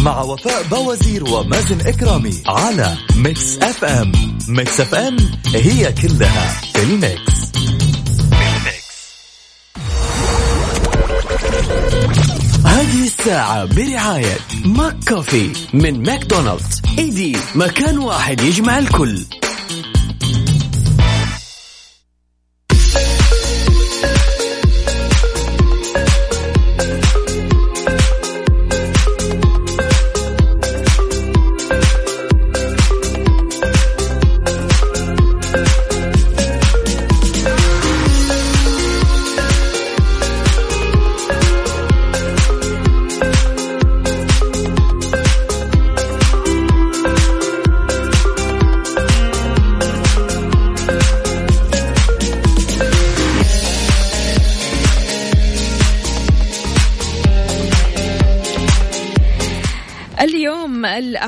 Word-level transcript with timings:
مع 0.00 0.22
وفاء 0.22 0.62
باوزير 0.62 1.24
ومازن 1.24 1.80
إكرامي 1.80 2.42
على 2.46 2.96
Mix 3.16 3.58
FM. 3.58 4.12
Mix 4.48 4.80
FM 4.80 5.16
هي 5.54 5.92
كلها 5.92 6.60
في 6.72 6.82
ال 6.82 6.94
mix. 6.94 7.40
هذه 12.64 13.04
الساعة 13.04 13.64
برعاية 13.64 14.36
McCafé 14.64 15.52
من 15.74 16.02
ماكدونالدز. 16.02 16.82
إيدي 16.98 17.36
مكان 17.54 17.98
واحد 17.98 18.40
يجمع 18.40 18.78
الكل. 18.78 19.24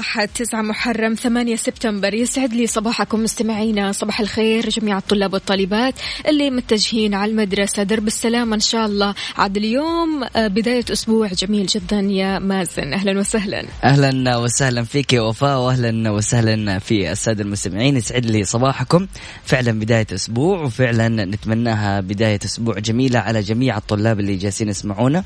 الأحد 0.03 0.29
9 0.29 0.63
محرم 0.63 1.15
8 1.15 1.57
سبتمبر. 1.57 2.15
يسعد 2.15 2.53
لي 2.53 2.67
صباحكم 2.67 3.23
مستمعينا. 3.23 3.93
صباح 3.93 4.21
الخير 4.21 4.69
جميع 4.69 4.99
الطلاب 4.99 5.33
والطالبات 5.33 5.95
اللي 6.29 6.51
متجهين 6.51 7.15
على 7.15 7.31
المدرسة. 7.31 7.83
درب 7.83 8.07
السلامة 8.07 8.55
إن 8.55 8.61
شاء 8.61 8.87
الله. 8.87 9.15
عاد 9.37 9.57
اليوم 9.57 10.25
آه، 10.37 10.47
بداية 10.47 10.85
أسبوع 10.93 11.29
جميل 11.29 11.67
جدا 11.67 12.01
يا 12.01 12.39
مازن. 12.39 12.93
أهلا 12.93 13.19
وسهلا. 13.19 13.65
أهلا 13.85 14.37
وسهلا 14.37 14.85
فيك 14.85 15.13
يا 15.13 15.21
وفاء 15.21 15.59
واهلا 15.59 16.11
وسهلا 16.11 16.79
في 16.79 17.13
السادة 17.13 17.43
المستمعين. 17.43 17.97
يسعد 17.97 18.27
لي 18.27 18.45
صباحكم. 18.45 19.07
فعلا 19.45 19.73
بداية 19.73 20.07
أسبوع 20.15 20.63
وفعلا 20.63 21.09
نتمناها 21.09 22.01
بداية 22.01 22.41
أسبوع 22.45 22.79
جميلة 22.79 23.19
على 23.19 23.41
جميع 23.41 23.77
الطلاب 23.77 24.21
اللي 24.21 24.37
جالسين 24.37 24.69
يسمعونا 24.69 25.25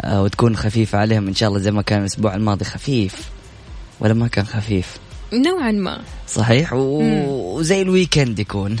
آه، 0.00 0.22
وتكون 0.22 0.56
خفيفة 0.56 0.98
عليهم 0.98 1.28
إن 1.28 1.34
شاء 1.34 1.48
الله 1.48 1.60
زي 1.60 1.70
ما 1.70 1.82
كان 1.82 2.00
الأسبوع 2.00 2.34
الماضي 2.34 2.64
خفيف. 2.64 3.37
ولا 4.00 4.14
ما 4.14 4.28
كان 4.28 4.46
خفيف؟ 4.46 4.96
نوعا 5.32 5.70
ما. 5.70 6.00
صحيح؟ 6.28 6.72
و... 6.72 7.02
وزي 7.58 7.82
ال 7.82 7.89
weekend 7.89 8.38
يكون. 8.38 8.76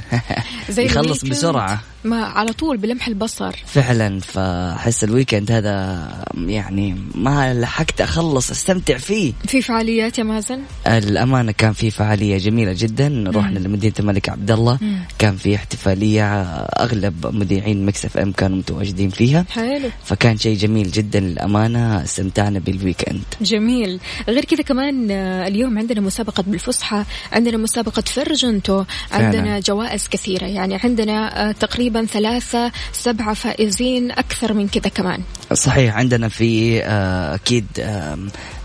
زي 0.70 0.84
يخلص 0.86 1.06
ال 1.06 1.09
weekend. 1.09 1.30
بسرعة. 1.30 1.80
ما 2.04 2.24
على 2.24 2.52
طول 2.52 2.76
بلمح 2.76 3.08
البصر. 3.08 3.56
فعلا 3.66 4.20
فأحس 4.20 5.04
ال 5.04 5.10
weekend 5.10 5.52
هذا 5.52 6.08
يعني 6.36 6.96
ما 7.14 7.54
لحقت 7.54 8.00
أخلص 8.00 8.50
أستمتع 8.50 8.96
فيه. 8.96 9.32
في 9.46 9.62
فعاليات 9.62 10.18
يا 10.18 10.24
مازن؟ 10.24 10.60
الأمانة 10.86 11.52
كان 11.52 11.72
في 11.72 11.90
فعالية 11.90 12.38
جميلة 12.38 12.74
جدا. 12.78 13.24
رحنا 13.34 13.58
لمدينة 13.58 13.94
الملك 14.00 14.28
عبد 14.28 14.50
الله 14.50 14.78
مم. 14.80 14.98
كان 15.18 15.36
في 15.36 15.54
احتفالية 15.56 16.42
أغلب 16.42 17.26
مذيعين 17.26 17.86
Mix 17.86 18.04
FM 18.04 18.32
كانوا 18.32 18.56
متواجدين 18.58 19.10
فيها. 19.10 19.44
حلو. 19.50 19.90
فكان 20.04 20.36
شيء 20.36 20.56
جميل 20.56 20.90
جدا 20.90 21.20
للأمانة 21.20 22.02
استمتعنا 22.02 22.58
بال 22.58 22.72
weekend 22.72 23.22
جميل. 23.40 24.00
غير 24.28 24.44
كذا 24.44 24.62
كمان 24.62 25.10
آه، 25.10 25.46
اليوم 25.48 25.78
عندنا 25.78 26.00
مسابقة 26.00 26.42
بالفصحى 26.42 27.04
عندنا 27.32 27.56
مسابقة 27.56 28.02
فرجنتو 28.02 28.84
عندنا 29.12 29.42
فعلاً. 29.42 29.60
جوائز 29.60 30.08
كثيرة. 30.08 30.46
يعني 30.46 30.74
عندنا 30.84 31.48
آه، 31.48 31.52
تقريبا 31.88 32.06
ثلاثة 32.06 32.72
سبعة 32.92 33.34
فائزين 33.34 34.10
أكثر 34.10 34.52
من 34.52 34.68
كذا 34.68 34.88
كمان. 34.88 35.22
صحيح 35.52 35.96
عندنا 35.96 36.28
في 36.28 36.82
آه، 36.84 37.34
أكيد 37.34 37.66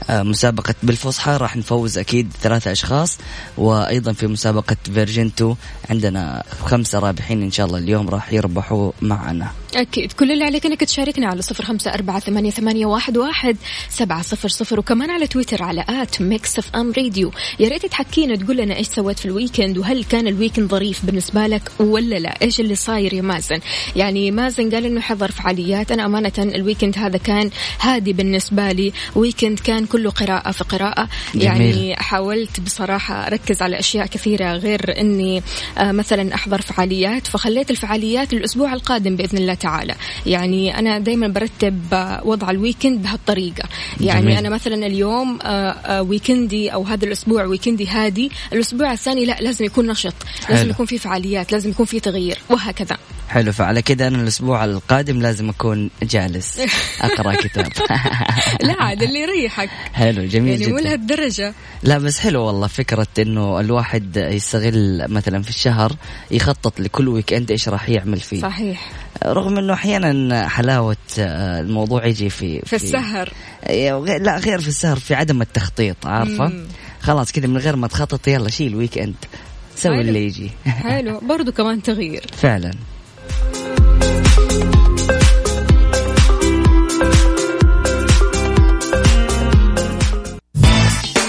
مسابقة 0.10 0.76
بالفصحى 0.84 1.38
راح 1.38 1.58
نفوز 1.58 1.98
أكيد 1.98 2.34
ثلاثة 2.42 2.72
أشخاص 2.72 3.18
وأيضا 3.58 4.14
في 4.14 4.28
مسابقة 4.28 4.76
فيرجنتو 4.94 5.56
عندنا 5.90 6.44
خمسة 6.66 7.00
رابحين 7.00 7.42
إن 7.42 7.52
شاء 7.52 7.66
الله 7.66 7.78
اليوم 7.78 8.10
راح 8.10 8.34
يربحوا 8.34 8.92
معنا. 9.02 9.52
أكيد. 9.76 10.12
كل 10.12 10.32
اللي 10.32 10.44
عليك 10.44 10.66
أنك 10.66 10.84
تشاركنا 10.84 11.28
على 11.28 11.42
صفر 11.42 11.66
خمسة 11.66 11.94
أربعة 11.94 12.20
ثمانية, 12.20 12.52
ثمانية 12.52 12.86
واحد, 12.86 13.18
واحد 13.18 13.58
سبعة 13.90 14.22
صفر 14.22 14.50
صفر 14.50 14.80
وكمان 14.80 15.12
على 15.12 15.28
تويتر 15.28 15.64
على 15.64 15.86
at 15.90 16.22
Mix 16.22 16.60
FM 16.60 16.94
راديو. 16.98 17.32
يا 17.60 17.70
ريت 17.70 17.86
تحكينا 17.86 18.36
تقول 18.36 18.58
لنا 18.58 18.76
إيش 18.76 18.88
سويت 18.88 19.20
في 19.20 19.26
ال 19.26 19.32
weekend 19.32 19.78
وهل 19.78 20.04
كان 20.04 20.28
ال 20.28 20.33
weekend 20.33 20.70
ظريف 20.70 21.06
بالنسبة 21.06 21.48
لك 21.48 21.72
ولا 21.80 22.20
لا؟ 22.20 22.42
إيش 22.42 22.60
اللي 22.60 22.76
صاير 22.76 23.14
يا 23.14 23.22
مازن؟ 23.22 23.60
يعني 23.96 24.32
مازن 24.32 24.70
قال 24.70 24.86
إنه 24.86 25.02
حضر 25.02 25.32
فعاليات. 25.32 25.92
أنا 25.92 26.06
أمانة 26.06 26.32
ال 26.38 26.45
weekend 26.45 26.98
هذا 26.98 27.18
كان 27.18 27.50
هادي 27.80 28.14
بالنسبة 28.14 28.72
لي. 28.72 28.94
weekend 29.16 29.60
كان 29.60 29.86
كله 29.94 30.10
قراءة 30.10 30.52
في 30.52 30.64
قراءة 30.64 31.08
يعني 31.36 31.72
جميل. 31.72 31.96
حاولت 31.98 32.60
بصراحة 32.60 33.28
أركز 33.28 33.62
على 33.62 33.80
أشياء 33.80 34.06
كثيرة 34.06 34.54
غير 34.54 35.02
أني 35.02 35.44
آه، 35.78 35.92
مثلا 35.92 36.36
أحضر 36.36 36.62
فعاليات 36.62 37.28
فخليت 37.28 37.72
الفعاليات 37.72 38.34
للأسبوع 38.34 38.74
القادم 38.74 39.16
بإذن 39.16 39.38
الله 39.38 39.54
تعالى 39.54 39.96
يعني 40.26 40.80
أنا 40.80 41.00
دايما 41.00 41.28
برتب 41.28 41.94
آه، 41.94 42.22
وضع 42.26 42.50
الويكند 42.50 43.02
بهالطريقة 43.02 43.70
يعني 44.02 44.22
جميل. 44.22 44.38
أنا 44.38 44.50
مثلا 44.50 44.86
اليوم 44.86 45.40
آه، 45.44 46.02
ويكندي 46.02 46.74
أو 46.74 46.84
هذا 46.84 47.06
الأسبوع 47.06 47.46
ويكندي 47.46 47.88
هادي 47.88 48.32
الأسبوع 48.54 48.94
الثاني 48.94 49.26
لا 49.26 49.38
لازم 49.42 49.66
يكون 49.66 49.88
نشط 49.88 50.14
لازم 50.50 50.62
حلو. 50.62 50.72
يكون 50.72 50.86
في 50.86 50.98
فعاليات 50.98 51.52
لازم 51.52 51.70
يكون 51.70 51.86
في 51.86 52.00
تغيير 52.00 52.38
وهكذا 52.50 52.98
حلو. 53.34 53.52
فعلى 53.52 53.82
كده 53.82 54.08
أنا 54.08 54.22
الأسبوع 54.22 54.66
القادم 54.66 55.22
لازم 55.22 55.50
أكون 55.50 55.90
جالس 56.04 56.62
أقرأ 57.02 57.36
كتاب. 57.36 57.72
لا 58.68 58.76
عاد 58.80 59.04
اللي 59.04 59.20
يريحك. 59.20 59.70
حلو 59.94 60.26
جميل 60.26 60.62
يعني 60.62 60.74
مو 60.74 60.80
جدا. 60.80 60.88
لهالدرجة. 60.90 61.54
لا 61.84 61.98
بس 61.98 62.20
حلو 62.20 62.42
والله 62.42 62.68
فكرة 62.68 63.08
إنه 63.20 63.60
الواحد 63.60 64.18
يستغل 64.18 65.06
مثلا 65.08 65.42
في 65.42 65.50
الشهر 65.50 65.96
يخطط 66.32 66.80
لكل 66.80 67.08
weekend 67.08 67.52
إيش 67.52 67.70
راح 67.70 67.90
يعمل 67.90 68.20
فيه. 68.20 68.42
صحيح. 68.42 68.92
رغم 69.26 69.58
إنه 69.58 69.74
أحيانا 69.74 70.48
حلاوة 70.48 70.98
آه، 71.20 71.60
الموضوع 71.60 72.06
يجي 72.06 72.30
في 72.30 72.62
في 72.66 72.76
السهر. 72.76 73.34
إيه، 73.70 74.00
لا 74.00 74.38
غير 74.38 74.62
في 74.62 74.68
السهر 74.68 75.00
في 75.00 75.16
عدم 75.16 75.42
التخطيط 75.42 76.06
عارفة؟ 76.06 76.48
مم. 76.48 76.66
خلاص 77.02 77.32
كذا 77.32 77.48
من 77.48 77.58
غير 77.58 77.76
ما 77.76 77.88
تخطط 77.88 78.28
يلا 78.28 78.50
شيل 78.50 78.76
weekend 78.76 79.16
سوي. 79.76 80.02
اللي 80.02 80.26
يجي. 80.26 80.52
حلو. 80.66 81.20
برضو 81.20 81.52
كمان 81.52 81.82
تغيير. 81.82 82.26
فعلا. 82.44 82.72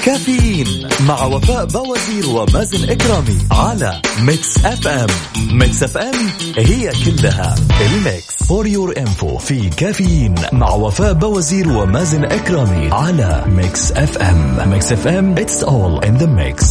كافيين 0.04 0.88
مع 1.08 1.24
وفاء 1.24 1.64
باوزير 1.64 2.28
ومازن 2.28 2.90
إكرامي 2.90 3.38
على 3.50 4.00
Mix 4.22 4.64
FM. 4.64 5.06
Mix 5.52 5.82
FM 5.82 6.14
هي 6.56 6.92
كلها 7.04 7.54
ال 7.80 7.93
mix. 7.93 8.42
For 8.48 8.66
Your 8.66 8.94
Info 8.98 9.38
في 9.38 9.70
كافيين 9.70 10.34
مع 10.52 10.70
وفاء 10.70 11.12
باوزير 11.12 11.68
ومازن 11.68 12.24
إكرامي 12.24 12.88
على 12.92 13.44
Mix 13.48 13.92
FM. 13.92 14.70
Mix 14.70 14.92
FM 14.92 15.32
it's 15.38 15.62
all 15.62 16.04
in 16.04 16.16
the 16.16 16.26
mix 16.26 16.64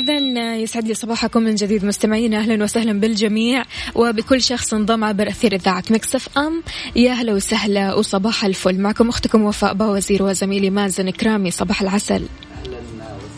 إذا 0.00 0.56
يسعد 0.56 0.88
لي 0.88 0.94
صباحكم 0.94 1.42
من 1.42 1.54
جديد 1.54 1.84
مستمعينا 1.84 2.38
أهلا 2.38 2.64
وسهلا 2.64 3.00
بالجميع. 3.00 3.64
وبكل 3.94 4.42
شخص 4.42 4.74
انضم 4.74 5.04
عبر 5.04 5.28
أثير 5.28 5.54
إذاعة 5.54 5.84
Mix 5.90 6.38
FM. 6.38 6.62
يا 6.96 7.12
هلا 7.12 7.32
وسهلا 7.32 7.94
وصباح 7.94 8.44
الفل. 8.44 8.80
معكم 8.80 9.08
أختكم 9.08 9.42
وفاء 9.42 9.74
باوزير 9.74 10.22
وزميلي 10.22 10.70
مازن 10.70 11.10
إكرامي 11.10 11.50
صباح 11.50 11.82
العسل. 11.82 12.22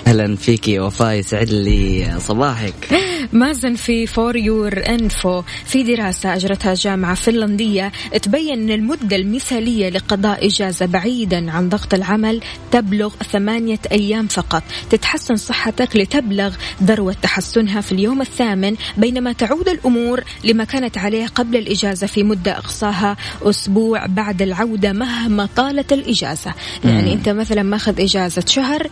أهلا 0.07 0.37
فيكي 0.37 0.79
وفاء 0.79 1.15
يسعد 1.15 1.51
لي 1.51 2.15
صباحك. 2.19 2.75
مازن 3.33 3.75
في 3.75 4.07
For 4.07 4.37
Your 4.37 4.83
Info 4.89 5.43
في 5.65 5.83
دراسة 5.83 6.35
أجرتها 6.35 6.75
جامعة 6.75 7.15
فنلندية 7.15 7.93
تبين 8.23 8.61
أن 8.61 8.71
المدة 8.71 9.17
المثالية 9.17 9.89
لقضاء 9.89 10.47
إجازة 10.47 10.87
بعيدا 10.87 11.51
عن 11.51 11.69
ضغط 11.69 11.95
العمل 11.95 12.41
تبلغ 12.71 13.15
ثمانية 13.33 13.79
أيام 13.93 14.27
فقط. 14.27 14.63
تتحسن 14.91 15.37
صحتك 15.37 15.97
لتبلغ 15.97 16.55
ذروة 16.83 17.17
تحسنها 17.23 17.81
في 17.81 17.93
اليوم 17.93 18.21
الثامن 18.21 18.77
بينما 18.97 19.33
تعود 19.33 19.69
الأمور 19.69 20.25
لما 20.45 20.65
كانت 20.65 20.99
عليه 20.99 21.27
قبل 21.27 21.57
الإجازة 21.57 22.07
في 22.07 22.23
مدة 22.23 22.59
أقصاها 22.59 23.17
أسبوع 23.43 24.07
بعد 24.07 24.43
العودة 24.43 24.93
مهما 24.93 25.49
طالت 25.57 25.93
الإجازة. 25.93 26.55
يعني 26.85 27.13
أنت 27.13 27.29
مثلا 27.29 27.63
ماخذ 27.63 28.01
إجازة 28.01 28.45
شهر 28.49 28.89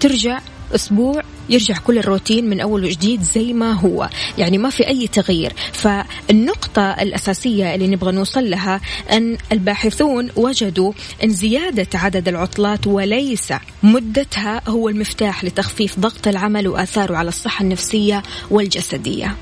ترجع 0.00 0.40
أسبوع 0.74 1.22
يرجع 1.48 1.74
كل 1.78 1.98
الروتين 1.98 2.50
من 2.50 2.60
أول 2.60 2.84
وجديد 2.84 3.22
زي 3.22 3.52
ما 3.52 3.72
هو. 3.72 4.08
يعني 4.38 4.58
ما 4.58 4.70
في 4.70 4.88
أي 4.88 5.06
تغيير. 5.06 5.52
فالنقطة 5.72 6.90
الأساسية 6.90 7.74
اللي 7.74 7.86
نبغى 7.86 8.12
نوصل 8.12 8.50
لها 8.50 8.80
أن 9.12 9.36
الباحثون 9.52 10.28
وجدوا 10.36 10.92
أن 11.24 11.30
زيادة 11.30 11.98
عدد 11.98 12.28
العطلات 12.28 12.86
وليس 12.86 13.52
مدتها 13.82 14.62
هو 14.68 14.88
المفتاح 14.88 15.44
لتخفيف 15.44 15.98
ضغط 15.98 16.28
العمل 16.28 16.68
وآثاره 16.68 17.16
على 17.16 17.28
الصحة 17.28 17.62
النفسية 17.62 18.22
والجسدية. 18.50 19.36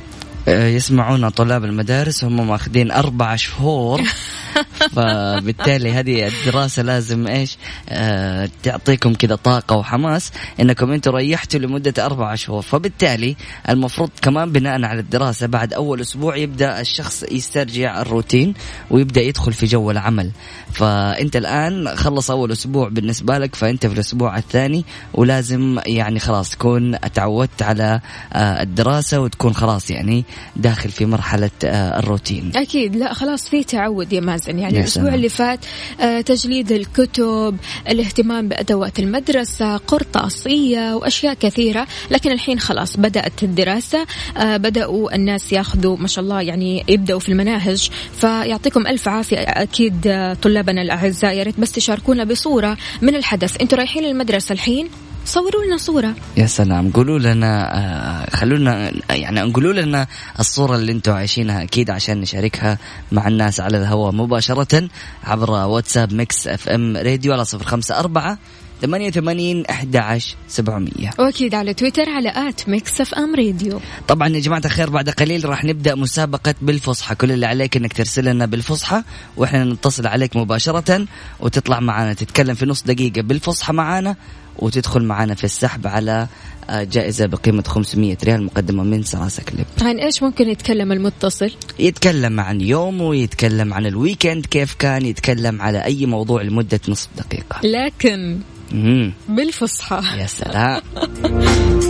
آه، 0.49 0.69
يسمعونا 0.69 1.29
طلاب 1.29 1.65
المدارس 1.65 2.25
هم 2.25 2.49
ماخذين 2.49 2.91
أربع 2.91 3.37
شهور 3.37 4.03
فبالتالي 4.97 5.93
هذه 5.93 6.29
الدراسة 6.29 6.83
لازم 6.83 7.27
إيش 7.27 7.57
آه 7.89 8.49
تعطيكم 8.63 9.15
كذا 9.15 9.35
طاقة 9.35 9.77
وحماس 9.77 10.33
إنكم 10.61 10.93
أنتم 10.93 11.15
ريحتوا 11.17 11.61
لمدة 11.61 12.07
أربع 12.07 12.35
شهور. 12.35 12.63
فبالتالي 12.63 13.37
المفروض 13.69 14.11
كمان 14.23 14.53
بناء 14.53 14.85
على 14.85 15.01
الدراسة 15.01 15.47
بعد 15.47 15.73
أول 15.73 16.01
أسبوع 16.01 16.37
يبدأ 16.37 16.81
الشخص 16.81 17.25
يسترجع 17.31 18.01
الروتين 18.01 18.55
ويبدأ 18.91 19.21
يدخل 19.21 19.53
في 19.53 19.67
جو 19.67 19.91
العمل. 19.91 20.31
فأنت 20.73 21.37
الآن 21.37 21.97
خلص 21.97 22.31
أول 22.31 22.53
أسبوع 22.53 22.89
بالنسبة 22.89 23.39
لك 23.39 23.55
فأنت 23.55 23.87
في 23.87 23.95
الأسبوع 23.95 24.39
الثاني 24.39 24.85
ولازم 25.15 25.79
يعني 25.87 26.19
خلاص 26.19 26.51
تكون 26.51 26.99
تعودت 27.15 27.63
على 27.63 28.01
آه 28.33 28.63
الدراسة 28.63 29.21
وتكون 29.21 29.55
خلاص 29.55 29.91
يعني 29.91 30.25
داخل 30.57 30.91
في 30.91 31.07
مرحلة 31.07 31.51
آه 31.65 31.99
الروتين. 31.99 32.53
أكيد. 32.57 32.97
لا 32.97 33.13
خلاص 33.15 33.49
في 33.49 33.65
تعود 33.65 34.13
يا 34.13 34.21
مازن. 34.21 34.59
يعني 34.59 34.86
سلام. 34.89 35.15
اللي 35.15 35.29
فات 35.29 35.61
آه، 36.01 36.21
تجليد 36.21 36.73
الكتب 36.73 37.57
الاهتمام 37.89 38.49
بأدوات 38.49 38.99
المدرسة 38.99 39.77
قرطاسيه 39.77 40.95
وأشياء 40.95 41.35
كثيرة 41.35 41.87
لكن 42.11 42.33
الحين 42.33 42.59
خلاص 42.61 42.97
بدأت 42.97 43.43
الدراسة 43.43 44.07
آه، 44.37 44.57
بدأوا 44.57 45.15
الناس 45.15 45.53
ياخذوا 45.53 45.97
ما 45.97 46.09
شاء 46.09 46.25
الله 46.25 46.41
يعني 46.41 46.85
يبدأوا 46.89 47.21
في 47.21 47.29
المناهج 47.29 47.91
فيعطيكم 48.21 48.87
ألف 48.87 49.09
عافية 49.09 49.39
أكيد 49.39 50.07
آه، 50.07 50.35
طلابنا 50.35 50.83
الأعزاء 50.83 51.33
يا 51.37 51.43
ريت 51.43 51.61
بس 51.61 51.73
تشاركونا 51.73 52.25
بصورة 52.25 52.77
من 53.03 53.17
الحدث 53.17 53.61
أنتوا 53.61 53.79
رايحين 53.79 54.05
المدرسة 54.05 54.53
الحين 54.53 54.89
صوروا 55.27 55.65
لنا 55.65 55.77
صورة. 55.77 56.15
يا 56.37 56.47
سلام. 56.47 56.91
قولوا 56.91 57.19
لنا 57.19 57.79
آه، 57.79 58.37
خلونا 58.37 58.93
يعني 59.11 59.41
قولوا 59.53 59.73
لنا 59.73 60.07
الصورة 60.41 60.77
اللي 60.77 60.93
أنتم 60.93 61.13
عايشينها 61.13 61.63
أكيد 61.63 61.91
عشان 61.91 62.21
نشاركها 62.21 62.79
مع 63.13 63.29
الناس 63.29 63.61
على 63.61 63.79
الهواء 63.79 64.13
مباشرة 64.13 64.89
عبر 65.25 65.51
واتساب 65.51 66.13
Mix 66.13 66.47
FM 66.47 66.97
راديو 66.97 67.33
على 67.33 67.45
صفر 67.45 67.65
خمسة 67.65 67.99
أربعة 67.99 68.39
ثمانية 68.83 69.09
وثمانين 69.09 69.67
أحد 69.67 69.97
عشر 69.97 70.35
سبعمية. 70.49 71.11
وأكيد 71.19 71.55
على 71.55 71.75
تويتر 71.75 72.09
على 72.09 72.49
at 72.49 72.69
Mix 72.69 73.01
FM 73.01 73.35
راديو. 73.35 73.81
طبعا 74.09 74.29
يا 74.29 74.41
جماعة 74.41 74.63
الخير 74.65 74.91
بعد 74.91 75.11
قليل 75.11 75.49
راح 75.49 75.65
نبدأ 75.65 75.95
مسابقة 75.95 76.55
بالفصحى. 76.63 77.15
كل 77.15 77.33
اللي 77.33 77.47
عليك 77.47 77.77
إنك 77.77 77.93
ترسل 77.93 78.25
لنا 78.25 78.47
بالفصحى 78.47 79.03
وإحنا 79.37 79.65
نتصل 79.65 80.07
عليك 80.07 80.37
مباشرة 80.37 81.07
وتطلع 81.41 81.81
معنا 81.81 82.13
تتكلم 82.15 82.55
في 82.55 82.67
نص 82.67 82.83
دقيقة 82.83 83.23
بالفصحى 83.23 83.73
معنا 83.73 84.17
وتدخل 84.59 85.03
معنا 85.03 85.35
في 85.35 85.45
السحب 85.45 85.87
على 85.87 86.27
آه، 86.71 86.83
جائزة 86.83 87.27
بقيمة 87.27 87.63
500 87.63 88.17
ريال 88.25 88.45
مقدمة 88.45 88.83
من 88.85 89.03
Sarasa 89.03 89.43
Clip 89.43 89.67
عن 89.83 89.99
إيش 89.99 90.23
ممكن 90.23 90.49
يتكلم 90.49 90.93
المتصل؟ 90.93 91.53
يتكلم 91.79 92.41
عن 92.41 92.61
يومه 92.61 93.17
يتكلم 93.17 93.75
عن 93.75 93.87
ال 93.87 93.94
weekend 93.94 94.47
كيف 94.47 94.75
كان 94.75 95.07
يتكلم 95.07 95.63
على 95.63 95.85
أي 95.85 96.07
موضوع 96.07 96.43
لمدة 96.43 96.81
نصف 96.89 97.09
دقيقة. 97.17 97.61
لكن 97.65 98.39
مم. 98.73 99.13
بالفصحى. 99.29 100.03
يا 100.21 100.27
سلام. 100.27 100.83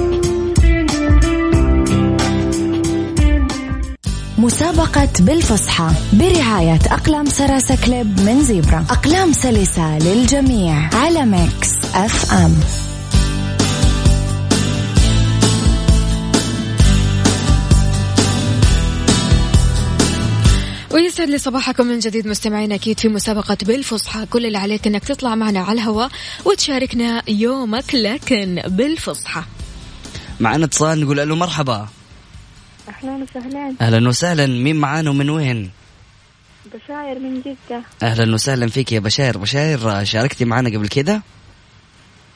مسابقة 4.38 5.08
بالفصحى 5.20 5.90
برعاية 6.12 6.78
أقلام 6.86 7.26
Sarasa 7.26 7.76
Clip 7.86 8.20
من 8.20 8.42
Zebra. 8.42 8.86
أقلام 8.90 9.32
سلسة 9.32 9.98
للجميع 9.98 10.90
على 10.94 11.26
Mix 11.26 11.74
FM. 11.94 12.54
ويسعد 20.94 21.28
لي 21.28 21.38
صباحكم 21.38 21.86
من 21.86 21.98
جديد 21.98 22.26
مستمعين 22.26 22.72
أكيد 22.72 23.00
في 23.00 23.08
مسابقة 23.08 23.58
بالفصحى. 23.62 24.26
كل 24.26 24.46
اللي 24.46 24.58
عليك 24.58 24.86
إنك 24.86 25.04
تطلع 25.04 25.34
معنا 25.34 25.60
على 25.60 25.72
الهواء 25.72 26.10
وتشاركنا 26.44 27.22
يومك 27.28 27.94
لكن 27.94 28.62
بالفصحى. 28.66 29.42
معنا 30.40 30.64
اتصال 30.64 31.00
نقول 31.00 31.28
له 31.28 31.36
مرحبا. 31.36 31.88
أهلا 32.88 33.22
وسهلا. 33.24 33.74
أهلا 33.80 34.08
وسهلا. 34.08 34.46
مين 34.46 34.76
معانا 34.76 35.10
ومن 35.10 35.30
وين؟ 35.30 35.70
بشاير 36.74 37.18
من 37.18 37.40
جدة. 37.40 37.82
أهلا 38.02 38.34
وسهلا 38.34 38.66
فيك 38.68 38.92
يا 38.92 39.00
بشاير. 39.00 39.38
بشاير 39.38 40.04
شاركتي 40.04 40.44
معنا 40.44 40.68
قبل 40.70 40.88
كده؟ 40.88 41.22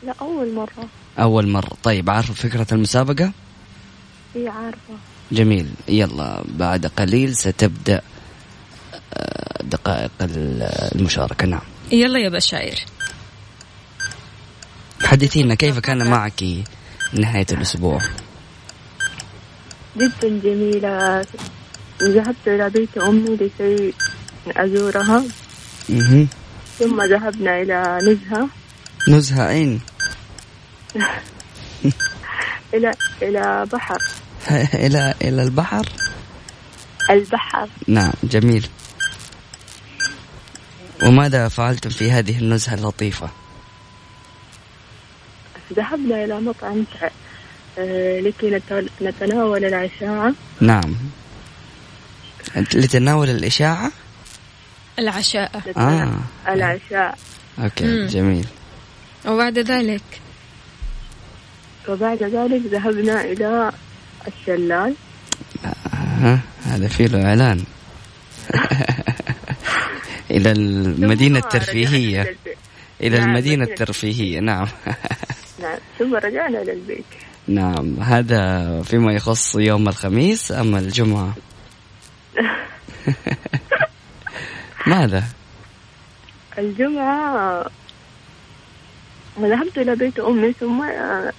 لا 0.02 0.14
أول 0.20 0.54
مرة. 0.54 0.88
أول 1.18 1.48
مرة. 1.48 1.70
طيب 1.82 2.10
عارفة 2.10 2.34
فكرة 2.34 2.66
المسابقة؟ 2.72 3.32
هي 4.34 4.48
عارفة. 4.48 4.94
جميل. 5.32 5.70
يلا 5.88 6.42
بعد 6.48 6.86
قليل 6.86 7.36
ستبدأ 7.36 8.00
آه، 9.14 9.62
دقائق 9.62 10.10
ال- 10.20 10.62
المشاركة. 10.94 11.46
نعم. 11.46 11.60
يلا 11.92 12.18
يا 12.18 12.28
بشاير. 12.28 12.78
حدثينا 15.04 15.54
كيف 15.54 15.78
كان 15.78 16.06
معك 16.10 16.44
نهاية 17.12 17.46
الأسبوع؟ 17.52 18.00
جدا 19.96 20.40
جميلة. 20.44 21.24
ذهبت 22.02 22.46
إلى 22.46 22.70
بيت 22.70 22.98
أمي 22.98 23.36
لكي 23.36 23.94
أزورها. 24.56 25.24
مهم. 25.88 26.28
ثم 26.78 27.02
ذهبنا 27.02 27.60
إلى 27.62 27.98
نزهة. 28.02 28.48
نزهة 29.08 29.48
أين؟ 29.48 29.80
إلى 32.74 32.90
إلى 33.22 33.66
بحر. 33.72 33.98
إلى 34.84 35.14
إلى 35.22 35.42
البحر؟ 35.42 35.86
البحر. 37.10 37.68
نعم 37.88 38.12
جميل. 38.22 38.66
وماذا 41.02 41.48
فعلتم 41.48 41.90
في 41.90 42.10
هذه 42.10 42.38
النزهة 42.38 42.74
اللطيفة؟ 42.74 43.30
ذهبنا 45.72 46.24
إلى 46.24 46.40
مطعم 46.40 46.84
لكي 47.78 48.50
نت- 48.50 48.90
نتناول 49.02 49.64
العشاء. 49.64 50.32
نعم. 50.60 50.94
لتناول 52.56 53.30
الإشاعة؟ 53.30 53.92
العشاء. 54.98 55.62
آه. 55.76 56.12
العشاء. 56.48 57.18
أوكي 57.58 57.84
مم. 57.84 58.06
جميل. 58.06 58.46
وبعد 59.26 59.58
ذلك؟ 59.58 60.02
وبعد 61.88 62.22
ذلك 62.22 62.62
ذهبنا 62.72 63.24
إلى 63.24 63.72
الشلال. 64.28 64.94
ها 65.94 66.40
هذا 66.64 66.88
فيه 66.88 67.06
له 67.06 67.24
إعلان 67.28 67.64
إلى 70.30 70.52
المدينة 70.52 71.38
الترفيهية. 71.38 72.36
إلى 73.02 73.18
نعم، 73.18 73.28
المدينة 73.28 73.62
مدينة 73.62 73.64
الترفيهية. 73.64 74.40
نعم. 74.40 74.68
نعم 75.62 75.78
ثم 75.98 76.14
رجعنا 76.14 76.62
إلى 76.62 76.72
البيت. 76.72 77.04
نعم. 77.54 78.00
هذا 78.02 78.82
فيما 78.82 79.12
يخص 79.12 79.54
يوم 79.54 79.88
الخميس 79.88 80.52
أما 80.52 80.78
الجمعة؟ 80.78 81.34
ماذا؟ 84.86 85.24
الجمعة 86.58 87.64
ذهبت 89.40 89.78
إلى 89.78 89.96
بيت 89.96 90.18
أمي 90.18 90.52
ثم 90.52 90.82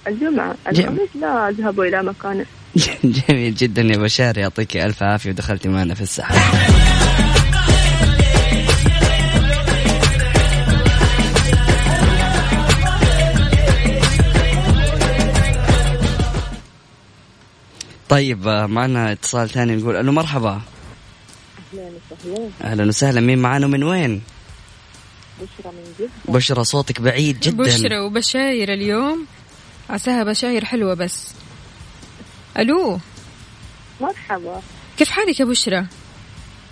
الجمعة. 0.06 0.54
جم- 0.72 0.80
الخميس 0.82 1.08
لا 1.20 1.48
أذهب 1.48 1.80
إلى 1.80 2.02
مكان. 2.02 2.44
جميل 3.04 3.54
جدا 3.54 3.82
يا 3.82 3.96
بشار 3.96 4.38
يعطيك 4.38 4.76
ألف 4.76 5.02
عافية 5.02 5.30
ودخلتي 5.30 5.68
معنا 5.68 5.94
في 5.94 6.00
السحب 6.00 6.34
طيب 18.12 18.48
معنا 18.48 19.12
اتصال 19.12 19.48
ثاني 19.48 19.76
نقول 19.76 19.96
ألو 19.96 20.12
مرحبا. 20.12 20.60
أهلا 21.74 21.90
وسهلا. 22.10 22.50
أهلا 22.64 22.84
وسهلا. 22.84 23.20
مين 23.20 23.38
معانا 23.38 23.66
من 23.66 23.82
وين؟ 23.84 24.22
بشرى 25.40 25.72
من 25.72 25.94
جدة. 25.98 26.10
بشرى 26.28 26.64
صوتك 26.64 27.00
بعيد 27.00 27.40
جدا. 27.40 27.64
بشرى 27.64 27.98
وبشاير 27.98 28.72
اليوم. 28.72 29.26
عساها 29.90 30.24
بشاير 30.24 30.64
حلوة 30.64 30.94
بس. 30.94 31.28
ألو. 32.58 33.00
مرحبا. 34.00 34.62
كيف 34.98 35.10
حالك 35.10 35.40
يا 35.40 35.44
بشرى؟ 35.44 35.86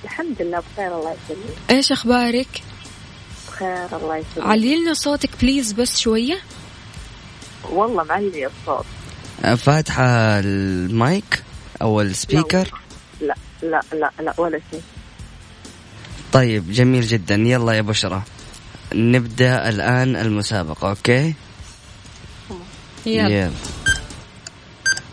الحمد 0.04 0.42
لله 0.42 0.62
بخير 0.72 0.98
الله 0.98 1.16
يسلمك. 1.24 1.56
إيش 1.70 1.92
أخبارك؟ 1.92 2.62
بخير 3.48 3.96
الله 3.96 4.16
يسلمك. 4.16 4.46
علي 4.46 4.76
لنا 4.76 4.94
صوتك 4.94 5.30
please 5.42 5.72
بس 5.72 5.98
شوية. 6.00 6.40
والله 7.70 8.04
معلي 8.04 8.46
الصوت. 8.46 8.86
فاتحة 9.42 10.04
المايك 10.40 11.42
أو 11.82 12.00
ال 12.00 12.08
speaker؟ 12.08 12.74
لا 13.20 13.34
لا 13.62 13.80
لا 13.92 14.10
لا 14.20 14.34
ولا 14.38 14.60
شيء. 14.70 14.82
طيب 16.32 16.72
جميل 16.72 17.02
جدا. 17.02 17.34
يلا 17.34 17.72
يا 17.72 17.80
بشرى 17.80 18.22
نبدأ 18.94 19.68
الآن 19.68 20.16
المسابقة 20.16 20.88
أوكي؟ 20.88 21.34
يلا. 23.06 23.50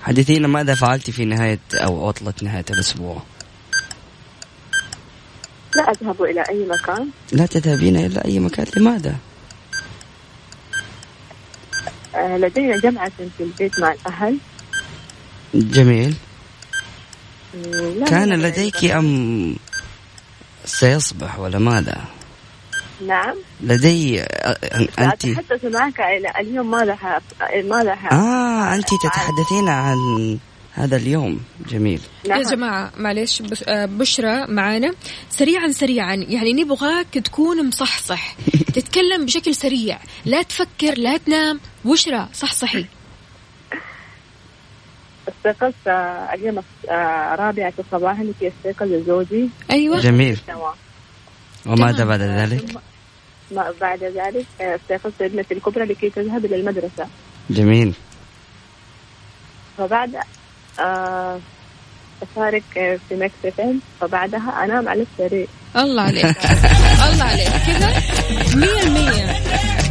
حدثينا 0.01 0.47
ماذا 0.47 0.75
فعلت 0.75 1.09
في 1.09 1.25
نهاية 1.25 1.59
أو 1.73 2.07
عطلة 2.07 2.33
نهاية 2.41 2.65
الأسبوع؟ 2.69 3.21
لا 5.75 5.91
أذهب 5.91 6.23
إلى 6.23 6.43
أي 6.49 6.65
مكان. 6.65 7.09
لا 7.31 7.45
تذهبين 7.45 7.97
إلى 7.97 8.21
أي 8.25 8.39
مكان 8.39 8.65
لماذا؟ 8.77 9.09
آه، 9.09 9.26
لدينا 12.15 12.77
جمعة 12.77 13.11
في 13.37 13.43
البيت 13.43 13.79
مع 13.79 13.91
الأهل. 13.91 14.37
جميل. 15.53 16.15
لا 17.53 18.05
كان 18.05 18.33
لديك 18.33 18.85
أم 18.85 19.55
سيصبح 20.65 21.39
ولا 21.39 21.59
ماذا؟ 21.59 22.05
نعم. 23.07 23.35
لدي 23.61 24.21
أنت؟ 24.21 25.25
أتحدث 25.25 25.65
معك 25.65 25.99
اليوم 26.39 26.71
ماذا 26.71 26.95
ح... 26.95 27.19
ماذا 27.63 27.95
ح... 27.95 28.13
آه 28.13 28.75
أنت 28.75 28.87
تتحدثين 29.03 29.69
عن 29.69 29.97
هذا 30.77 30.95
اليوم. 30.97 31.39
جميل. 31.69 32.01
نعم. 32.27 32.39
يا 32.41 32.43
جماعة 32.49 32.91
معلش 32.97 33.41
بش- 33.41 33.63
آه، 33.67 33.85
بشرى 33.85 34.47
معانا. 34.47 34.93
سريعا 35.29 35.67
سريعا. 35.71 36.15
يعني 36.15 36.53
نبغاك 36.53 37.07
تكون 37.13 37.67
مصحصح. 37.67 38.35
تتكلم 38.75 39.25
بشكل 39.25 39.55
سريع. 39.55 39.99
لا 40.25 40.41
تفكر 40.41 40.97
لا 40.97 41.17
تنام. 41.17 41.59
بشرى 41.85 42.27
صحصحي. 42.33 42.85
استيقظت 45.27 45.87
آه، 45.87 46.33
اليوم 46.33 46.63
آه، 46.89 47.35
رابعة 47.35 47.73
صباحا 47.91 48.23
لكي 48.23 48.47
أستيقظ 48.47 48.87
زوجي 49.07 49.49
أيوة. 49.71 49.99
جميل. 49.99 50.39
نوام. 50.49 50.73
وماذا. 51.65 52.05
بعد 52.05 52.21
ذلك؟ 52.21 52.75
ما 53.51 53.73
بعد 53.81 54.03
ذلك 54.03 54.45
آه، 54.61 54.75
استيقظت 54.75 55.21
ابنتي 55.21 55.53
الكبرى 55.53 55.85
لكي 55.85 56.09
تذهب 56.09 56.45
إلى 56.45 56.55
المدرسة. 56.55 57.07
جميل. 57.49 57.93
فبعد 59.77 60.15
آه، 60.15 60.23
أشارك 60.79 62.63
آه، 62.77 62.99
في 63.09 63.15
مكتبين 63.15 63.79
فبعدها 64.01 64.63
أنام 64.63 64.89
على 64.89 65.05
السرير. 65.11 65.47
الله 65.75 66.01
عليك. 66.01 66.25
الله 67.11 67.23
عليك. 67.23 67.49
كذا 67.67 67.93
مية 68.55 68.83
المية. 68.83 69.86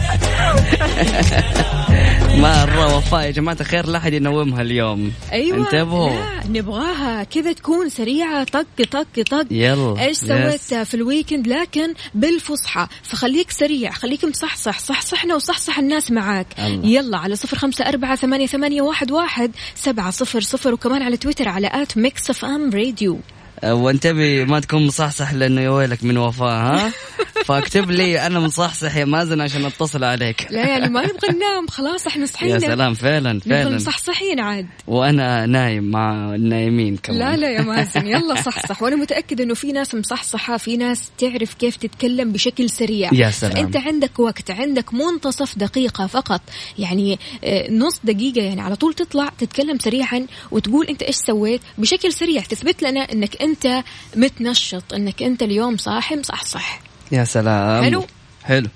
مرة 2.36 2.96
وفاء 2.96 3.26
يا 3.26 3.30
جماعة 3.30 3.56
الخير 3.60 3.86
لا 3.86 3.98
أحد 3.98 4.12
ينومها 4.12 4.62
اليوم. 4.62 5.12
أيوة 5.32 5.58
انتبهوا. 5.58 6.10
لا 6.10 6.60
نبغاها 6.60 7.24
كذا 7.24 7.52
تكون 7.52 7.88
سريعة 7.88 8.44
طق 8.44 8.66
طق 8.90 9.22
طق. 9.30 9.46
يلا 9.50 10.00
إيش 10.00 10.16
سويت 10.16 10.74
في 10.74 10.94
ال 10.94 11.01
weekend 11.01 11.48
لكن 11.48 11.94
بالفصحى. 12.14 12.86
فخليك 13.02 13.50
سريع 13.50 13.90
خليك 13.90 14.24
مصحصح 14.24 14.78
صحصحنا 14.78 15.34
وصحصح 15.34 15.78
الناس 15.78 16.10
معاك. 16.10 16.46
الله. 16.58 16.86
يلا 16.86 17.18
على 17.18 17.36
صفر 17.36 17.58
خمسة 17.58 17.88
أربعة 17.88 18.16
ثمانية, 18.16 18.46
ثمانية 18.46 18.82
واحد, 18.82 19.10
واحد 19.10 19.50
سبعة 19.74 20.10
صفر 20.10 20.40
صفر 20.40 20.72
وكمان 20.72 21.02
على 21.02 21.16
تويتر 21.16 21.48
على 21.48 21.70
at 21.72 21.98
Mix 21.98 22.30
FM 22.30 22.70
راديو 22.70 23.18
أه، 23.64 23.74
وانتبه 23.74 24.44
ما 24.44 24.60
تكون 24.60 24.86
مصحصح 24.86 25.32
لأنه 25.32 25.60
يا 25.60 25.70
ويلك 25.70 26.04
من 26.04 26.18
وفاء 26.18 26.48
ها؟ 26.48 26.92
فاكتب 27.46 27.90
لي 27.90 28.26
أنا 28.26 28.40
مصحصح 28.40 28.96
يا 28.96 29.04
مازن 29.04 29.40
عشان 29.40 29.64
أتصل 29.64 30.04
عليك. 30.04 30.46
لا 30.50 30.68
يعني 30.68 30.88
ما 30.88 31.02
نبغى 31.02 31.36
ننام 31.36 31.66
خلاص 31.68 32.06
إحنا 32.06 32.26
صحينا. 32.36 32.54
يا 32.54 32.58
سلام 32.58 32.94
فعلا 32.94 33.40
فعلا. 33.40 33.76
مصحصحين 33.76 34.40
عاد. 34.40 34.66
وأنا 34.86 35.46
نايم 35.46 35.90
مع 35.90 36.34
النايمين 36.34 36.96
كمان. 36.96 37.18
لا 37.18 37.36
لا 37.36 37.50
يا 37.50 37.62
مازن 37.70 38.06
يلا 38.06 38.34
صحصح. 38.34 38.82
وأنا 38.82 38.96
متأكدة 38.96 39.44
إنه 39.44 39.54
في 39.54 39.72
ناس 39.72 39.94
مصحصحة 39.94 40.56
في 40.56 40.76
ناس 40.76 41.10
تعرف 41.18 41.54
كيف 41.54 41.76
تتكلم 41.76 42.32
بشكل 42.32 42.70
سريع. 42.70 43.10
يا 43.12 43.30
سلام. 43.30 43.54
فأنت 43.54 43.76
عندك 43.76 44.18
وقت 44.18 44.50
عندك 44.50 44.94
منتصف 44.94 45.58
دقيقة 45.58 46.06
فقط. 46.06 46.40
يعني 46.78 47.18
آه، 47.44 47.70
نص 47.70 48.00
دقيقة 48.04 48.42
يعني 48.42 48.60
على 48.60 48.76
طول 48.76 48.94
تطلع 48.94 49.32
تتكلم 49.38 49.78
سريعا 49.78 50.26
وتقول 50.50 50.86
أنت 50.86 51.02
إيش 51.02 51.16
سويت؟ 51.16 51.60
بشكل 51.78 52.12
سريع 52.12 52.42
تثبت 52.42 52.82
لنا 52.82 53.00
إنك 53.00 53.42
أنت 53.46 53.84
متنشط 54.16 54.94
أنك 54.94 55.22
أنت 55.22 55.42
اليوم 55.42 55.76
صاحي 55.76 56.16
مصحصح. 56.16 56.80
يا 57.12 57.24
سلام. 57.24 57.84
حلو. 57.84 58.06
حلو. 58.44 58.68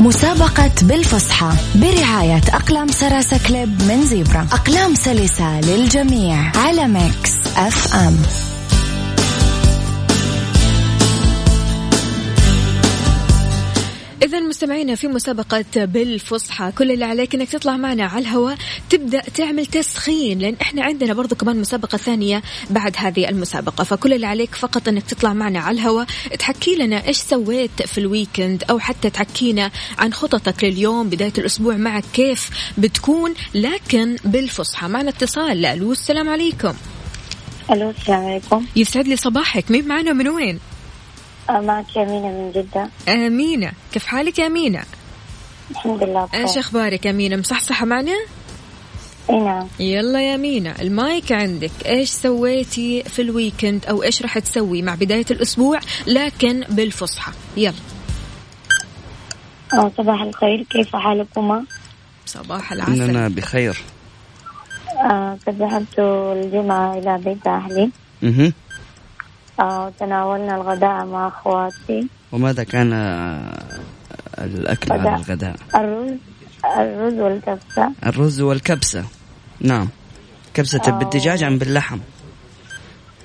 مسابقة 0.00 0.72
بالفصحى 0.82 1.52
برعاية 1.74 2.42
أقلام 2.48 2.88
Sarasa 2.88 3.48
Clip 3.48 3.82
من 3.82 4.02
Zebra. 4.06 4.46
أقلام 4.52 4.94
سلسة 4.94 5.60
للجميع 5.60 6.52
على 6.56 6.88
Mix 6.88 7.32
FM. 7.56 8.22
إذا 14.22 14.40
مستمعينا 14.40 14.94
في 14.94 15.08
مسابقة 15.08 15.64
بالفصحى 15.74 16.72
كل 16.78 16.92
اللي 16.92 17.04
عليك 17.04 17.34
إنك 17.34 17.48
تطلع 17.48 17.76
معنا 17.76 18.04
على 18.04 18.22
الهواء 18.22 18.56
تبدأ 18.90 19.20
تعمل 19.20 19.66
تسخين 19.66 20.38
لأن 20.38 20.56
إحنا 20.60 20.84
عندنا 20.84 21.14
برضو 21.14 21.34
كمان 21.34 21.60
مسابقة 21.60 21.98
ثانية 21.98 22.42
بعد 22.70 22.94
هذه 22.98 23.28
المسابقة. 23.28 23.84
فكل 23.84 24.12
اللي 24.12 24.26
عليك 24.26 24.54
فقط 24.54 24.88
إنك 24.88 25.02
تطلع 25.02 25.32
معنا 25.32 25.58
على 25.58 25.74
الهواء 25.74 26.06
تحكي 26.38 26.74
لنا 26.74 27.06
إيش 27.06 27.16
سويت 27.16 27.82
في 27.82 27.98
ال 27.98 28.06
weekend 28.06 28.64
أو 28.70 28.78
حتى 28.78 29.10
تحكينا 29.10 29.70
عن 29.98 30.12
خططك 30.12 30.64
لليوم 30.64 31.08
بداية 31.08 31.32
الأسبوع 31.38 31.76
معك 31.76 32.04
كيف 32.12 32.50
بتكون. 32.78 33.34
لكن 33.54 34.16
بالفصحى 34.24 34.88
معنا 34.88 35.08
اتصال. 35.08 35.66
ألو 35.66 35.92
السلام 35.92 36.28
عليكم. 36.28 36.74
ألو 37.70 37.90
السلام 37.90 38.24
عليكم. 38.24 38.66
يسعد 38.76 39.08
لي 39.08 39.16
صباحك. 39.16 39.70
مين 39.70 39.88
معنا؟ 39.88 40.12
من 40.12 40.28
وين؟ 40.28 40.58
آه، 41.50 41.60
معك 41.60 41.98
أمينة 41.98 42.28
من 42.28 42.52
جدة. 42.52 42.88
أمينة 43.08 43.72
كيف 43.92 44.06
حالك 44.06 44.38
يا 44.38 44.46
أمينة؟ 44.46 44.82
الحمد 45.70 46.02
لله 46.02 46.24
بخير. 46.24 46.40
إيش 46.40 46.58
أخبارك 46.58 47.06
أمينة 47.06 47.36
مصحصحة 47.36 47.86
معنا؟ 47.86 48.16
إي 49.30 49.40
نعم. 49.40 49.68
يلا 49.80 50.30
يا 50.30 50.36
مينا 50.36 50.82
المايك 50.82 51.32
عندك. 51.32 51.70
إيش 51.86 52.08
سويتي 52.10 53.02
في 53.02 53.22
ال 53.22 53.29
weekend؟ 53.29 53.86
أو 53.86 54.02
إيش 54.02 54.22
راح 54.22 54.38
تسوي 54.38 54.82
مع 54.82 54.94
بداية 54.94 55.24
الأسبوع 55.30 55.80
لكن 56.06 56.64
بالفصحى؟ 56.68 57.32
يلا. 57.56 57.74
آه، 59.74 59.92
صباح 59.98 60.22
الخير. 60.22 60.66
كيف 60.70 60.96
حالكما؟ 60.96 61.64
صباح 62.26 62.72
العسل. 62.72 63.02
إننا 63.02 63.28
بخير. 63.28 63.82
آه، 65.10 65.38
قد 65.46 65.62
ذهبت 65.62 65.98
الجمعة 65.98 66.98
إلى 66.98 67.18
بيت 67.18 67.46
أهلي. 67.46 67.90
آه، 69.60 69.86
وتناولنا 69.86 70.54
الغداء 70.56 71.04
مع 71.04 71.28
أخواتي. 71.28 72.08
وماذا 72.32 72.64
كان 72.64 72.92
آه، 72.92 73.62
الأكل 74.38 74.92
على 74.92 75.02
غداء. 75.02 75.16
الغداء؟ 75.16 75.56
الرز 75.74 76.16
الرز 76.78 77.20
والكبسة. 77.20 77.90
الرز 78.06 78.40
والكبسة. 78.40 79.04
نعم. 79.60 79.88
كبسة 80.54 80.80
آه. 80.86 80.90
بالدجاج 80.90 81.42
أم 81.42 81.58
باللحم؟ 81.58 81.98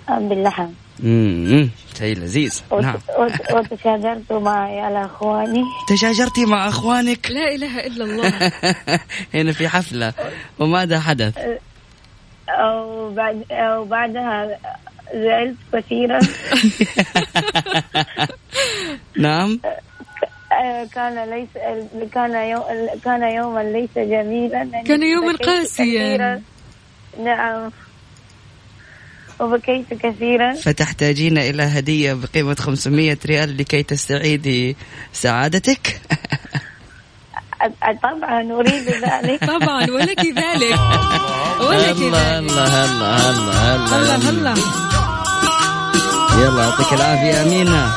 آه، 0.09 0.19
باللحم. 0.19 0.67
امم 1.03 1.69
شيء 1.97 2.17
لذيذ. 2.17 2.61
وت- 2.71 2.83
نعم. 2.83 2.95
وت- 3.19 3.53
وتشاجرت 3.71 4.31
معي 4.33 4.79
على 4.79 5.05
أخواني. 5.05 5.63
تشاجرتي 5.89 6.45
مع 6.45 6.67
أخوانك؟ 6.67 7.31
لا 7.31 7.55
إله 7.55 7.79
إلا 7.79 8.03
الله. 8.05 8.51
هنا 9.33 9.51
في 9.51 9.67
حفلة. 9.69 10.13
وماذا 10.59 10.99
حدث؟ 10.99 11.37
وبعد 12.63 13.43
وبعدها 13.77 14.57
زعلت 15.13 15.57
كثيرا. 15.73 16.19
نعم. 19.17 19.59
آه، 20.51 20.87
كان 20.95 21.29
ليس 21.29 21.49
كان 22.13 22.35
يوم 22.35 22.63
كان 23.05 23.23
يوما 23.23 23.63
ليس 23.63 23.89
جميلا. 23.95 24.83
كان 24.87 25.03
يوما 25.03 25.33
قاسيا. 25.37 26.41
نعم. 27.23 27.71
وبكيت 29.39 29.93
كثيرا. 29.93 30.53
فتحتاجين 30.53 31.37
إلى 31.37 31.63
هدية 31.63 32.13
بقيمة 32.13 32.55
500 32.55 33.17
ريال 33.25 33.57
لكي 33.57 33.83
تستعيدي 33.83 34.75
سعادتك؟ 35.13 36.01
طبعا 38.03 38.51
أريد 38.51 38.89
ذلك. 38.89 39.45
طبعا 39.53 39.91
ولك 39.91 40.25
ذلك. 40.25 40.79
ولك 41.69 41.97
ذلك. 41.97 42.51
هلا 42.51 42.65
هلا 42.67 43.15
هلا 43.15 44.15
هلا 44.15 44.53
هلا 44.53 44.90
يلا 46.39 46.63
يعطيك 46.63 46.93
العافية 46.93 47.41
أمينة. 47.41 47.93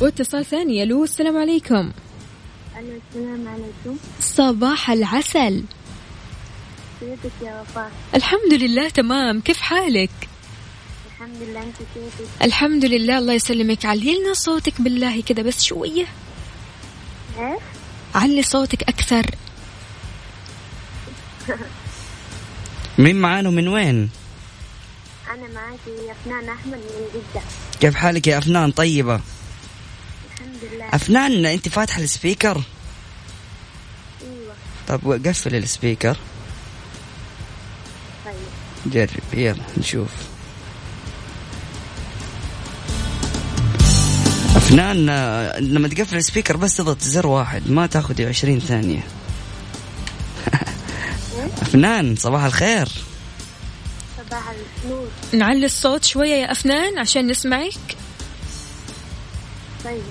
واتصال 0.00 0.44
ثاني 0.44 0.82
ألو 0.82 1.04
السلام 1.04 1.36
عليكم. 1.38 1.92
ألو 2.78 3.00
السلام 3.08 3.48
عليكم. 3.48 3.98
صباح 4.20 4.90
العسل. 4.90 5.64
كيفك 7.00 7.30
يا 7.42 7.60
وفاء؟ 7.60 7.90
الحمد 8.14 8.52
لله 8.54 8.88
تمام. 8.88 9.40
كيف 9.40 9.60
حالك؟ 9.60 10.10
الحمد 11.10 11.36
لله 11.42 11.62
أنت 11.62 11.76
كيفك؟ 11.76 12.30
الحمد 12.42 12.84
لله 12.84 13.18
الله 13.18 13.32
يسلمك. 13.32 13.86
علي 13.86 14.18
لنا 14.18 14.34
صوتك 14.34 14.80
بالله 14.80 15.22
كده 15.22 15.42
بس 15.42 15.62
شوية. 15.62 16.06
إيه؟ 17.38 17.58
علي 18.14 18.42
صوتك 18.42 18.82
أكثر. 18.82 19.26
مين 22.98 23.16
معانا 23.16 23.48
ومن 23.48 23.68
وين؟ 23.68 24.10
أنا 25.34 25.48
معاكي 25.54 26.12
أفنان 26.12 26.48
أحمد 26.48 26.74
من 26.78 27.08
جدة. 27.14 27.42
كيف 27.80 27.94
حالك 27.94 28.26
يا 28.26 28.38
أفنان؟ 28.38 28.70
طيبة؟ 28.70 29.20
الحمد 30.34 30.72
لله. 30.72 30.88
أفنان 30.92 31.46
أنت 31.46 31.68
فاتحة 31.68 32.02
ال 32.02 32.09
speaker؟ 32.09 32.62
أيوة. 34.22 34.54
طب 34.88 35.26
قفل 35.26 35.54
ال 35.54 35.61
speaker. 35.61 36.16
طيب. 38.24 38.92
جرب 38.92 39.34
يلا 39.34 39.64
نشوف. 39.76 40.08
أفنان 44.56 45.06
لما 45.58 45.88
تقفل 45.88 46.16
ال 46.16 46.21
speaker 46.21 46.56
بس 46.56 46.76
تضغط 46.76 47.00
زر 47.00 47.26
واحد 47.26 47.70
ما 47.70 47.86
تاخذ 47.86 48.22
عشرين 48.22 48.60
ثانية. 48.60 49.02
أفنان 51.62 52.16
صباح 52.16 52.44
الخير. 52.44 52.88
النور 54.84 55.08
نعلي 55.32 55.66
الصوت 55.66 56.04
شوية 56.04 56.34
يا 56.34 56.52
أفنان 56.52 56.98
عشان 56.98 57.26
نسمعك. 57.26 57.96
طيب. 59.84 60.02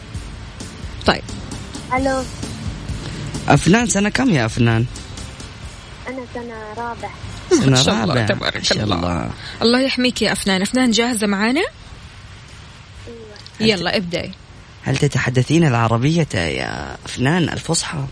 طيب. 1.05 1.23
ألو. 1.93 2.23
أفنان 3.47 3.87
سنة 3.87 4.09
كم 4.09 4.29
يا 4.29 4.45
أفنان؟ 4.45 4.85
أنا 6.07 6.25
سنة 6.33 6.73
رابع 6.77 7.09
سنة 7.49 7.83
شاء 7.83 8.03
الله 8.03 8.13
رابعة. 8.13 8.25
تبارك 8.25 8.71
الله. 8.71 8.95
الله. 8.95 9.31
الله 9.61 9.79
يحميك 9.81 10.21
يا 10.21 10.31
أفنان. 10.31 10.61
أفنان 10.61 10.91
جاهزة 10.91 11.27
معانا؟ 11.27 11.63
أيوة. 13.07 13.73
يلا 13.73 13.97
ابدأي. 13.97 14.31
هل 14.83 14.97
تتحدثين 14.97 15.67
العربية 15.67 16.27
يا 16.33 16.97
أفنان 17.05 17.49
الفصحى؟ 17.49 18.05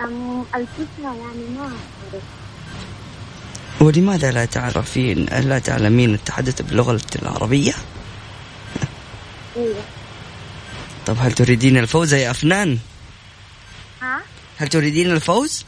أم 0.00 0.44
الفكرة 0.54 1.04
يعني 1.04 1.48
ما 1.56 1.62
أعرف. 1.62 2.22
ولماذا 3.80 4.30
لا 4.30 4.44
تعرفين 4.44 5.24
لا 5.24 5.58
تعلمين 5.58 6.14
التحدث 6.14 6.62
باللغة 6.62 7.00
العربية؟ 7.22 7.72
أيوة 9.56 9.74
طب 11.06 11.16
هل 11.20 11.32
تريدين 11.32 11.76
الفوز 11.78 12.14
يا 12.14 12.30
أفنان؟ 12.30 12.78
ها؟ 14.02 14.20
هل 14.58 14.68
تريدين 14.68 15.10
الفوز؟ 15.10 15.64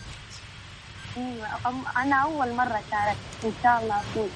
أم- 1.16 1.98
أنا 1.98 2.16
أول 2.16 2.52
مرة 2.52 2.80
شاركت 2.90 3.44
إن 3.44 3.52
شاء 3.62 3.82
الله 3.82 3.94
أفوز. 4.00 4.28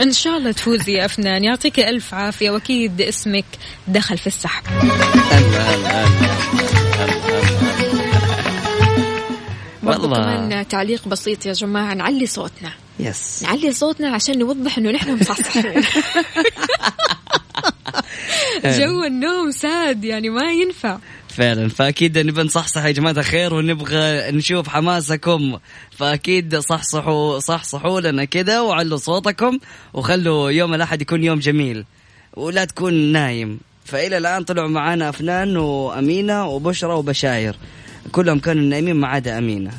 إن 0.00 0.12
شاء 0.12 0.36
الله 0.38 0.52
تفوزي 0.52 0.92
يا 0.92 1.04
أفنان. 1.04 1.44
يعطيك 1.44 1.80
ألف 1.80 2.14
عافية. 2.14 2.50
وأكيد 2.50 3.00
اسمك 3.00 3.44
دخل 3.88 4.18
في 4.18 4.26
السحب. 4.26 4.64
هلا 10.06 10.16
هلا 10.16 10.24
برضو 10.24 10.30
والله. 10.30 10.48
كمان 10.48 10.68
تعليق 10.68 11.08
بسيط 11.08 11.46
يا 11.46 11.52
جماعة 11.52 11.94
نعلي 11.94 12.26
صوتنا. 12.26 12.72
يس 13.00 13.42
نعلي 13.42 13.72
صوتنا 13.72 14.08
عشان 14.08 14.38
نوضح 14.38 14.78
إنه 14.78 14.90
نحن 14.90 15.18
مصحصحين. 15.20 15.82
جو 18.64 19.04
النوم 19.04 19.50
ساد 19.50 20.04
يعني 20.04 20.30
ما 20.30 20.52
ينفع. 20.52 20.98
فعلا. 21.28 21.68
فأكيد 21.68 22.18
نبي 22.18 22.42
نصحصح 22.42 22.84
يا 22.84 22.90
جماعة 22.90 23.12
الخير 23.12 23.54
ونبغى 23.54 24.30
نشوف 24.30 24.68
حماسكم. 24.68 25.58
فأكيد 25.90 26.58
صحصحوا 26.58 27.38
صحصحوا 27.38 28.00
لنا 28.00 28.24
كذا 28.24 28.60
وعلوا 28.60 28.98
صوتكم 28.98 29.58
وخلوا 29.94 30.50
يوم 30.50 30.74
الأحد 30.74 31.02
يكون 31.02 31.24
يوم 31.24 31.38
جميل. 31.38 31.84
ولا 32.36 32.64
تكون 32.64 32.94
نايم. 32.94 33.60
فإلى 33.84 34.18
الآن 34.18 34.44
طلعوا 34.44 34.68
معانا 34.68 35.08
أفنان 35.08 35.56
وأمينة 35.56 36.46
وبشرى 36.46 36.92
وبشاير. 36.92 37.56
كلهم 38.12 38.38
كانوا 38.38 38.62
نايمين 38.62 38.96
ما 38.96 39.08
عدا 39.08 39.38
أمينة. 39.38 39.70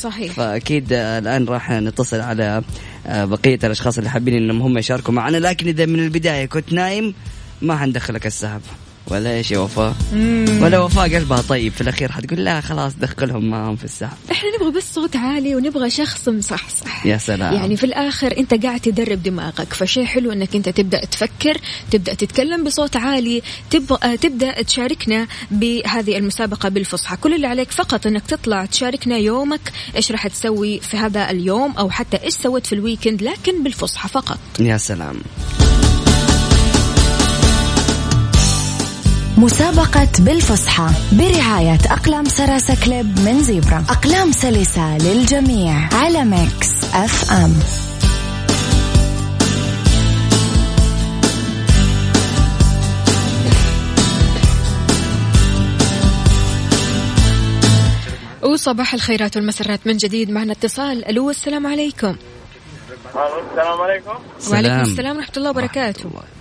صحيح. 0.00 0.32
فأكيد 0.32 0.92
الآن 0.92 1.44
راح 1.44 1.70
نتصل 1.70 2.20
على 2.20 2.62
آه، 3.06 3.24
بقية 3.24 3.58
الأشخاص 3.64 3.98
اللي 3.98 4.10
حابين 4.10 4.34
إنهم 4.34 4.62
هم 4.62 4.78
يشاركوا 4.78 5.14
معنا 5.14 5.36
لكن 5.36 5.66
إذا 5.68 5.86
من 5.86 5.98
البداية 6.00 6.46
كنت 6.46 6.72
نايم 6.72 7.14
ما 7.62 7.76
حندخلك 7.76 8.26
السحب. 8.26 8.60
ولا 9.10 9.34
إيش 9.34 9.50
يا 9.50 9.58
وفاء؟ 9.58 9.94
ولا 10.62 10.78
وفاء 10.78 11.14
قلبها 11.14 11.42
طيب 11.42 11.72
في 11.72 11.80
الأخير 11.80 12.12
حتقول 12.12 12.44
لا 12.44 12.60
خلاص 12.60 12.92
دخلهم 13.00 13.50
معهم 13.50 13.76
في 13.76 13.84
السحب 13.84 14.16
إحنا 14.30 14.48
نبغى 14.56 14.70
بس 14.70 14.94
صوت 14.94 15.16
عالي 15.16 15.56
ونبغى 15.56 15.90
شخص 15.90 16.28
مصحصح. 16.28 17.06
يا 17.06 17.18
سلام. 17.18 17.54
يعني 17.54 17.76
في 17.76 17.84
الآخر 17.86 18.38
أنت 18.38 18.64
قاعد 18.64 18.80
تدرب 18.80 19.22
دماغك 19.22 19.74
فشيء 19.74 20.04
حلو 20.04 20.32
إنك 20.32 20.56
أنت 20.56 20.68
تبدأ 20.68 21.04
تفكر 21.04 21.58
تبدأ 21.90 22.14
تتكلم 22.14 22.64
بصوت 22.64 22.96
عالي 22.96 23.42
تبغى 23.70 24.16
تبدأ 24.16 24.62
تشاركنا 24.62 25.26
بهذه 25.50 26.16
المسابقة 26.18 26.68
بالفصحى. 26.68 27.16
كل 27.16 27.34
اللي 27.34 27.46
عليك 27.46 27.70
فقط 27.70 28.06
إنك 28.06 28.26
تطلع 28.26 28.64
تشاركنا 28.64 29.16
يومك 29.16 29.72
إيش 29.96 30.12
راح 30.12 30.26
تسوي 30.26 30.80
في 30.80 30.96
هذا 30.96 31.30
اليوم 31.30 31.72
أو 31.72 31.90
حتى 31.90 32.16
إيش 32.16 32.34
سويت 32.34 32.66
في 32.66 32.74
ال 32.74 32.80
weekend 32.80 33.22
لكن 33.22 33.62
بالفصحى 33.62 34.08
فقط. 34.08 34.38
يا 34.60 34.76
سلام. 34.76 35.16
مسابقة 39.40 40.08
بالفصحى 40.18 40.88
برعاية 41.12 41.78
أقلام 41.90 42.24
Sarasa 42.24 42.84
Clip 42.84 43.18
من 43.18 43.42
Zebra. 43.42 43.84
أقلام 43.88 44.32
سلسة 44.32 44.98
للجميع 44.98 45.88
على 45.92 46.24
Mix 46.24 46.84
FM. 46.94 47.54
وصباح 58.42 58.94
الخيرات 58.94 59.36
والمسرات 59.36 59.80
من 59.86 59.96
جديد 59.96 60.30
معنا 60.30 60.52
اتصال. 60.52 61.08
ألو 61.08 61.30
السلام 61.30 61.66
عليكم. 61.66 62.16
السلام 63.50 63.80
عليكم. 63.80 64.14
وعليكم 64.50 64.80
السلام 64.80 65.16
ورحمة 65.16 65.32
الله 65.36 65.50
وبركاته. 65.50 66.00
الله. 66.00 66.10
وبركاته 66.10 66.39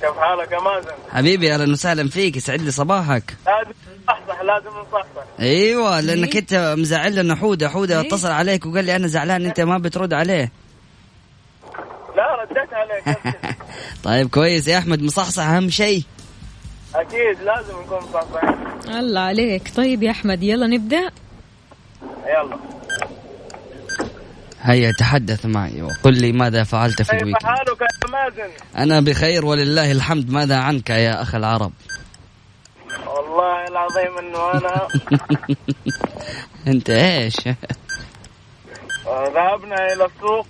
كيف 0.00 0.18
حالك 0.18 0.52
يا 0.52 0.60
مازن؟ 0.60 0.90
حبيبي 1.12 1.54
أهلا 1.54 1.72
وسهلا 1.72 2.08
فيك. 2.08 2.36
يسعد 2.36 2.60
لي 2.62 2.70
صباحك. 2.70 3.36
لازم 3.46 3.70
نصحصح 4.02 4.42
لازم 4.42 4.68
نصحصح. 4.68 5.22
أيوه 5.40 6.00
لأنك 6.00 6.36
أنت 6.36 6.74
مزعل 6.78 7.14
لنا. 7.14 7.34
حودة 7.34 7.68
حودة 7.68 8.00
إيه. 8.00 8.08
اتصل 8.08 8.30
عليك 8.30 8.66
وقال 8.66 8.84
لي 8.84 8.96
أنا 8.96 9.06
زعلان 9.06 9.44
أنت 9.46 9.60
ما 9.60 9.78
بترد 9.78 10.12
عليه. 10.14 10.52
لا 12.16 12.42
رديت 12.42 12.72
عليك. 12.72 13.18
طيب 14.04 14.28
كويس. 14.30 14.68
يا 14.68 14.78
أحمد 14.78 15.02
مصحصح 15.02 15.42
أهم 15.42 15.70
شيء. 15.70 16.02
أكيد 16.94 17.40
لازم 17.44 17.80
نكون 17.80 17.98
مصحصحين. 17.98 18.94
الله 18.98 19.20
عليك. 19.20 19.72
طيب 19.76 20.02
يا 20.02 20.10
أحمد 20.10 20.42
يلا 20.42 20.66
نبدأ. 20.66 21.10
يلا. 22.26 22.58
هيا 24.66 24.92
تحدث 24.92 25.46
معي 25.46 25.82
وقل 25.82 26.14
لي 26.14 26.32
ماذا 26.32 26.64
فعلت 26.64 27.02
في 27.02 27.10
كيف 27.12 27.22
الويكند؟ 27.22 27.42
حالك 27.42 27.80
يا 27.80 28.10
مازن؟ 28.10 28.50
أنا 28.76 29.00
بخير 29.00 29.44
ولله 29.46 29.92
الحمد. 29.92 30.30
ماذا 30.30 30.56
عنك 30.56 30.90
يا 30.90 31.22
أخ 31.22 31.34
العرب؟ 31.34 31.72
والله 33.06 33.64
العظيم 33.68 34.18
إنه 34.18 34.52
أنا 34.52 34.88
أنت 36.72 36.90
إيش؟ 36.90 37.36
ذهبنا 39.06 39.92
إلى 39.92 40.06
السوق. 40.06 40.46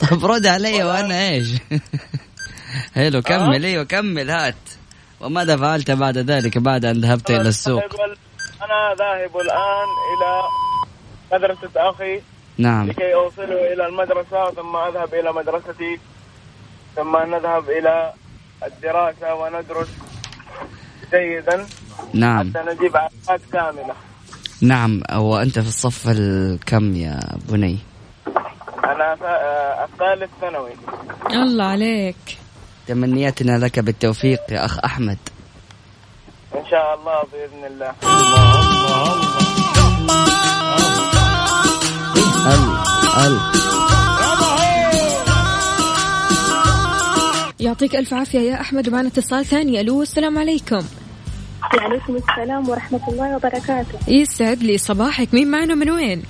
طب 0.10 0.24
رد 0.24 0.46
علي 0.46 0.84
وأنا 0.84 1.28
إيش؟ 1.28 1.48
حلو 2.94 3.22
كمل. 3.22 3.64
أيوه 3.64 3.84
كمل 3.84 4.30
هات. 4.30 4.54
وماذا 5.20 5.56
فعلت 5.56 5.90
بعد 5.90 6.18
ذلك 6.18 6.58
بعد 6.58 6.84
أن 6.84 7.00
ذهبت 7.00 7.30
إلى 7.30 7.48
السوق؟ 7.48 7.82
أنا 8.62 8.94
ذاهب 8.98 9.36
الآن 9.36 9.88
إلى 10.12 10.42
مدرسة 11.32 11.70
أخي. 11.76 12.20
نعم. 12.58 12.86
لكي 12.88 13.14
اوصله 13.14 13.72
إلى 13.72 13.86
المدرسة 13.86 14.50
ثم 14.50 14.76
أذهب 14.76 15.14
إلى 15.14 15.32
مدرستي. 15.32 15.98
ثم 16.96 17.16
نذهب 17.16 17.70
إلى 17.70 18.12
الدراسة 18.66 19.34
وندرس 19.34 19.88
جيدا 21.14 21.66
نعم. 22.14 22.50
حتى 22.50 22.64
نجيب 22.70 22.96
علامات 22.96 23.40
كاملة. 23.52 23.94
نعم. 24.62 25.02
وأنت 25.16 25.58
في 25.58 25.68
الصف 25.68 26.08
الكم 26.08 26.96
يا 26.96 27.20
بني؟ 27.48 27.78
أنا 28.84 29.14
ف- 29.14 29.22
آه، 29.22 29.84
الثالث 29.84 30.30
ثانوي. 30.40 30.70
الله 31.32 31.64
عليك. 31.64 32.38
تمنياتنا 32.86 33.58
لك 33.58 33.78
بالتوفيق 33.78 34.40
يا 34.50 34.64
أخ 34.64 34.78
أحمد. 34.84 35.18
إن 36.54 36.66
شاء 36.70 36.94
الله 36.94 37.22
بإذن 37.32 37.64
الله. 37.64 37.92
ال 42.46 42.62
ال. 43.26 43.40
يعطيك 47.60 47.96
ألف 47.96 48.14
عافية 48.14 48.38
يا 48.38 48.60
أحمد 48.60 48.88
ومعنا 48.88 49.08
اتصال 49.08 49.44
ثاني. 49.46 49.80
ألو 49.80 50.02
السلام 50.02 50.38
عليكم. 50.38 50.82
وعليكم 51.74 52.16
السلام 52.16 52.68
ورحمة 52.68 53.00
الله 53.08 53.36
وبركاته. 53.36 53.98
يسعد 54.08 54.62
لي 54.62 54.78
صباحك. 54.78 55.34
مين 55.34 55.50
معنا 55.50 55.74
من 55.74 55.90
وين؟ 55.90 56.22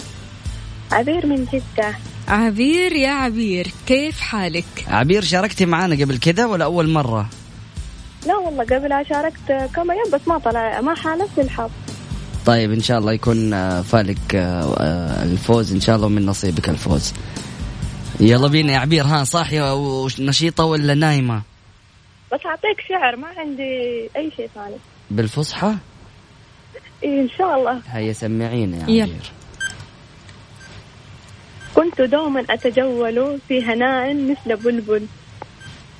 عبير 0.92 1.26
من 1.26 1.46
جدة. 1.52 1.94
عبير 2.29 2.92
يا 2.92 3.11
عبير 3.11 3.72
كيف 3.87 4.20
حالك؟ 4.20 4.64
عبير 4.88 5.24
شاركتي 5.24 5.66
معنا 5.66 5.94
قبل 6.05 6.18
كذا 6.18 6.46
ولا 6.46 6.64
أول 6.64 6.88
مرة؟ 6.88 7.26
لا 8.26 8.37
والله 8.37 8.64
قبلها 8.64 9.02
شاركت 9.02 9.70
كم 9.74 9.90
يوم 9.90 10.11
بس 10.12 10.20
ما 10.26 10.38
طلع 10.38 10.81
ما 10.81 10.94
حالف 10.94 11.38
الحظ. 11.38 11.70
طيب 12.46 12.72
إن 12.72 12.80
شاء 12.80 12.98
الله 12.98 13.12
يكون 13.12 13.52
آه، 13.52 13.82
فالك 13.82 14.35
آه، 14.35 14.74
آه، 14.80 15.22
الفوز 15.22 15.72
إن 15.72 15.80
شاء 15.80 15.96
الله 15.96 16.06
ومن 16.06 16.26
نصيبك 16.26 16.68
الفوز 16.68 17.12
يلا 18.20 18.48
بينا 18.48 18.72
يا 18.72 18.78
عبير 18.78 19.04
ها 19.04 19.24
صاحية 19.24 19.74
ونشيطة 19.74 20.64
ولا 20.64 20.94
نايمة؟ 20.94 21.42
بس 22.32 22.40
أعطيك 22.46 22.80
شعر 22.88 23.16
ما 23.16 23.28
عندي 23.37 23.62
أي 24.16 24.30
شيء 24.37 24.50
ثاني 24.54 24.76
بالفصحى؟ 25.11 25.74
إيه 27.02 27.20
إن 27.20 27.28
شاء 27.38 27.59
الله 27.59 27.80
هيا 27.87 28.12
سمعينا 28.12 28.76
يا 28.76 28.82
يلا. 28.88 29.02
عبير 29.02 29.30
كنت 31.74 32.00
دوما 32.00 32.44
أتجول 32.50 33.38
في 33.48 33.64
هناء 33.64 34.14
مثل 34.14 34.56
بلبل 34.56 35.06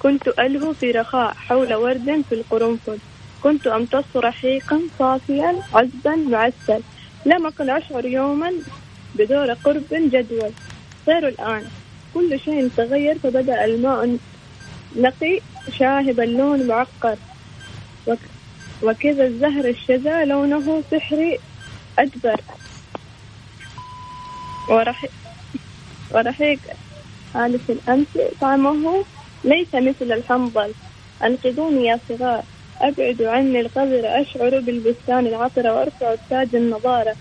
كنت 0.02 0.28
ألهو 0.28 0.72
في 0.72 0.90
رخاء 0.90 1.35
حول 1.35 1.74
ورد 1.74 2.24
في 2.28 2.35
القرنفل 2.35 2.98
كنت 3.42 3.66
أمتص 3.66 4.16
رحيقا 4.16 4.81
صافيا 4.99 5.62
عذبا 5.75 6.16
معسل 6.16 6.83
لم 7.27 7.46
أكن 7.46 7.70
أشعر 7.70 8.05
يوما 8.07 8.53
بدور 9.14 9.53
قرب 9.53 9.85
جدول. 9.90 10.51
غير 11.09 11.29
الآن. 11.29 11.64
كل 12.14 12.40
شيء 12.40 12.70
تغير 12.77 13.18
فبدأ 13.18 13.64
الماء 13.64 14.18
نقي 14.96 15.40
شاهب 15.79 16.20
اللون 16.20 16.66
معقر. 16.66 17.16
وك 18.07 18.18
وكذا 18.83 19.25
الزهر 19.25 19.64
الشذا 19.68 20.25
لونه 20.25 20.83
سحري 20.90 21.38
أدبر. 21.99 22.40
ورح 24.68 25.07
ورحيق 26.11 26.59
آلف 27.37 27.70
الأمس 27.70 28.07
طعمه 28.40 29.05
ليس 29.44 29.75
مثل 29.75 30.12
الحنظل. 30.12 30.75
أنقذوني 31.22 31.87
يا 31.87 32.01
صغار. 32.09 32.42
أبعد 32.80 33.22
عني 33.22 33.60
القذر 33.60 34.02
أشعر 34.04 34.60
بالبستان 34.60 35.26
العطرة 35.26 35.74
وأرفع 35.74 36.14
تاج 36.30 36.48
النضارة 36.54 37.14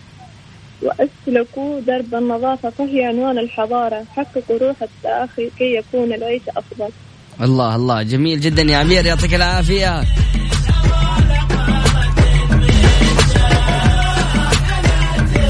وأسلك 0.82 1.84
درب 1.88 2.16
النظافة 2.16 2.70
فهي 2.70 3.06
عنوان 3.06 3.38
الحضارة. 3.40 4.06
حققوا 4.16 4.58
روح 4.62 4.76
التآخي 4.84 5.50
كي 5.58 5.76
يكون 5.76 6.14
العيش 6.14 6.42
أفضل. 6.58 6.90
الله 7.42 7.76
الله. 7.76 8.04
جميل 8.04 8.40
جدا 8.40 8.62
يا 8.62 8.78
عبير 8.78 9.06
يعطيك 9.06 9.34
العافية. 9.34 10.02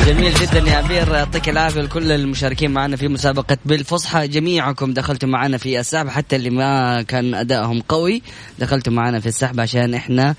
جميل 0.05 0.33
جدا 0.33 0.59
يا 0.59 0.75
عبير 0.77 1.13
يعطيك 1.13 1.49
العافية 1.49 1.81
لكل 1.81 2.11
المشاركين 2.11 2.71
معنا 2.71 2.95
في 2.95 3.07
مسابقة 3.07 3.57
بالفصحى. 3.65 4.27
جميعكم 4.27 4.93
دخلتوا 4.93 5.29
معنا 5.29 5.57
في 5.57 5.79
السحب 5.79 6.07
حتى 6.09 6.35
اللي 6.35 6.49
ما 6.49 7.01
كان 7.01 7.33
أدائهم 7.35 7.81
قوي 7.81 8.21
دخلتوا 8.59 8.93
معنا 8.93 9.19
في 9.19 9.25
السحب 9.25 9.59
عشان 9.59 9.93
إحنا 9.93 10.35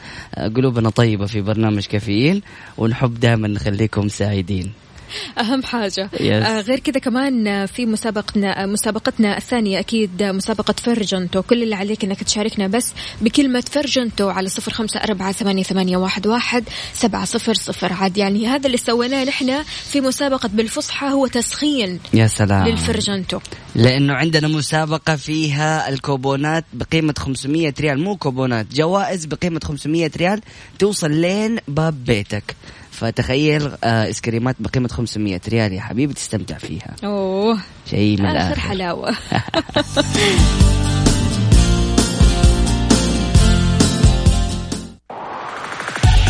قلوبنا 0.56 0.90
طيبة 0.90 1.26
في 1.26 1.40
برنامج 1.40 1.86
كافيين 1.86 2.42
ونحب 2.78 3.20
دائما 3.20 3.48
نخليكم 3.48 4.08
سعيدين. 4.08 4.72
أهم 5.40 5.62
حاجة. 5.62 6.10
Yes. 6.14 6.20
آه 6.22 6.60
غير 6.60 6.78
كذا 6.78 6.98
كمان 6.98 7.46
آه، 7.46 7.66
في 7.66 7.86
مسابقتنا 7.86 8.62
آه، 8.62 8.66
مسابقتنا 8.66 9.36
الثانية 9.36 9.78
أكيد 9.78 10.22
آه، 10.22 10.32
مسابقة 10.32 10.74
فرجنتو. 10.82 11.42
كل 11.42 11.62
اللي 11.62 11.74
عليك 11.74 12.04
أنك 12.04 12.22
تشاركنا 12.22 12.66
بس 12.66 12.92
بكلمة 13.20 13.64
فرجنتو 13.70 14.28
على 14.28 14.48
صفر 14.48 14.72
خمسة 14.72 15.00
أربعة 15.00 15.32
ثمانية, 15.32 15.62
ثمانية 15.62 15.96
واحد, 15.96 16.26
واحد 16.26 16.64
سبعة 16.92 17.24
صفر 17.24 17.54
صفر. 17.54 17.92
عاد 17.92 18.16
يعني 18.16 18.46
هذا 18.46 18.66
اللي 18.66 18.78
سويناه 18.78 19.24
نحن 19.24 19.62
في 19.62 20.00
مسابقة 20.00 20.48
بالفصحى 20.48 21.06
هو 21.06 21.26
تسخين 21.26 22.00
يا 22.14 22.26
سلام. 22.26 22.68
للفرجنتو. 22.68 23.38
لأنه 23.74 24.14
عندنا 24.14 24.48
مسابقة 24.48 25.16
فيها 25.16 25.88
الكوبونات 25.88 26.64
بقيمة 26.72 27.14
500 27.18 27.74
ريال 27.80 28.00
مو 28.00 28.16
كوبونات 28.16 28.66
جوائز 28.74 29.26
بقيمة 29.26 29.60
500 29.64 30.10
ريال 30.16 30.40
توصل 30.78 31.10
لين 31.10 31.58
باب 31.68 32.04
بيتك. 32.04 32.56
فتخيل 32.96 33.72
آه 33.84 34.10
اسكريمات 34.10 34.56
بقيمة 34.60 34.88
500 34.88 35.40
ريال 35.48 35.72
يا 35.72 35.80
حبيبي 35.80 36.14
تستمتع 36.14 36.58
فيها. 36.58 36.96
أوه. 37.04 37.58
شيء 37.90 38.20
من 38.20 38.26
آخر 38.26 38.36
الآخر. 38.36 38.60
حلاوة. 38.60 39.16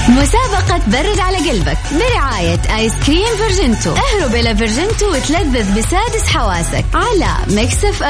مسابقة 0.09 0.81
برد 0.87 1.19
على 1.21 1.51
قلبك 1.51 1.79
برعاية 1.93 2.61
آيس 2.79 2.93
كريم 3.07 3.37
فيرجنتو 3.37 3.91
اهرب 3.91 4.35
إلى 4.35 4.57
فيرجنتو 4.57 5.11
وتلذذ 5.11 5.79
بسادس 5.79 6.27
حواسك 6.29 6.85
على 6.95 7.55
Mix 7.55 7.85
F 7.85 8.03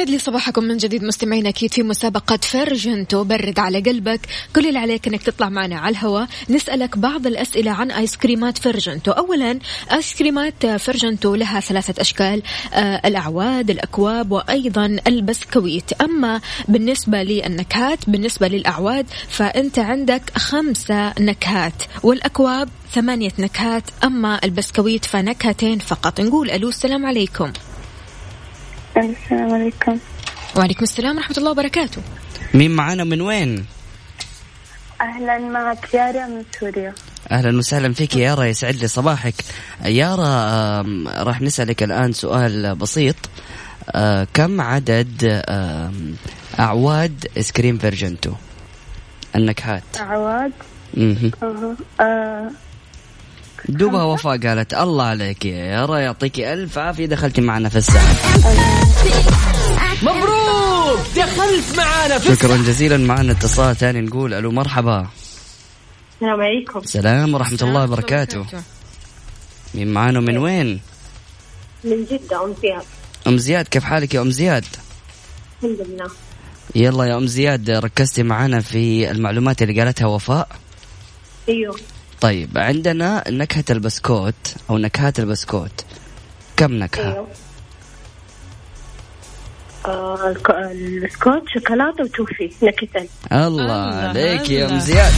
M 0.00 0.06
ويسعد 0.06 0.14
لي 0.14 0.18
صباحكم 0.18 0.64
من 0.64 0.76
جديد 0.76 1.04
مستمعين 1.04 1.46
أكيد 1.46 1.72
في 1.72 1.82
مسابقة 1.82 2.36
فرجنتو 2.36 3.24
برد 3.24 3.58
على 3.58 3.80
قلبك، 3.80 4.20
كل 4.56 4.66
اللي 4.66 4.78
عليك 4.78 5.08
إنك 5.08 5.22
تطلع 5.22 5.48
معنا 5.48 5.78
على 5.78 5.92
الهواء 5.92 6.28
نسألك 6.50 6.98
بعض 6.98 7.26
الأسئلة 7.26 7.70
عن 7.70 7.90
آيس 7.90 8.16
كريمات 8.16 8.58
فرجنتو، 8.58 9.10
اولا 9.10 9.58
آيس 9.92 10.14
كريمات 10.14 10.66
فرجنتو 10.66 11.34
لها 11.34 11.60
ثلاثة 11.60 12.00
أشكال 12.00 12.42
آه 12.74 13.00
الأعواد، 13.04 13.70
الأكواب 13.70 14.32
وأيضا 14.32 14.96
البسكويت، 15.06 15.92
أما 15.92 16.40
بالنسبة 16.68 17.22
للنكهات 17.22 18.10
بالنسبة 18.10 18.48
للأعواد 18.48 19.06
فأنت 19.28 19.78
عندك 19.78 20.22
خمسة 20.36 21.12
نكهات 21.20 21.82
والأكواب 22.02 22.68
ثمانية 22.92 23.32
نكهات 23.38 23.84
أما 24.04 24.40
البسكويت 24.44 25.04
فنكهتين 25.04 25.78
فقط، 25.78 26.20
نقول 26.20 26.50
ألو 26.50 26.68
السلام 26.68 27.06
عليكم. 27.06 27.52
السلام 28.96 29.54
عليكم. 29.54 29.98
وعليكم 30.56 30.82
السلام 30.82 31.16
ورحمة 31.16 31.36
الله 31.38 31.50
وبركاته. 31.50 32.02
مين 32.54 32.70
معانا 32.70 33.04
من 33.04 33.20
وين؟ 33.20 33.66
أهلا 35.00 35.38
معك 35.38 35.94
يارا 35.94 36.26
من 36.26 36.42
سوريا. 36.60 36.94
أهلا 37.30 37.58
وسهلا 37.58 37.92
فيك 37.92 38.16
يا 38.16 38.20
يارا 38.20 38.44
يسعد 38.44 38.74
لي 38.74 38.88
صباحك. 38.88 39.34
يارا 39.84 40.82
راح 41.22 41.40
نسألك 41.40 41.82
الآن 41.82 42.12
سؤال 42.12 42.74
بسيط. 42.74 43.16
آه، 43.90 44.26
كم 44.34 44.60
عدد 44.60 45.42
أعواد 46.58 47.26
ايس 47.36 47.52
كريم 47.52 47.78
فيرجنتو 47.78 48.32
النكهات 49.36 49.82
عواد 50.00 50.52
مهم. 50.94 51.30
دوبها 53.68 54.04
وفاء 54.04 54.38
قالت 54.38 54.74
الله 54.74 55.04
عليك 55.04 55.44
يا 55.44 55.64
يارا 55.64 55.98
يعطيك 55.98 56.40
ألف 56.40 56.78
عافية 56.78 57.06
دخلتي 57.06 57.40
معنا 57.40 57.68
في 57.68 57.78
الساعة. 57.78 58.16
مبروك! 60.02 61.00
دخلت 61.16 61.76
معانا 61.76 62.18
في 62.18 62.36
شكرا 62.36 62.56
جزيلا 62.56 62.96
معنا 62.96 63.32
اتصال 63.32 63.76
ثاني 63.76 64.00
نقول 64.00 64.34
ألو 64.34 64.50
مرحبا. 64.50 65.06
السلام 66.14 66.40
عليكم. 66.40 66.80
سلام 66.84 67.34
ورحمة 67.34 67.58
الله 67.62 67.84
وبركاته. 67.84 68.46
مين 69.74 69.92
معانا 69.92 70.20
من 70.20 70.38
وين؟ 70.38 70.80
من 71.84 72.04
جدة 72.04 72.44
أم 72.44 72.54
فيها 72.54 72.82
أم 73.26 73.38
زياد 73.38 73.68
كيف 73.68 73.84
حالك 73.84 74.14
يا 74.14 74.20
أم 74.20 74.30
زياد؟ 74.30 74.64
الحمد 75.62 75.86
لله. 75.88 76.10
يلا 76.74 77.04
يا 77.04 77.16
أم 77.16 77.26
زياد 77.26 77.70
ركزتي 77.70 78.22
معنا 78.22 78.60
في 78.60 79.10
المعلومات 79.10 79.62
اللي 79.62 79.82
قالتها 79.82 80.06
وفاء. 80.06 80.48
أيوه. 81.48 81.76
طيب 82.20 82.58
عندنا 82.58 83.24
نكهة 83.28 83.64
البسكوت 83.70 84.54
أو 84.70 84.78
نكهات 84.78 85.18
البسكوت. 85.18 85.84
كم 86.56 86.72
نكهة؟ 86.72 87.12
أيوه. 87.12 87.28
آه 89.86 90.34
البسكوت 90.70 91.42
شوكولاتة 91.54 92.04
وتوفي 92.04 92.50
نكهتين 92.62 93.08
الله 93.32 93.94
عليك 93.94 94.50
يا. 94.50 94.70
أم 94.70 94.78
زياد. 94.78 95.12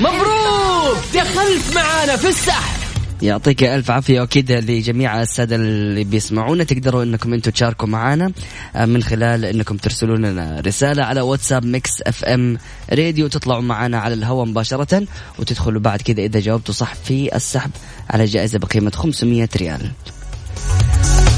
مبروك 0.00 0.98
دخلت 1.14 1.74
معانا 1.74 2.16
في 2.16 2.28
السحب 2.28 2.83
يعطيك 3.24 3.64
ألف 3.64 3.90
عافية 3.90 4.20
وأكيد 4.20 4.52
لجميع 4.52 5.22
السادة 5.22 5.56
اللي 5.56 6.04
بيسمعونا. 6.04 6.64
تقدروا 6.64 7.02
إنكم 7.02 7.34
أنتم 7.34 7.50
تشاركوا 7.50 7.88
معنا 7.88 8.32
آه، 8.76 8.84
من 8.84 9.02
خلال 9.02 9.44
إنكم 9.44 9.76
ترسلون 9.76 10.26
لنا 10.26 10.60
رسالة 10.66 11.04
على 11.04 11.20
واتساب 11.20 11.64
Mix 11.64 12.02
FM 12.02 12.58
راديو 12.92 13.28
تطلعوا 13.28 13.62
معنا 13.62 13.98
على 13.98 14.14
الهواء 14.14 14.46
مباشرة 14.46 15.06
وتدخلوا 15.38 15.80
بعد 15.80 16.02
كذا 16.02 16.22
إذا 16.22 16.40
جاوبتوا 16.40 16.74
صح 16.74 16.94
في 16.94 17.36
السحب 17.36 17.70
على 18.10 18.24
جائزة 18.24 18.58
بقيمة 18.58 18.90
500 18.90 19.48
ريال. 19.56 19.90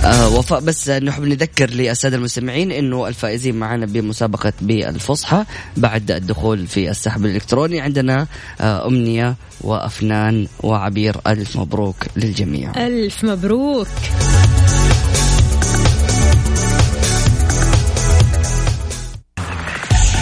آه 0.05 0.29
وفاء 0.29 0.61
بس 0.61 0.89
نحب 0.91 1.25
نذكر 1.25 1.71
للسادة 1.71 2.17
المستمعين 2.17 2.73
إنه 2.73 3.09
الفائزين 3.09 3.55
معنا 3.55 3.87
بمسابقة 3.87 4.53
بالفصحى 4.61 5.45
بعد 5.77 6.11
الدخول 6.11 6.67
في 6.67 6.91
السحب 6.91 7.25
الإلكتروني. 7.25 7.81
عندنا 7.81 8.27
آه 8.61 8.87
أمنية 8.87 9.37
وأفنان 9.61 10.47
وعبير 10.63 11.17
ألف 11.27 11.57
مبروك 11.57 11.97
للجميع. 12.17 12.87
ألف 12.87 13.25
مبروك. 13.25 13.89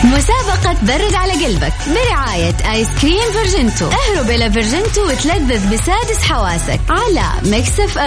مسابقة 0.05 0.77
برد 0.83 1.15
على 1.15 1.33
قلبك 1.45 1.73
برعاية 1.87 2.73
آيس 2.73 2.89
كريم 3.03 3.33
فيرجنتو. 3.33 3.87
اهرب 3.87 4.31
إلى 4.31 4.53
فيرجنتو 4.53 5.07
وتلذذ 5.09 5.75
بسادس 5.75 6.23
حواسك 6.23 6.81
على 6.89 7.51
ميكس 7.51 7.81
إف 7.81 7.99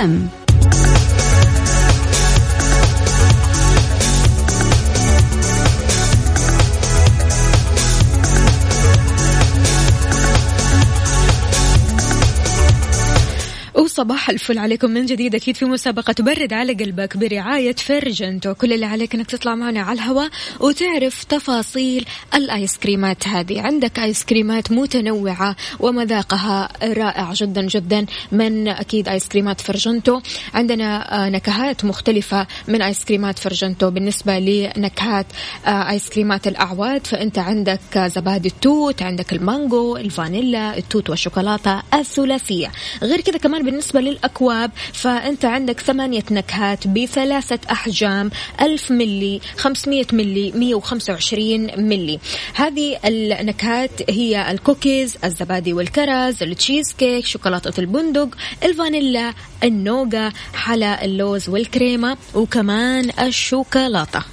ام 13.99 14.07
وصباح 14.07 14.29
الفل 14.29 14.57
عليكم 14.57 14.91
من 14.91 15.05
جديد. 15.05 15.35
أكيد 15.35 15.55
في 15.55 15.65
مسابقة 15.65 16.15
برد 16.19 16.53
على 16.53 16.73
قلبك 16.73 17.17
برعاية 17.17 17.75
فيرجنتو 17.75 18.53
كل 18.53 18.73
اللي 18.73 18.85
عليك 18.85 19.15
إنك 19.15 19.25
تطلع 19.25 19.55
معنا 19.55 19.81
على 19.81 19.99
الهواء 19.99 20.29
وتعرف 20.59 21.23
تفاصيل 21.23 22.05
الايس 22.35 22.77
كريمات 22.77 23.27
هذه. 23.27 23.61
عندك 23.61 23.99
ايس 23.99 24.23
كريمات 24.23 24.71
متنوعة 24.71 25.55
ومذاقها 25.79 26.69
رائع 26.83 27.33
جدا 27.33 27.61
جدا 27.61 28.05
من 28.31 28.67
أكيد 28.67 29.09
ايس 29.09 29.27
كريمات 29.27 29.61
فيرجنتو 29.61 30.19
عندنا 30.53 31.25
آه، 31.25 31.29
نكهات 31.29 31.85
مختلفة 31.85 32.47
من 32.67 32.81
ايس 32.81 33.05
كريمات 33.05 33.39
فيرجنتو 33.39 33.89
بالنسبة 33.89 34.39
لنكهات 34.39 35.25
آه، 35.65 35.89
ايس 35.89 36.09
كريمات 36.09 36.47
الأعواد 36.47 37.07
فأنت 37.07 37.39
عندك 37.39 37.97
آه، 37.97 38.07
زبادي 38.07 38.47
التوت 38.47 39.01
عندك 39.01 39.33
المانجو 39.33 39.97
الفانيلا 39.97 40.77
التوت 40.77 41.09
والشوكولاتة 41.09 41.81
الثلاثية. 41.93 42.71
غير 43.03 43.21
كذا 43.21 43.37
كمان 43.37 43.65
بالنسبة 43.87 44.11
للأكواب 44.11 44.71
فأنت 44.93 45.45
عندك 45.45 45.79
ثمانية 45.79 46.23
نكهات 46.31 46.87
بثلاثة 46.87 47.59
أحجام 47.71 48.31
ألف 48.61 48.91
ملي 48.91 49.41
500 49.57 50.05
ملي 50.13 50.51
125 50.51 51.87
ملي 51.87 52.19
هذه 52.53 52.97
النكهات 53.05 54.09
هي 54.09 54.51
الكوكيز 54.51 55.17
الزبادي 55.23 55.73
والكرز 55.73 56.43
التشيز 56.43 56.93
كيك 56.93 57.25
شوكولاتة 57.25 57.79
البندق 57.79 58.29
الفانيلا 58.63 59.33
النوغا 59.63 60.31
حلا 60.53 61.05
اللوز 61.05 61.49
والكريمة 61.49 62.17
وكمان 62.35 63.11
الشوكولاتة. 63.19 64.23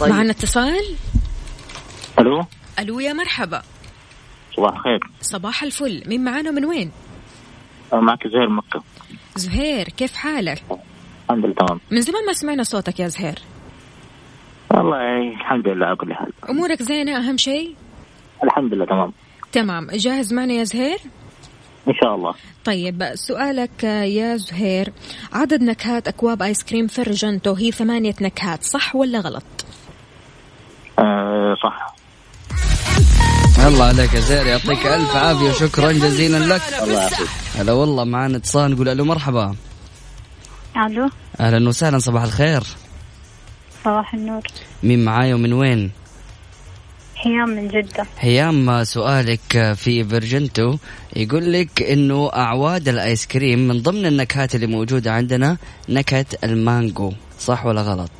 طيب. 0.00 0.10
معنا 0.10 0.30
اتصال؟ 0.30 0.96
ألو؟ 2.18 2.44
ألو 2.78 3.00
يا 3.00 3.12
مرحبا. 3.12 3.62
صباح 4.56 4.76
الخير. 4.76 5.00
صباح 5.20 5.62
الفل. 5.62 6.02
مين 6.06 6.24
معانا 6.24 6.50
من 6.50 6.64
وين؟ 6.64 6.90
معك 7.92 8.28
زهير 8.28 8.48
مكة. 8.48 8.82
زهير 9.36 9.88
كيف 9.88 10.14
حالك؟ 10.14 10.62
الحمد 11.24 11.44
لله 11.44 11.54
تمام. 11.54 11.80
من 11.90 12.00
زمان 12.00 12.26
ما 12.26 12.32
سمعنا 12.32 12.62
صوتك 12.62 13.00
يا 13.00 13.08
زهير. 13.08 13.38
والله 14.70 14.96
يعني 14.96 15.34
الحمد 15.34 15.68
لله 15.68 15.86
على 15.86 15.96
كل 15.96 16.14
حال. 16.14 16.32
أمورك 16.50 16.82
زينة؟ 16.82 17.16
أهم 17.16 17.36
شيء؟ 17.36 17.74
الحمد 18.44 18.74
لله 18.74 18.84
تمام. 18.86 19.12
تمام. 19.52 19.86
جاهز 19.92 20.32
معنا 20.32 20.52
يا 20.52 20.64
زهير؟ 20.64 20.98
إن 21.88 21.94
شاء 22.02 22.14
الله. 22.14 22.34
طيب 22.64 23.04
سؤالك 23.14 23.84
يا 23.84 24.36
زهير 24.36 24.92
عدد 25.32 25.62
نكهات 25.62 26.08
أكواب 26.08 26.42
آيس 26.42 26.64
كريم 26.64 26.86
فرجنتو 26.86 27.52
هي 27.54 27.70
ثمانية 27.70 28.14
نكهات 28.20 28.62
صح 28.62 28.96
ولا 28.96 29.20
غلط؟ 29.20 29.44
آه 30.98 31.56
صح. 31.62 31.94
الله 33.66 33.84
عليك 33.84 34.14
يا 34.14 34.20
زهير 34.20 34.46
يعطيك 34.46 34.86
ألف 34.86 35.16
عافية 35.16 35.50
وشكرا 35.50 35.92
جزيلا 35.92 36.54
لك. 36.54 36.62
الله 36.82 37.00
يعافيك. 37.00 37.28
هلا 37.56 37.72
والله 37.72 38.04
معنا 38.04 38.36
اتصال 38.36 38.70
نقول 38.70 38.88
ألو 38.88 39.04
مرحبا. 39.04 39.54
ألو. 40.76 41.10
أهلا 41.40 41.68
وسهلا 41.68 41.98
صباح 41.98 42.22
الخير. 42.22 42.62
صباح 43.84 44.14
النور. 44.14 44.42
مين 44.82 45.04
معاي 45.04 45.34
ومن 45.34 45.52
وين؟ 45.52 45.90
هيام 47.16 47.48
من 47.48 47.68
جدة. 47.68 48.06
هيام 48.18 48.84
سؤالك 48.84 49.72
في 49.76 50.04
فيرجنتو. 50.04 50.76
يقول 51.16 51.52
لك 51.52 51.82
إنه 51.82 52.30
أعواد 52.34 52.88
الآيس 52.88 53.26
كريم 53.26 53.68
من 53.68 53.82
ضمن 53.82 54.06
النكهات 54.06 54.54
اللي 54.54 54.66
موجودة 54.66 55.12
عندنا 55.12 55.56
نكهة 55.88 56.26
المانجو. 56.44 57.12
صح 57.40 57.66
ولا 57.66 57.82
غلط؟ 57.82 58.10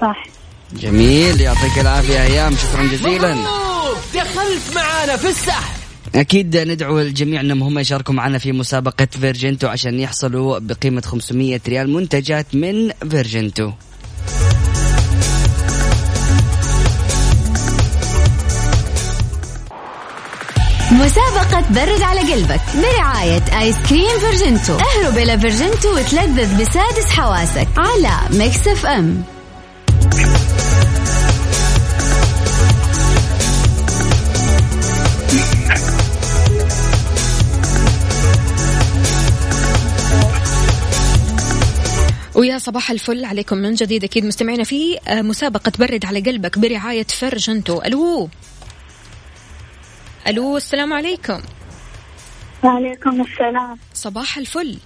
صح. 0.00 0.33
جميل 0.80 1.40
يعطيك 1.40 1.78
العافية 1.78 2.22
هيام 2.22 2.56
شكرا 2.56 2.82
جزيلا. 2.82 3.34
دخلت 4.14 4.74
معانا 4.74 5.16
في 5.16 5.28
السحب. 5.28 5.74
أكيد 6.14 6.56
ندعو 6.56 6.98
الجميع 6.98 7.40
أنهم 7.40 7.62
هم 7.62 7.78
يشاركوا 7.78 8.14
معنا 8.14 8.38
في 8.38 8.52
مسابقة 8.52 9.08
فيرجنتو 9.20 9.66
عشان 9.66 10.00
يحصلوا 10.00 10.58
بقيمة 10.58 11.00
500 11.00 11.60
ريال 11.68 11.92
منتجات 11.92 12.46
من 12.54 12.90
فيرجنتو. 13.10 13.70
مسابقة 20.90 21.64
برد 21.70 22.02
على 22.02 22.20
قلبك 22.32 22.60
برعاية 22.74 23.60
آيس 23.60 23.76
كريم 23.88 24.18
فيرجنتو. 24.20 24.72
اهرب 24.72 25.18
إلى 25.18 25.38
فيرجنتو 25.38 25.94
وتلذذ 25.94 26.60
بسادس 26.60 27.10
حواسك 27.10 27.68
على 27.76 28.38
Mix 28.38 28.68
F 28.68 28.86
ويا 42.44 42.58
صباح 42.58 42.90
الفل 42.90 43.24
عليكم 43.24 43.56
من 43.56 43.74
جديد. 43.74 44.04
أكيد 44.04 44.24
مستمعينا 44.24 44.64
في 44.64 44.98
آه، 45.08 45.22
مسابقة 45.22 45.72
برد 45.78 46.04
على 46.04 46.20
قلبك 46.20 46.58
برعاية 46.58 47.04
فرجنتو. 47.04 47.82
ألو. 47.82 48.28
ألو 50.26 50.56
السلام 50.56 50.92
عليكم. 50.92 51.40
وعليكم 52.62 53.20
السلام. 53.20 53.78
صباح 53.94 54.38
الفل. 54.38 54.78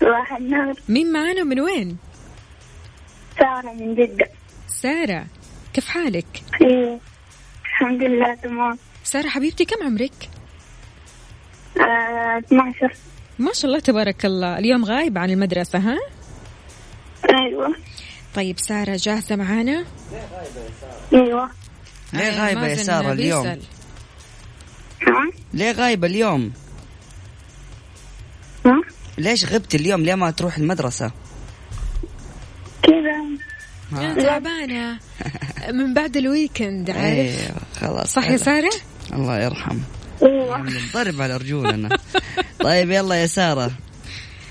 صباح 0.00 0.32
النور. 0.32 0.74
مين 0.88 1.12
معانا 1.12 1.44
من 1.44 1.60
وين؟ 1.60 1.96
سارة 3.38 3.72
من 3.72 3.94
جدة. 3.94 4.26
سارة 4.68 5.26
كيف 5.72 5.88
حالك؟ 5.88 6.42
إيه. 6.62 6.98
الحمد 7.64 8.02
لله 8.02 8.34
تمام. 8.34 8.78
سارة 9.04 9.28
حبيبتي 9.28 9.64
كم 9.64 9.86
عمرك؟ 9.86 10.28
آه 11.80 12.38
12 12.38 12.94
ما 13.38 13.52
شاء 13.52 13.66
الله 13.66 13.78
تبارك 13.80 14.24
الله. 14.24 14.58
اليوم 14.58 14.84
غايب 14.84 15.18
عن 15.18 15.30
المدرسة 15.30 15.78
ها؟ 15.78 16.19
أيوه. 17.30 17.74
طيب 18.34 18.58
سارة 18.58 18.96
جاهزة 18.96 19.36
معانا؟ 19.36 19.84
أيوه. 21.12 21.50
ليه 22.12 22.30
غايبة 22.30 22.66
يا 22.66 22.74
سارة 22.74 23.12
اليوم؟ 23.12 23.46
ها 23.46 23.56
ليه 25.54 25.72
غايبة 25.72 26.06
اليوم؟ 26.06 26.52
ها؟ 28.66 28.80
ليش 29.18 29.44
غبت 29.44 29.74
اليوم؟ 29.74 30.02
ليه 30.02 30.14
ما 30.14 30.30
تروح 30.30 30.56
المدرسة؟ 30.56 31.10
كذا. 32.82 33.20
أنا 33.92 34.22
تعبانة. 34.22 34.98
من 35.72 35.94
بعد 35.94 36.16
الويكند 36.16 36.90
عارف؟ 36.90 37.04
أيوه 37.04 37.54
خلاص 37.80 38.12
صح 38.12 38.30
يا 38.30 38.36
سارة؟ 38.36 38.70
الله 39.12 39.38
يرحم 39.40 39.78
أيوه. 40.22 40.60
نضرب 40.60 41.22
على 41.22 41.36
رجولنا. 41.36 41.98
طيب 42.60 42.90
يلا 42.90 43.14
يا 43.14 43.26
سارة. 43.26 43.70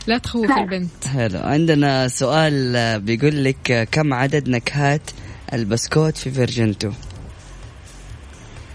لا 0.09 0.17
تخوف 0.17 0.51
البنت. 0.51 1.07
حلو. 1.07 1.39
عندنا 1.39 2.07
سؤال 2.07 2.75
آه، 2.75 2.97
بيقول 2.97 3.43
لك 3.43 3.71
آه، 3.71 3.83
كم 3.83 4.13
عدد 4.13 4.49
نكهات 4.49 5.11
البسكوت 5.53 6.17
في 6.17 6.31
فيرجنتو؟ 6.31 6.91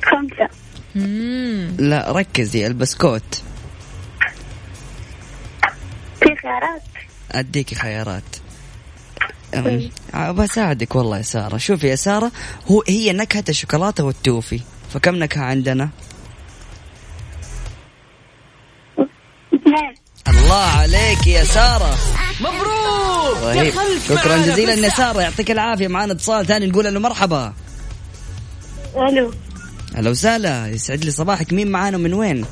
خمسة. 0.03 0.49
مم. 0.95 1.77
لا 1.79 2.13
ركزي 2.13 2.67
البسكوت. 2.67 3.43
في 6.21 6.37
خيارات؟ 6.43 6.83
أديكي 7.33 7.75
خيارات. 7.75 8.37
أم، 9.55 9.91
آه، 10.15 10.31
بساعدك 10.31 10.95
والله 10.95 11.17
يا 11.17 11.23
سارة. 11.23 11.57
شوفي 11.57 11.89
يا 11.89 11.97
سارة 11.97 12.33
هو 12.71 12.83
هي 12.89 13.13
نكهة 13.13 13.45
الشوكولاتة 13.49 14.05
والتوفي. 14.05 14.61
فكم 14.91 15.15
نكهة 15.15 15.43
عندنا؟ 15.43 15.89
الله 20.29 20.55
عليك 20.55 21.27
يا 21.27 21.45
سارة. 21.45 21.99
مبروك! 22.41 23.37
رهيب. 23.43 23.73
دخلت 23.73 24.03
شكرا 24.03 24.37
معانا 24.37 24.47
جزيلا 24.47 24.75
يا. 24.75 24.89
سارة. 24.89 25.21
يعطيك 25.21 25.51
العافية. 25.51 25.89
معنا 25.89 26.13
اتصال 26.13 26.47
ثاني 26.47 26.67
نقول 26.67 26.95
له 26.95 27.01
مرحبا. 27.01 27.53
ألو. 28.97 29.33
هلا 29.95 30.11
وسهلا 30.11 30.69
يسعد 30.69 31.05
لي 31.05 31.11
صباحك. 31.11 31.53
مين 31.53 31.71
معانا 31.71 31.97
ومن 31.97 32.15
وين؟ 32.15 32.45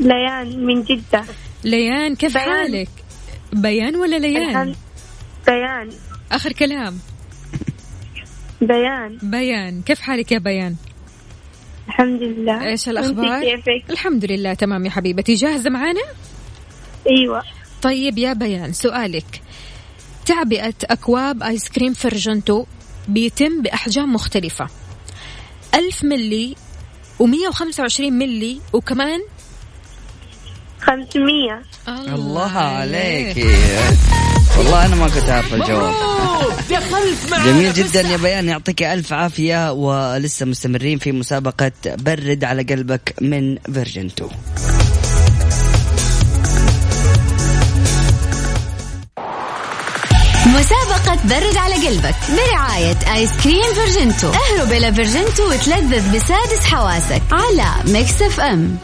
ليان 0.00 0.66
من 0.66 0.82
جدة. 0.82 1.24
ليان 1.64 2.16
كيف 2.16 2.34
بيان. 2.34 2.48
حالك؟ 2.48 2.88
بيان 3.52 3.96
ولا 3.96 4.16
ليان؟ 4.16 4.74
بيان. 5.46 5.90
آخر 6.32 6.52
كلام. 6.52 6.98
بيان. 8.60 9.18
بيان. 9.22 9.82
كيف 9.82 10.00
حالك 10.00 10.32
يا 10.32 10.38
بيان؟ 10.38 10.76
الحمد 11.88 12.22
لله. 12.22 12.66
إيش 12.66 12.88
الأخبار؟ 12.88 13.26
وانتي 13.26 13.56
كيفك؟ 13.56 13.90
الحمد 13.90 14.24
لله 14.24 14.54
تمام 14.54 14.84
يا 14.84 14.90
حبيبتي. 14.90 15.34
جاهزة 15.34 15.70
معانا؟ 15.70 16.02
أيوه. 17.10 17.42
طيب 17.82 18.18
يا 18.18 18.32
بيان 18.32 18.72
سؤالك. 18.72 19.42
تعبئة 20.26 20.74
أكواب 20.84 21.42
آيس 21.42 21.68
كريم 21.68 21.94
فيرجنتو 21.94 22.64
بيتم 23.08 23.62
بأحجام 23.62 24.12
مختلفة. 24.12 24.68
ألف 25.74 26.04
ملي 26.04 26.56
و125 27.22 28.00
ملي 28.00 28.60
وكمان 28.72 29.20
500 30.80 31.62
الله 31.88 32.50
عليك. 32.50 33.36
والله 34.58 34.86
أنا 34.86 34.96
ما 34.96 35.08
كنت 35.08 35.28
عارف 35.28 35.54
الجواب. 35.54 35.94
جميل 37.44 37.72
جدا 37.72 38.00
يا. 38.00 38.16
بيان 38.16 38.48
يعطيك 38.48 38.82
ألف 38.82 39.12
عافية 39.12 39.72
ولسه 39.72 40.46
مستمرين 40.46 40.98
في 40.98 41.12
مسابقة 41.12 41.72
برد 41.86 42.44
على 42.44 42.62
قلبك 42.62 43.14
من 43.20 43.58
فيرجنتو 43.58 44.28
مسابقة 50.54 51.14
برد 51.24 51.56
على 51.56 51.74
قلبك 51.88 52.14
برعاية 52.28 53.14
آيس 53.14 53.30
كريم 53.44 53.74
فيرجنتو. 53.74 54.28
اهرب 54.28 54.72
إلى 54.72 54.94
فيرجنتو 54.94 55.50
وتلذذ 55.50 56.16
بسادس 56.16 56.66
حواسك 56.66 57.22
على 57.32 57.92
Mix 57.92 58.22
FM. 58.22 58.78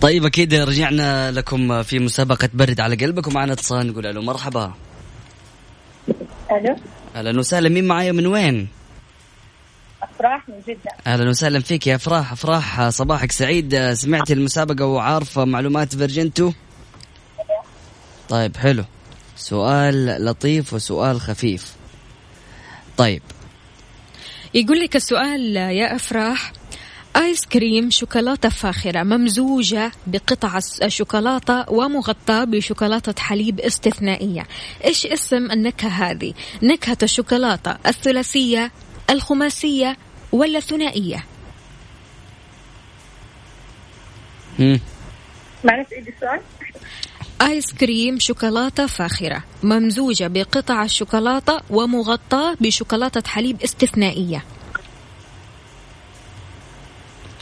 طيب 0.00 0.24
أكيد 0.24 0.54
رجعنا 0.54 1.30
لكم 1.30 1.82
في 1.82 1.98
مسابقة 1.98 2.48
برد 2.54 2.80
على 2.80 2.96
قلبك 2.96 3.26
ومعنا 3.26 3.52
اتصال 3.52 3.86
نقول 3.86 4.14
له 4.14 4.22
مرحبا. 4.22 4.72
ألو. 6.50 6.76
أهلا 7.16 7.38
وسهلا 7.38 7.68
مين 7.68 7.86
معايا 7.86 8.12
من 8.12 8.26
وين؟ 8.26 8.68
افراح 10.20 10.48
من 10.48 10.54
جده 10.68 10.90
أهلا 11.06 11.28
وسهلا 11.28 11.60
فيك 11.60 11.86
يا 11.86 11.94
افراح 11.94 12.32
افراح 12.32 12.88
صباحك 12.88 13.32
سعيد. 13.32 13.92
سمعتي 13.92 14.32
المسابقة 14.32 14.86
وعارفه 14.86 15.44
معلومات 15.44 15.96
فيرجنتو؟ 15.96 16.52
طيب 18.28 18.56
حلو. 18.56 18.84
سؤال 19.36 20.24
لطيف 20.24 20.72
وسؤال 20.74 21.20
خفيف. 21.20 21.74
طيب. 22.96 23.22
يقول 24.54 24.80
لك 24.80 24.96
السؤال 24.96 25.56
يا 25.56 25.96
أفراح 25.96 26.52
آيس 27.16 27.46
كريم 27.46 27.90
شوكولاتة 27.90 28.48
فاخرة 28.48 29.02
ممزوجة 29.02 29.92
بقطع 30.06 30.58
شوكولاتة 30.88 31.70
ومغطاة 31.72 32.44
بشوكولاتة 32.44 33.22
حليب 33.22 33.60
استثنائية. 33.60 34.46
إيش 34.84 35.06
اسم 35.06 35.50
النكهة 35.50 35.88
هذه؟ 35.88 36.34
نكهة 36.62 36.98
الشوكولاتة 37.02 37.76
الثلاثية 37.86 38.72
الخماسية 39.10 39.96
ولا 40.32 40.58
الثنائية؟ 40.58 41.24
هم. 44.58 44.80
معلش 45.64 45.88
السؤال 45.92 46.40
آيس 47.42 47.72
كريم 47.72 48.18
شوكولاتة 48.18 48.86
فاخرة 48.86 49.44
ممزوجة 49.62 50.26
بقطع 50.26 50.84
الشوكولاتة 50.84 51.60
ومغطاة 51.70 52.56
بشوكولاتة 52.60 53.28
حليب 53.28 53.62
استثنائية. 53.62 54.44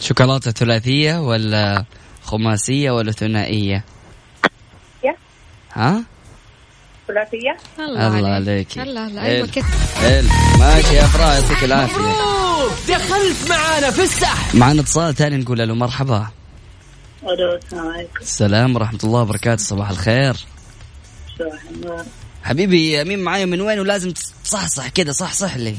شوكولاتة 0.01 0.51
ثلاثية 0.51 1.21
ولا 1.21 1.85
خماسية 2.23 2.91
ولا 2.91 3.13
ثنائية؟ 3.13 3.85
يا. 5.05 5.15
ها؟ 5.73 6.05
ثلاثية. 7.09 7.57
الله 7.79 8.29
عليك. 8.29 8.79
الله 8.79 9.07
الله 9.07 9.23
أيوه 9.23 9.47
كده. 9.47 9.65
ماشي 10.59 10.95
يا 10.95 11.05
افراح 11.05 11.33
يعطيك 11.33 11.65
العافية. 11.65 12.48
مبروك 12.59 12.73
دخلت 12.89 13.51
معانا 13.51 13.91
في 13.91 14.03
السحب 14.03 14.57
معنا 14.57 14.81
اتصال 14.81 15.15
ثاني 15.15 15.37
نقول 15.37 15.59
له 15.59 15.75
مرحبا. 15.75 16.27
ألو 17.23 17.55
السلام 17.55 17.89
عليكم. 17.89 18.21
السلام 18.21 18.77
ورحمة 18.77 18.99
الله 19.05 19.21
وبركاته 19.21 19.63
صباح 19.65 19.91
الخير. 19.91 20.37
صباح 21.39 21.63
النور. 21.71 22.05
حبيبي 22.43 23.05
مين 23.05 23.19
معايا 23.19 23.45
من 23.47 23.61
وين؟ 23.61 23.81
ولازم 23.81 24.13
تصحصح 24.45 24.89
كده 24.89 25.13
صح 25.13 25.33
صح 25.33 25.57
لي. 25.57 25.77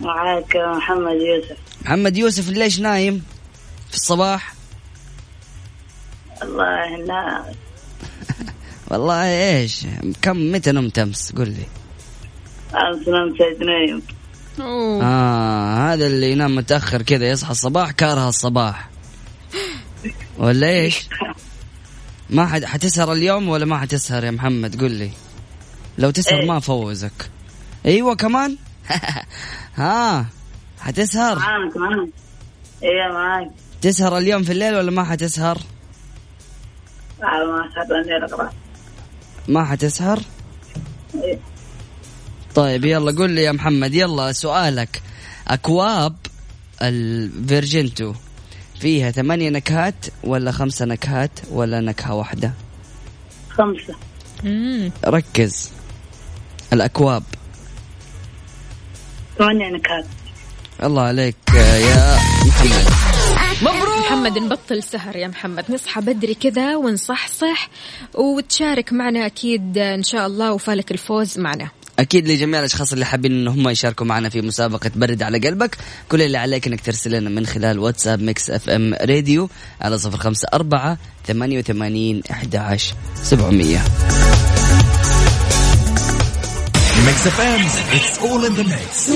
معاك 0.00 0.56
محمد 0.56 1.12
يوسف. 1.20 1.56
محمد 1.84 2.16
يوسف 2.16 2.48
ليش 2.48 2.80
نايم 2.80 3.24
في 3.88 3.94
الصباح؟ 3.94 4.54
الله 6.42 6.96
لا 6.96 7.44
والله 8.90 9.24
إيش؟ 9.24 9.86
كم 10.22 10.52
متى 10.52 10.72
نمت 10.72 10.98
أمس؟ 10.98 11.32
قل 11.32 11.48
لي. 11.48 11.66
أمس 12.74 13.08
نمت 13.08 13.40
اثنين. 13.40 14.02
أوه. 14.60 15.04
آه 15.04 15.92
هذا 15.92 16.06
اللي 16.06 16.32
ينام 16.32 16.56
متأخر 16.56 17.02
كذا 17.02 17.28
يصحى 17.30 17.50
الصباح 17.50 17.90
كاره 17.90 18.28
الصباح. 18.28 18.88
ولا 20.38 20.66
إيش؟ 20.66 21.08
ما 22.30 22.46
حد 22.46 22.64
حتسهر 22.64 23.12
اليوم 23.12 23.48
ولا 23.48 23.64
ما 23.64 23.78
حتسهر 23.78 24.24
يا 24.24 24.30
محمد؟ 24.30 24.80
قل 24.80 24.90
لي. 24.90 25.10
لو 25.98 26.10
تسهر 26.10 26.40
إيه. 26.40 26.46
ما 26.46 26.56
افوزك 26.56 27.30
أيوه 27.86 28.14
كمان؟ 28.14 28.56
ها 29.76 30.26
حتسهر. 30.80 31.38
معاك 31.38 31.76
معاك 31.76 32.08
معاك. 33.12 33.50
تسهر 33.82 34.18
اليوم 34.18 34.42
في 34.42 34.52
الليل 34.52 34.74
ولا 34.74 34.90
ما 34.90 35.04
حتسهر؟ 35.04 35.58
على 37.22 37.44
ما 37.44 38.24
اقرا 38.24 38.50
ما 39.48 39.64
حتسهر؟ 39.64 40.20
إيه. 41.14 41.38
طيب 42.54 42.84
يلا 42.84 43.12
قل 43.12 43.30
لي 43.30 43.42
يا 43.42 43.52
محمد 43.52 43.94
يلا 43.94 44.32
سؤالك. 44.32 45.02
أكواب 45.48 46.16
الفيرجنتو 46.82 48.14
فيها 48.80 49.10
ثمانية 49.10 49.50
نكهات 49.50 50.06
ولا 50.24 50.52
خمسة 50.52 50.84
نكهات 50.84 51.30
ولا 51.50 51.80
نكهة 51.80 52.14
واحدة؟ 52.14 52.52
خمسة. 53.50 53.94
مم. 54.44 54.90
ركز. 55.04 55.70
الأكواب. 56.72 57.22
ثمانية 59.38 59.70
نكهات. 59.70 60.06
الله 60.82 61.02
عليك 61.02 61.36
يا 61.54 62.18
محمد. 62.46 62.86
محمد 64.00 64.38
نبطل 64.38 64.82
سهر 64.82 65.16
يا 65.16 65.28
محمد. 65.28 65.64
نصحى 65.68 66.00
بدري 66.00 66.34
كذا 66.34 66.76
ونصحصح 66.76 67.68
وتشارك 68.14 68.92
معنا 68.92 69.26
أكيد 69.26 69.78
إن 69.78 70.02
شاء 70.02 70.26
الله 70.26 70.52
وفالك 70.52 70.90
الفوز 70.90 71.38
معنا. 71.38 71.68
أكيد 72.00 72.28
لجميع 72.28 72.60
الأشخاص 72.60 72.92
اللي 72.92 73.04
حابين 73.04 73.32
إن 73.32 73.48
هم 73.48 73.68
يشاركوا 73.68 74.06
معنا 74.06 74.28
في 74.28 74.40
مسابقة 74.42 74.90
برد 74.96 75.22
على 75.22 75.38
قلبك 75.38 75.76
كل 76.08 76.22
اللي 76.22 76.38
عليك 76.38 76.66
إنك 76.66 76.80
ترسل 76.80 77.10
لنا 77.10 77.30
من 77.30 77.46
خلال 77.46 77.78
واتساب 77.78 78.22
Mix 78.22 78.50
FM 78.50 78.94
Radio 78.94 79.48
على 79.80 79.98
صفر 79.98 80.16
خمسة 80.16 80.48
أربعة 80.54 80.98
ثمانية 81.24 81.58
وثمانين 81.58 82.22
أحد 82.30 82.78
سبعمية. 83.14 83.78
Mix 87.06 87.26
FM 87.26 87.66
it's 87.96 88.18
all 88.18 88.46
in 88.46 88.52
the 88.52 88.62
mix 88.62 89.10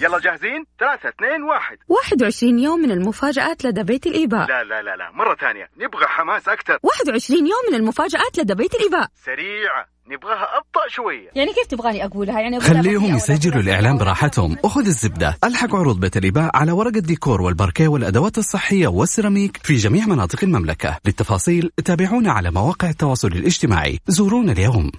يلا 0.00 0.18
جاهزين؟ 0.18 0.64
ثلاثة 0.80 1.08
اثنين 1.08 1.42
واحد. 1.42 1.76
21 1.88 2.58
يوم 2.58 2.80
من 2.80 2.90
المفاجآت 2.90 3.64
لدى 3.64 3.82
بيت 3.82 4.06
الإباء. 4.06 4.48
لا 4.48 4.64
لا 4.64 4.82
لا 4.82 4.96
لا 4.96 5.10
مرة 5.10 5.34
ثانية. 5.34 5.68
نبغى 5.76 6.06
حماس 6.06 6.48
أكثر. 6.48 6.78
21 6.82 7.46
يوم 7.46 7.64
من 7.70 7.74
المفاجآت 7.74 8.38
لدى 8.38 8.54
بيت 8.54 8.74
الإباء. 8.74 9.08
سريعة 9.26 9.86
نبغاها 10.10 10.46
أبطأ 10.58 10.88
شوية. 10.88 11.30
يعني 11.34 11.52
كيف 11.52 11.66
تبغاني 11.66 12.04
أقولها؟ 12.04 12.40
يعني 12.40 12.56
أقولها 12.56 12.82
خليهم 12.82 13.16
يسجلوا 13.16 13.62
الإعلان 13.62 13.98
براحتهم. 13.98 14.56
وخذ 14.64 14.86
الزبدة. 14.86 15.38
ألحق 15.44 15.74
عروض 15.74 16.00
بيت 16.00 16.16
الإباء 16.16 16.50
على 16.54 16.72
ورق 16.72 16.96
الديكور 16.96 17.42
والباركيه 17.42 17.88
والأدوات 17.88 18.38
الصحية 18.38 18.86
والسيراميك 18.86 19.56
في 19.62 19.74
جميع 19.74 20.06
مناطق 20.06 20.38
المملكة. 20.44 20.98
للتفاصيل 21.04 21.70
تابعونا 21.84 22.32
على 22.32 22.50
مواقع 22.50 22.90
التواصل 22.90 23.28
الاجتماعي. 23.28 24.00
زورونا 24.08 24.52
اليوم. 24.52 24.90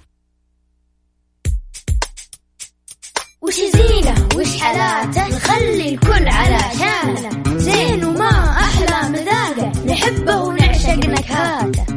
وش 3.42 3.54
زينة؟ 3.54 4.28
وش 4.36 4.62
حلاته 4.62 5.28
نخلي 5.28 5.94
الكل 5.94 6.28
على 6.28 6.58
شانة. 6.78 7.58
زين 7.58 8.04
وما 8.04 8.50
أحلى 8.50 9.08
مذاقة. 9.08 9.86
نحبه 9.86 10.36
ونعشق 10.36 11.06
نكهاته. 11.06 11.89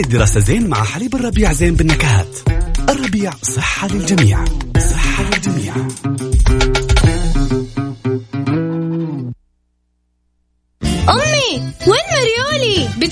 الدراسة 0.00 0.40
زين 0.40 0.68
مع 0.68 0.84
حليب 0.84 1.14
الربيع 1.14 1.52
زين 1.52 1.74
بالنكهات. 1.74 2.38
الربيع 2.88 3.32
صحة 3.42 3.88
للجميع. 3.88 4.44
صحة 4.78 5.24
للجميع. 5.24 5.74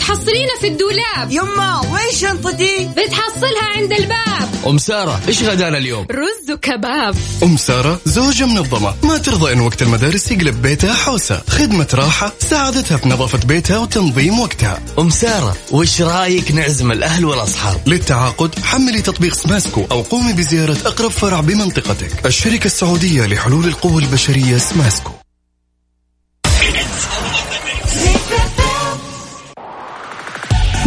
حصرينا 0.09 0.53
في 0.61 0.69
الدولاب. 0.69 1.31
يما 1.31 1.81
وين 1.81 2.13
شنطتي؟ 2.21 2.89
بتحصلها 2.97 3.65
عند 3.77 3.93
الباب. 3.93 4.49
أم 4.67 4.79
سارة 4.79 5.21
إيش 5.29 5.43
غدانا 5.43 5.79
اليوم؟ 5.79 6.07
رز 6.11 6.51
وكباب. 6.53 7.17
أم 7.43 7.57
سارة 7.57 8.01
زوجة 8.05 8.47
منظمة 8.47 8.95
ما 9.03 9.19
ترضى 9.19 9.53
إن 9.53 9.61
وقت 9.61 9.83
المدارس 9.83 10.31
يقلب 10.31 10.63
بيتها 10.63 10.95
حوسة. 10.95 11.43
خدمة 11.49 11.87
راحة 11.95 12.33
ساعدتها 12.51 12.97
في 12.97 13.09
نظافة 13.09 13.39
بيتها 13.39 13.79
وتنظيم 13.79 14.41
وقتها. 14.41 14.83
أم 14.99 15.11
سارة 15.11 15.57
وش 15.71 16.03
رأيك 16.03 16.53
نعزم 16.53 16.93
الأهل 16.93 17.25
والأصحاب؟ 17.25 17.89
للتعاقد 17.89 18.59
حملي 18.65 19.03
تطبيق 19.03 19.35
سماسكو 19.35 19.85
أو 19.91 20.03
قومي 20.03 20.33
بزيارة 20.33 20.77
أقرب 20.87 21.11
فرع 21.11 21.41
بمنطقتك. 21.41 22.27
الشركة 22.27 22.67
السعودية 22.67 23.27
لحلول 23.27 23.65
القوى 23.65 24.03
البشرية 24.03 24.59
سماسكو. 24.59 25.18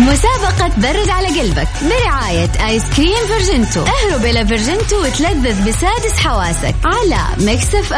مسابقة 0.02 0.72
برد 0.78 1.10
على 1.10 1.40
قلبك 1.40 1.68
برعاية 1.82 2.50
آيس 2.68 2.84
كريم 2.98 3.28
فيرجنتو. 3.28 3.82
اهرب 3.82 4.26
إلى 4.26 4.48
فيرجنتو 4.48 5.02
وتلذذ 5.02 5.68
بسادس 5.68 6.18
حواسك 6.18 6.76
على 6.86 7.46
Mix 7.46 7.76
F 7.76 7.94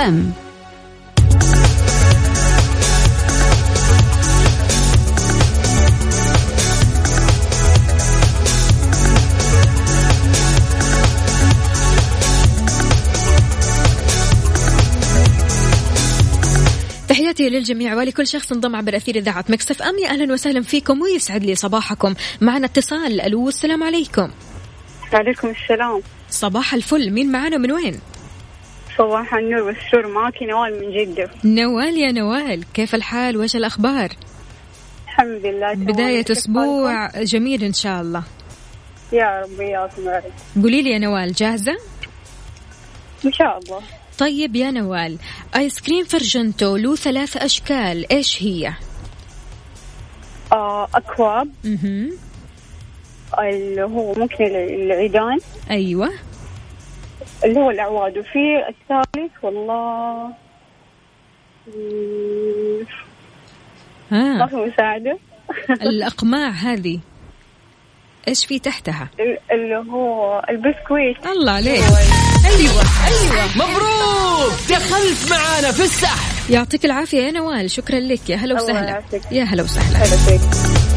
تحياتي 17.13 17.49
للجميع. 17.49 17.95
ولكل 17.95 18.27
شخص 18.27 18.51
انضم 18.51 18.75
عبر 18.75 18.95
أثير 18.95 19.15
إذاعة 19.15 19.45
مكسف 19.49 19.81
أم. 19.81 19.97
يا 19.97 20.09
أهلا 20.09 20.33
وسهلا 20.33 20.61
فيكم 20.61 21.01
ويسعد 21.01 21.43
لي 21.43 21.55
صباحكم. 21.55 22.13
معنا 22.41 22.65
اتصال 22.65 23.21
ألو 23.21 23.49
السلام 23.49 23.83
عليكم. 23.83 24.31
وعليكم 25.13 25.49
السلام. 25.49 26.01
صباح 26.29 26.73
الفل. 26.73 27.11
مين 27.11 27.31
معنا 27.31 27.57
من 27.57 27.71
وين؟ 27.71 27.99
صباح 28.97 29.33
النور 29.33 29.61
والسرور 29.61 30.07
معك 30.07 30.43
نوال 30.43 30.79
من 30.81 30.91
جدة. 30.97 31.29
نوال 31.43 31.97
يا 31.97 32.11
نوال 32.11 32.63
كيف 32.73 32.95
الحال؟ 32.95 33.37
وايش 33.37 33.55
الأخبار؟ 33.55 34.09
الحمد 35.07 35.45
لله 35.45 36.21
كيف 36.21 36.31
أسبوع 36.31 37.21
جميل 37.21 37.63
إن 37.63 37.73
شاء 37.73 38.01
الله؟ 38.01 38.23
يا 39.11 39.41
رب 39.41 39.59
وياكم 39.59 40.05
يا 40.05 40.23
قولي 40.61 40.81
لي 40.81 40.89
يا 40.89 40.97
نوال 40.97 41.33
جاهزة؟ 41.33 41.77
إن 43.25 43.31
شاء 43.33 43.57
الله. 43.57 43.81
طيب 44.19 44.55
يا 44.55 44.71
نوال 44.71 45.17
آيس 45.55 45.81
كريم 45.81 46.05
فرجنتو 46.05 46.75
له 46.75 46.95
ثلاث 46.95 47.37
أشكال 47.37 48.11
إيش 48.11 48.43
هي؟ 48.43 48.73
آه 50.51 50.87
أكواب 50.95 51.49
مهم. 51.63 52.11
اللي 53.39 53.83
هو 53.83 54.13
ممكن 54.13 54.45
العيدان. 54.45 55.37
أيوه. 55.71 56.09
اللي 57.45 57.59
هو 57.59 57.71
الأعواد. 57.71 58.17
وفي 58.17 58.67
الثالث 58.69 59.31
والله 59.41 60.33
ها 64.11 64.45
في 64.45 64.55
مساعدة. 64.55 65.17
الأقماع 65.89 66.49
هذه. 66.49 66.99
إيش 68.27 68.45
في 68.45 68.59
تحتها؟ 68.59 69.09
ال- 69.19 69.37
اللي 69.51 69.91
هو 69.91 70.41
البسكويت. 70.49 71.25
الله 71.37 71.51
عليك. 71.51 71.83
أيوه 72.45 72.83
أيوه. 73.07 73.45
مبروك! 73.55 74.53
دخلت 74.69 75.31
معانا 75.31 75.71
في 75.71 75.83
السحب 75.83 76.33
يعطيك 76.49 76.85
العافية 76.85 77.17
يا 77.21 77.31
نوال 77.31 77.71
شكرا 77.71 77.99
لك. 77.99 78.29
يا 78.29 78.35
هلا 78.35 78.55
وسهلا. 78.55 79.01
يا 79.31 79.43
هلا 79.43 79.63
وسهلا. 79.63 80.92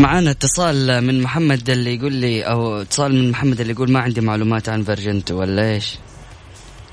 معانا 0.00 0.30
اتصال 0.30 1.00
من 1.04 1.22
محمد 1.22 1.70
اللي 1.70 1.94
يقول 1.94 2.12
لي 2.12 2.42
أو 2.42 2.82
اتصال 2.82 3.14
من 3.14 3.30
محمد 3.30 3.60
اللي 3.60 3.72
يقول 3.72 3.90
ما 3.92 4.00
عندي 4.00 4.20
معلومات 4.20 4.68
عن 4.68 4.82
فيرجنتو 4.82 5.40
ولا 5.40 5.72
إيش؟ 5.74 5.98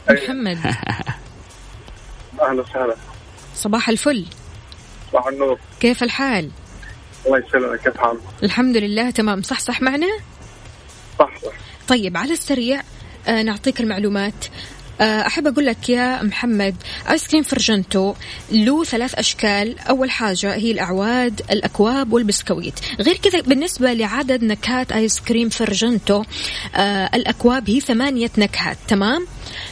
محمد. 0.09 0.57
أهلا 2.41 2.61
وسهلا. 2.61 2.95
صباح 3.55 3.89
الفل. 3.89 4.25
صباح 5.11 5.27
النور. 5.27 5.59
كيف 5.79 6.03
الحال؟ 6.03 6.49
الله 7.25 7.37
يسلمك. 7.37 7.79
كيف 7.79 7.97
حالك؟ 7.97 8.19
الحمد 8.43 8.77
لله 8.77 9.09
تمام. 9.11 9.41
صحصح 9.41 9.81
معنا؟ 9.81 10.07
صحصح. 11.19 11.53
طيب 11.87 12.17
على 12.17 12.33
السريع 12.33 12.81
آه 13.27 13.41
نعطيك 13.41 13.81
المعلومات. 13.81 14.45
أحب 15.01 15.47
أقول 15.47 15.65
لك 15.65 15.89
يا 15.89 16.23
محمد 16.23 16.75
آيس 17.09 17.27
كريم 17.27 17.43
فيرجنتو 17.43 18.13
له 18.51 18.83
ثلاث 18.83 19.15
أشكال. 19.15 19.79
أول 19.79 20.11
حاجة 20.11 20.55
هي 20.55 20.71
الأعواد 20.71 21.41
الأكواب 21.51 22.13
والبسكويت. 22.13 22.79
غير 22.99 23.17
كذا 23.17 23.41
بالنسبة 23.41 23.93
لعدد 23.93 24.43
نكهات 24.43 24.91
آيس 24.91 25.19
كريم 25.19 25.49
فيرجنتو 25.49 26.23
آه 26.75 27.09
الأكواب 27.13 27.69
هي 27.69 27.79
ثمانية 27.79 28.31
نكهات. 28.37 28.77
تمام؟ 28.87 29.27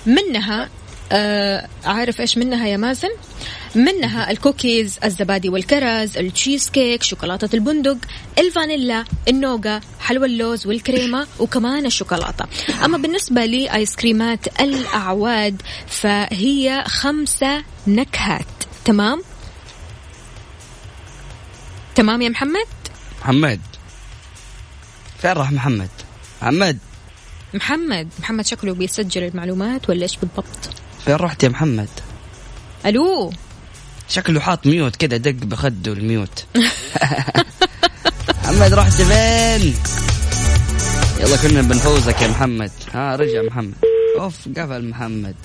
منها 0.05 0.69
آه 1.11 1.67
عارف 1.85 2.21
إيش 2.21 2.37
منها 2.37 2.67
يا 2.67 2.77
مازن؟ 2.77 3.09
منها 3.75 4.31
الكوكيز 4.31 4.99
الزبادي 5.03 5.49
والكرز 5.49 6.17
التشيز 6.17 6.69
كيك 6.69 7.03
شوكولاتة 7.03 7.55
البندق 7.55 7.97
الفانيلا 8.37 9.05
النوغا 9.27 9.81
حلوى 9.99 10.25
اللوز 10.25 10.67
والكريمة 10.67 11.27
وكمان 11.39 11.85
الشوكولاتة. 11.85 12.45
أما 12.85 12.97
بالنسبة 12.97 13.45
لآيس 13.45 13.95
كريمات 13.95 14.61
الأعواد 14.61 15.61
فهي 15.87 16.83
خمسة 16.87 17.63
نكهات. 17.87 18.45
تمام؟ 18.85 19.23
تمام 21.95 22.21
يا 22.21 22.29
محمد؟ 22.29 22.67
محمد. 23.21 23.61
فين 25.21 25.31
راح 25.31 25.51
محمد؟ 25.51 25.89
محمد. 26.41 26.77
محمد 27.53 28.07
محمد 28.19 28.45
شكله 28.45 28.73
بيسجل 28.73 29.23
المعلومات 29.23 29.89
ولا 29.89 30.03
إيش 30.03 30.17
بالضبط؟ 30.17 30.69
فين 31.05 31.15
رحت 31.15 31.43
يا 31.43 31.49
محمد؟ 31.49 31.89
ألو؟ 32.85 33.31
شكله 34.09 34.39
حاط 34.39 34.67
ميوت 34.67 34.95
كذا 34.95 35.17
دق 35.17 35.45
بخده 35.45 35.93
الميوت. 35.93 36.45
محمد 38.43 38.73
رحت 38.73 39.01
فين؟ 39.01 39.73
يلا 41.19 41.37
كنا 41.37 41.61
بنفوزك 41.61 42.21
يا 42.21 42.27
محمد. 42.27 42.71
ها 42.93 43.15
رجع 43.15 43.41
محمد. 43.41 43.73
أوف 44.19 44.35
قفل 44.57 44.89
محمد. 44.89 45.35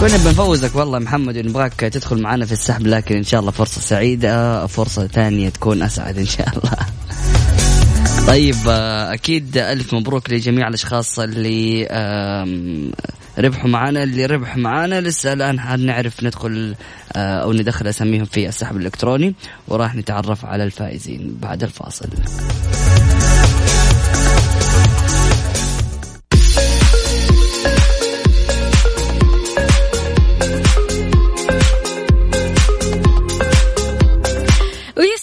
كنا 0.00 0.16
بنفوزك 0.16 0.76
والله 0.76 0.98
محمد 0.98 1.36
ونبغاك 1.36 1.80
تدخل 1.80 2.20
معنا 2.20 2.46
في 2.46 2.52
السحب 2.52 2.86
لكن 2.86 3.16
إن 3.16 3.24
شاء 3.24 3.40
الله 3.40 3.50
فرصة 3.50 3.80
سعيدة 3.80 4.66
فرصة 4.66 5.06
ثانية 5.06 5.48
تكون 5.48 5.82
أسعد 5.82 6.18
إن 6.18 6.26
شاء 6.26 6.48
الله. 6.48 6.91
طيب 8.26 8.56
آه، 8.68 9.12
أكيد 9.12 9.56
ألف 9.56 9.94
مبروك 9.94 10.30
لجميع 10.30 10.68
الأشخاص 10.68 11.18
اللي 11.18 11.88
ربحوا 13.38 13.68
معانا 13.70 14.02
اللي 14.02 14.26
ربح 14.26 14.56
معانا. 14.56 15.00
لسه 15.00 15.32
الآن 15.32 15.60
حنعرف 15.60 16.24
ندخل 16.24 16.74
آه، 17.16 17.42
أو 17.42 17.52
ندخل 17.52 17.86
أساميهم 17.86 18.24
في 18.24 18.48
السحب 18.48 18.76
الإلكتروني 18.76 19.34
وراح 19.68 19.94
نتعرف 19.94 20.44
على 20.44 20.64
الفائزين 20.64 21.36
بعد 21.42 21.62
الفاصل. 21.62 22.08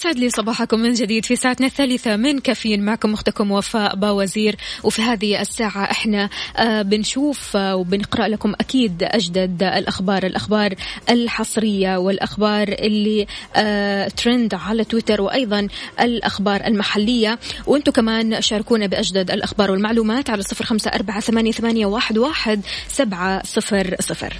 ويسعد 0.00 0.18
لي 0.18 0.30
صباحكم 0.30 0.80
من 0.80 0.92
جديد 0.92 1.24
في 1.24 1.36
ساعتنا 1.36 1.66
الثالثة 1.66 2.16
من 2.16 2.38
كافيين 2.38 2.84
معكم 2.84 3.12
أختكم 3.12 3.50
وفاء 3.50 3.96
باوزير. 3.96 4.56
وفي 4.84 5.02
هذه 5.02 5.40
الساعة 5.40 5.84
إحنا 5.90 6.30
آه، 6.56 6.82
بنشوف 6.82 7.56
آه، 7.56 7.76
وبنقرأ 7.76 8.28
لكم 8.28 8.52
أكيد 8.60 9.02
أجدد 9.02 9.62
الأخبار 9.62 10.26
الأخبار 10.26 10.74
الحصرية 11.10 11.96
والأخبار 11.96 12.68
اللي 12.68 13.26
آه، 13.56 14.08
ترند 14.08 14.54
على 14.54 14.84
تويتر 14.84 15.22
وأيضا 15.22 15.68
الأخبار 16.00 16.66
المحلية. 16.66 17.38
وأنتم 17.66 17.92
كمان 17.92 18.42
شاركونا 18.42 18.86
بأجدد 18.86 19.30
الأخبار 19.30 19.70
والمعلومات 19.70 20.30
على 20.30 20.42
صفر 20.42 20.64
خمسة 20.64 20.90
أربعة 20.90 21.20
ثمانية, 21.20 21.86
واحد 21.86 22.60
سبعة 22.88 23.42
صفر 23.44 23.96
صفر. 24.00 24.36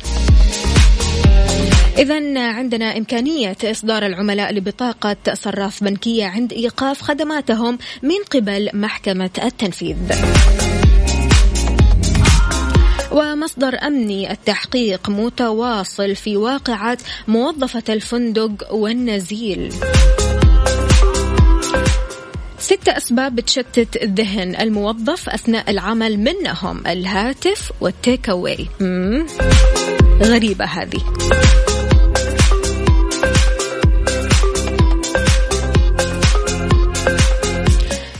إذا 1.98 2.40
عندنا 2.40 2.96
إمكانية 2.98 3.56
إصدار 3.64 4.06
العملاء 4.06 4.52
لبطاقة 4.52 5.16
صراف 5.34 5.84
بنكية 5.84 6.26
عند 6.26 6.52
إيقاف 6.52 7.02
خدماتهم 7.02 7.78
من 8.02 8.16
قبل 8.30 8.70
محكمة 8.74 9.30
التنفيذ. 9.44 9.96
ومصدر 13.12 13.78
أمني 13.86 14.32
التحقيق 14.32 15.10
متواصل 15.10 16.14
في 16.16 16.36
واقعة 16.36 16.98
موظفة 17.28 17.82
الفندق 17.88 18.74
والنزيل. 18.74 19.72
ستة 22.58 22.96
أسباب 22.96 23.34
بتشتت 23.34 24.04
ذهن 24.04 24.56
الموظف 24.60 25.28
أثناء 25.28 25.70
العمل 25.70 26.18
منهم 26.18 26.86
الهاتف 26.86 27.72
والتيك 27.80 28.28
أواي. 28.28 28.66
غريبة 30.22 30.64
هذه. 30.64 31.00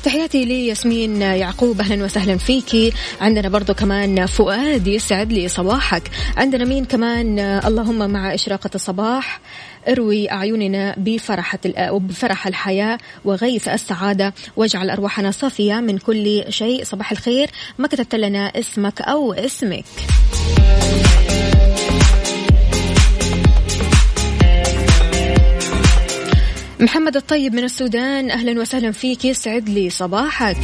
تحياتي 0.04 0.44
لياسمين 0.44 1.22
يعقوب 1.22 1.80
أهلا 1.80 2.04
وسهلا 2.04 2.36
فيكي 2.36 2.92
عندنا 3.20 3.48
برضو 3.48 3.74
كمان 3.74 4.26
فؤاد 4.26 4.86
يسعد 4.86 5.32
لي 5.32 5.48
صباحك. 5.48 6.02
عندنا 6.36 6.64
مين 6.64 6.84
كمان؟ 6.84 7.38
اللهم 7.38 8.10
مع 8.10 8.34
إشراقة 8.34 8.70
الصباح 8.74 9.40
اروي 9.88 10.30
أعيننا 10.30 10.94
بفرحة 10.98 11.58
بفرح 11.90 12.46
الحياة 12.46 12.98
وغيث 13.24 13.68
السعادة. 13.68 14.34
واجعل 14.56 14.90
أرواحنا 14.90 15.30
صافية 15.30 15.74
من 15.74 15.98
كل 15.98 16.44
شيء. 16.48 16.84
صباح 16.84 17.12
الخير. 17.12 17.50
ما 17.78 17.88
كتبت 17.88 18.14
لنا 18.14 18.46
اسمك 18.46 19.00
أو 19.00 19.32
اسمك. 19.32 19.84
محمد 26.80 27.16
الطيب 27.16 27.54
من 27.54 27.64
السودان 27.64 28.30
أهلا 28.30 28.60
وسهلا 28.60 28.92
فيك 28.92 29.24
يسعد 29.24 29.68
لي 29.68 29.90
صباحك. 29.90 30.56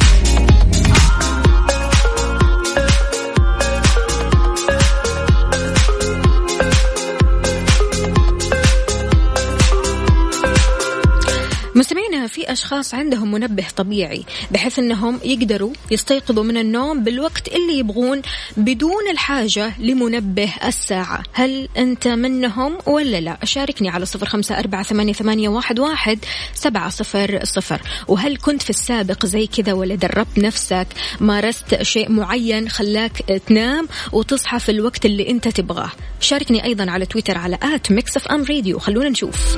في 12.27 12.51
أشخاص 12.51 12.93
عندهم 12.93 13.31
منبه 13.31 13.65
طبيعي 13.75 14.23
بحيث 14.51 14.79
أنهم 14.79 15.19
يقدروا 15.23 15.73
يستيقظوا 15.91 16.43
من 16.43 16.57
النوم 16.57 17.03
بالوقت 17.03 17.47
اللي 17.47 17.79
يبغون 17.79 18.21
بدون 18.57 19.07
الحاجة 19.11 19.73
لمنبه 19.79 20.53
الساعة. 20.65 21.23
هل 21.33 21.69
أنت 21.77 22.07
منهم 22.07 22.77
ولا 22.85 23.21
لا؟ 23.21 23.37
أشاركني 23.43 23.89
على 23.89 24.05
صفر 24.05 24.25
خمسة 24.25 24.59
أربعة 24.59 24.83
ثمانية, 24.83 25.49
واحد 25.49 26.19
سبعة 26.53 26.89
صفر 26.89 27.39
صفر. 27.43 27.81
وهل 28.07 28.37
كنت 28.37 28.61
في 28.61 28.69
السابق 28.69 29.25
زي 29.25 29.47
كذا 29.47 29.73
ولا 29.73 29.95
دربت 29.95 30.37
نفسك 30.37 30.87
مارست 31.19 31.83
شيء 31.83 32.11
معين 32.11 32.69
خلاك 32.69 33.17
تنام 33.47 33.87
وتصحى 34.11 34.59
في 34.59 34.71
الوقت 34.71 35.05
اللي 35.05 35.29
أنت 35.29 35.47
تبغاه؟ 35.47 35.91
شاركني 36.19 36.63
أيضا 36.63 36.91
على 36.91 37.05
تويتر 37.05 37.37
على 37.37 37.57
at 37.63 37.91
Mix 37.91 38.17
FM 38.17 38.43
Radio. 38.43 38.79
خلونا 38.79 39.09
نشوف. 39.09 39.57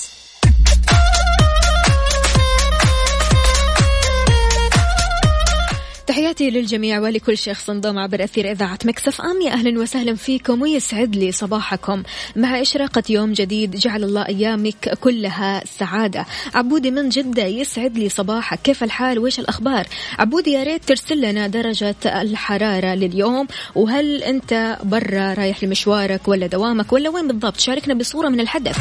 تحياتي 6.41 6.59
للجميع 6.59 6.99
ولكل 6.99 7.37
شخص 7.37 7.69
انضم 7.69 7.99
عبر 7.99 8.23
أثير 8.23 8.51
إذاعة 8.51 8.79
Mix 8.85 9.21
FM. 9.21 9.41
يا 9.41 9.51
أهلا 9.51 9.79
وسهلا 9.79 10.15
فيكم 10.15 10.61
ويسعد 10.61 11.15
لي 11.15 11.31
صباحكم. 11.31 12.03
مع 12.35 12.61
إشراقة 12.61 13.03
يوم 13.09 13.33
جديد 13.33 13.75
جعل 13.75 14.03
الله 14.03 14.27
أيامك 14.27 14.97
كلها 15.01 15.63
سعادة. 15.79 16.25
عبودي 16.53 16.91
من 16.91 17.09
جدة 17.09 17.45
يسعد 17.45 17.97
لي 17.97 18.09
صباحك. 18.09 18.59
كيف 18.61 18.83
الحال؟ 18.83 19.19
وإيش 19.19 19.39
الأخبار؟ 19.39 19.87
عبودي 20.19 20.51
يا 20.51 20.63
ريت 20.63 20.83
ترسل 20.83 21.21
لنا 21.21 21.47
درجة 21.47 21.95
الحرارة 22.05 22.95
لليوم. 22.95 23.47
وهل 23.75 24.23
أنت 24.23 24.77
برا 24.83 25.33
رايح 25.33 25.63
لمشوارك 25.63 26.27
ولا 26.27 26.47
دوامك 26.47 26.93
ولا 26.93 27.09
وين 27.09 27.27
بالضبط؟ 27.27 27.59
شاركنا 27.59 27.93
بصورة 27.93 28.29
من 28.29 28.39
الحدث. 28.39 28.77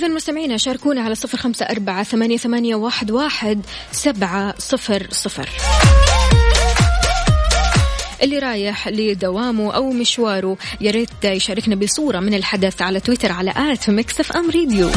إذا 0.00 0.08
مستمعينا 0.08 0.56
شاركونا 0.56 1.00
على 1.00 1.14
صفر 1.14 1.38
خمسة 1.38 1.66
أربعة 1.66 2.02
ثمانية, 2.02 2.36
ثمانية 2.36 2.74
واحد, 2.74 3.10
واحد 3.10 3.60
سبعة 3.92 4.54
صفر 4.58 5.06
صفر. 5.10 5.48
اللي 8.22 8.38
رايح 8.38 8.88
لدوامه 8.88 9.74
أو 9.74 9.90
مشواره 9.90 10.56
يا 10.80 10.90
ريت 10.90 11.24
يشاركنا 11.24 11.74
بصورة 11.74 12.20
من 12.20 12.34
الحدث 12.34 12.82
على 12.82 13.00
تويتر 13.00 13.32
على 13.32 13.52
at 13.56 13.90
Mix 13.90 14.36
FM 14.36 14.50
Radio 14.50 14.90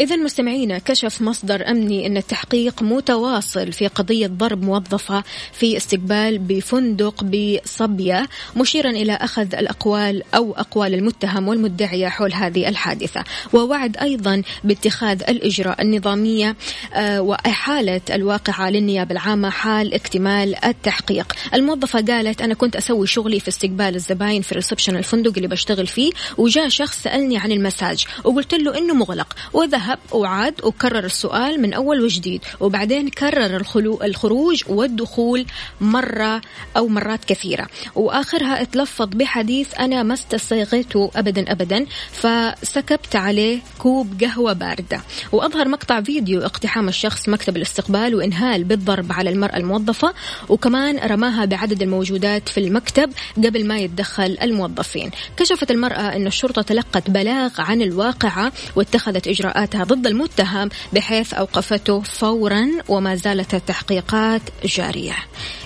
إذا 0.00 0.16
مستمعينا 0.16 0.78
كشف 0.78 1.22
مصدر 1.22 1.70
أمني 1.70 2.06
أن 2.06 2.16
التحقيق 2.16 2.82
متواصل 2.82 3.72
في 3.72 3.86
قضية 3.86 4.26
ضرب 4.26 4.62
موظفة 4.62 5.24
في 5.52 5.76
استقبال 5.76 6.38
بفندق 6.38 7.24
بصبية 7.24 8.28
مشيرا 8.56 8.90
إلى 8.90 9.12
أخذ 9.12 9.54
الأقوال 9.54 10.22
أو 10.34 10.52
أقوال 10.52 10.94
المتهم 10.94 11.48
والمدعية 11.48 12.08
حول 12.08 12.32
هذه 12.32 12.68
الحادثة. 12.68 13.24
ووعد 13.52 13.96
أيضا 13.96 14.42
باتخاذ 14.64 15.22
الإجراء 15.28 15.82
النظامية 15.82 16.56
آه، 16.94 17.20
وإحالة 17.20 18.00
الواقعة 18.10 18.70
للنيابة 18.70 19.12
العامة 19.12 19.50
حال 19.50 19.94
اكتمال 19.94 20.64
التحقيق. 20.64 21.32
الموظفة 21.54 22.00
قالت 22.00 22.42
أنا 22.42 22.54
كنت 22.54 22.76
أسوي 22.76 23.06
شغلي 23.06 23.40
في 23.40 23.48
استقبال 23.48 23.94
الزباين 23.94 24.42
في 24.42 24.54
ريسبشن 24.54 24.96
الفندق 24.96 25.32
اللي 25.36 25.48
بشتغل 25.48 25.86
فيه 25.86 26.12
وجاء 26.38 26.68
شخص 26.68 27.02
سألني 27.02 27.38
عن 27.38 27.52
المساج 27.52 28.06
وقلت 28.24 28.54
له 28.54 28.78
إنه 28.78 28.94
مغلق 28.94 29.36
وذهب 29.52 29.89
ذهب 29.90 29.98
وعاد 30.12 30.54
وكرر 30.64 31.04
السؤال 31.04 31.60
من 31.60 31.72
أول 31.72 32.00
وجديد 32.00 32.40
وبعدين 32.60 33.08
كرر 33.08 33.56
الخلو 33.56 34.00
الخروج 34.02 34.62
والدخول 34.68 35.46
مرة 35.80 36.40
أو 36.76 36.88
مرات 36.88 37.24
كثيرة. 37.24 37.66
وآخرها 37.94 38.62
اتلفظ 38.62 39.08
بحديث 39.08 39.74
أنا 39.80 40.02
ما 40.02 40.14
استسيغته 40.14 41.10
أبدا 41.16 41.52
أبدا 41.52 41.86
فسكبت 42.12 43.16
عليه 43.16 43.58
كوب 43.78 44.24
قهوة 44.24 44.52
باردة. 44.52 45.00
وأظهر 45.32 45.68
مقطع 45.68 46.00
فيديو 46.00 46.40
اقتحام 46.40 46.88
الشخص 46.88 47.28
مكتب 47.28 47.56
الاستقبال 47.56 48.14
وإنهال 48.14 48.64
بالضرب 48.64 49.12
على 49.12 49.30
المرأة 49.30 49.56
الموظفة 49.56 50.14
وكمان 50.48 50.98
رماها 50.98 51.44
بعدد 51.44 51.82
الموجودات 51.82 52.48
في 52.48 52.60
المكتب 52.60 53.12
قبل 53.36 53.66
ما 53.66 53.78
يتدخل 53.78 54.38
الموظفين. 54.42 55.10
كشفت 55.36 55.70
المرأة 55.70 56.16
أن 56.16 56.26
الشرطة 56.26 56.62
تلقت 56.62 57.10
بلاغ 57.10 57.50
عن 57.58 57.82
الواقعة 57.82 58.52
واتخذت 58.76 59.28
إجراءاتها 59.28 59.79
ضد 59.84 60.06
المتهم 60.06 60.68
بحيث 60.92 61.34
أوقفته 61.34 62.00
فورا 62.00 62.68
وما 62.88 63.14
زالت 63.14 63.54
التحقيقات 63.54 64.42
جارية. 64.64 65.16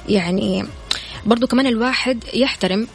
يعني 0.09 0.65
برضو 1.27 1.47
كمان 1.47 1.67
الواحد 1.67 2.25
يحترم 2.35 2.87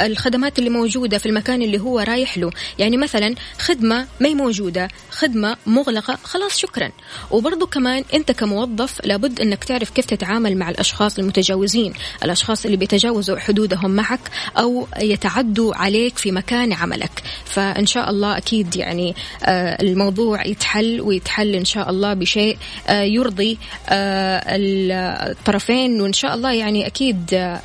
الخدمات 0.00 0.58
اللي 0.58 0.70
موجودة 0.70 1.18
في 1.18 1.26
المكان 1.26 1.62
اللي 1.62 1.80
هو 1.80 1.98
رايح 1.98 2.38
له. 2.38 2.50
يعني 2.78 2.96
مثلا 2.96 3.34
خدمة 3.58 4.06
ما 4.20 4.28
موجودة 4.28 4.88
خدمة 5.10 5.56
مغلقة 5.66 6.18
خلاص 6.24 6.58
شكرا. 6.58 6.90
وبرضو 7.30 7.66
كمان 7.66 8.04
أنت 8.14 8.32
كموظف 8.32 9.00
لابد 9.04 9.40
أنك 9.40 9.64
تعرف 9.64 9.90
كيف 9.90 10.04
تتعامل 10.04 10.56
مع 10.56 10.70
الأشخاص 10.70 11.18
المتجاوزين 11.18 11.92
الأشخاص 12.24 12.64
اللي 12.64 12.76
بيتجاوزوا 12.76 13.38
حدودهم 13.38 13.90
معك 13.90 14.20
أو 14.58 14.86
يتعدوا 15.00 15.74
عليك 15.74 16.18
في 16.18 16.32
مكان 16.32 16.72
عملك. 16.72 17.22
فإن 17.44 17.86
شاء 17.86 18.10
الله 18.10 18.36
أكيد 18.36 18.76
يعني 18.76 19.14
آه، 19.44 19.82
الموضوع 19.82 20.46
يتحل 20.46 21.00
ويتحل 21.00 21.54
إن 21.54 21.64
شاء 21.64 21.90
الله 21.90 22.14
بشيء 22.14 22.58
آه، 22.88 23.02
يرضي 23.02 23.58
الطرفين. 23.90 26.00
وإن 26.00 26.12
شاء 26.12 26.34
الله 26.34 26.52
يعني 26.52 26.86
أكيد 26.86 27.16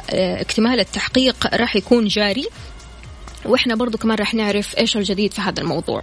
اكتمال 0.10 0.80
التحقيق 0.80 1.31
التحقيق 1.32 1.62
راح 1.62 1.76
يكون 1.76 2.08
جاري. 2.08 2.48
وإحنا 3.46 3.76
برضو 3.76 3.98
كمان 3.98 4.18
راح 4.18 4.34
نعرف 4.34 4.78
إيش 4.78 4.98
الجديد 4.98 5.34
في 5.34 5.42
هذا 5.42 5.62
الموضوع. 5.62 6.02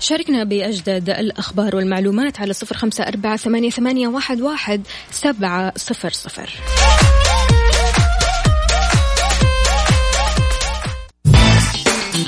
شاركنا 0.00 0.44
بأجدد 0.44 1.10
الأخبار 1.10 1.76
والمعلومات 1.76 2.40
على 2.40 2.52
صفر 2.52 2.76
خمسة 2.76 3.04
أربعة 3.04 3.36
ثمانية, 3.36 4.08
واحد 4.08 4.82
سبعة 5.10 5.72
صفر 5.76 6.10
صفر. 6.10 6.50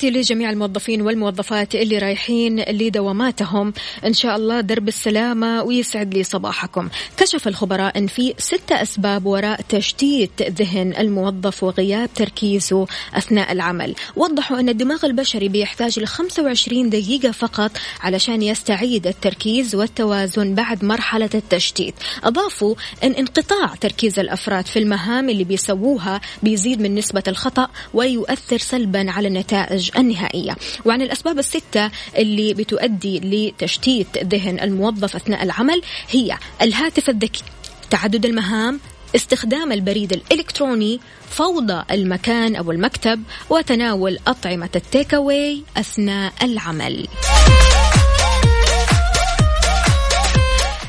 تحياتي 0.00 0.18
لجميع 0.18 0.50
الموظفين 0.50 1.02
والموظفات 1.02 1.74
اللي 1.74 1.98
رايحين 1.98 2.60
لدواماتهم. 2.60 3.72
إن 4.06 4.12
شاء 4.12 4.36
الله 4.36 4.60
درب 4.60 4.88
السلامة 4.88 5.62
ويسعد 5.62 6.14
لي 6.14 6.24
صباحكم. 6.24 6.88
كشف 7.16 7.48
الخبراء 7.48 7.98
أن 7.98 8.06
في 8.06 8.34
ستة 8.38 8.82
أسباب 8.82 9.26
وراء 9.26 9.60
تشتيت 9.68 10.42
ذهن 10.42 10.94
الموظف 10.98 11.62
وغياب 11.62 12.08
تركيزه 12.14 12.86
أثناء 13.14 13.52
العمل. 13.52 13.94
وضحوا 14.16 14.60
أن 14.60 14.68
الدماغ 14.68 15.06
البشري 15.06 15.48
بيحتاج 15.48 16.00
ل 16.00 16.06
25 16.06 16.90
دقيقة 16.90 17.30
فقط 17.30 17.70
علشان 18.00 18.42
يستعيد 18.42 19.06
التركيز 19.06 19.74
والتوازن 19.74 20.54
بعد 20.54 20.84
مرحلة 20.84 21.30
التشتيت. 21.34 21.94
أضافوا 22.24 22.74
أن 23.04 23.12
انقطاع 23.12 23.74
تركيز 23.80 24.18
الأفراد 24.18 24.66
في 24.66 24.78
المهام 24.78 25.28
اللي 25.30 25.44
بيسووها 25.44 26.20
بيزيد 26.42 26.80
من 26.80 26.94
نسبة 26.94 27.22
الخطأ 27.28 27.68
ويؤثر 27.94 28.58
سلبا 28.58 29.10
على 29.10 29.28
النتائج. 29.28 29.89
النهائية. 29.96 30.56
وعن 30.84 31.02
الأسباب 31.02 31.38
الستة 31.38 31.90
اللي 32.16 32.54
بتؤدي 32.54 33.20
لتشتيت 33.20 34.06
ذهن 34.24 34.60
الموظف 34.60 35.16
أثناء 35.16 35.42
العمل 35.42 35.82
هي 36.10 36.38
الهاتف 36.62 37.10
الذكي 37.10 37.42
تعدد 37.90 38.26
المهام 38.26 38.80
استخدام 39.16 39.72
البريد 39.72 40.12
الإلكتروني 40.12 41.00
فوضى 41.30 41.84
المكان 41.90 42.56
أو 42.56 42.70
المكتب 42.70 43.22
وتناول 43.50 44.18
أطعمة 44.26 44.70
التيك 44.76 45.14
أواي 45.14 45.62
أثناء 45.76 46.32
العمل. 46.42 47.08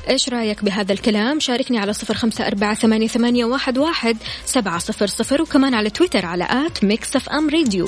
إيش 0.10 0.30
رأيك 0.30 0.64
بهذا 0.64 0.94
الكلام؟ 0.94 1.40
شاركني 1.40 1.80
على 1.80 1.94
صفر 1.94 2.14
خمسة 2.14 2.48
أربعة 2.48 2.76
ثمانية, 2.76 3.08
ثمانية 3.08 3.46
واحد, 3.46 3.78
واحد 3.78 4.18
سبعة 4.46 4.80
صفر 4.80 5.08
صفر 5.08 5.42
وكمان 5.42 5.74
على 5.74 5.90
تويتر 5.90 6.26
على 6.26 6.48
at 6.50 6.84
Mix 6.84 7.16
FM 7.16 7.50
Radio. 7.50 7.88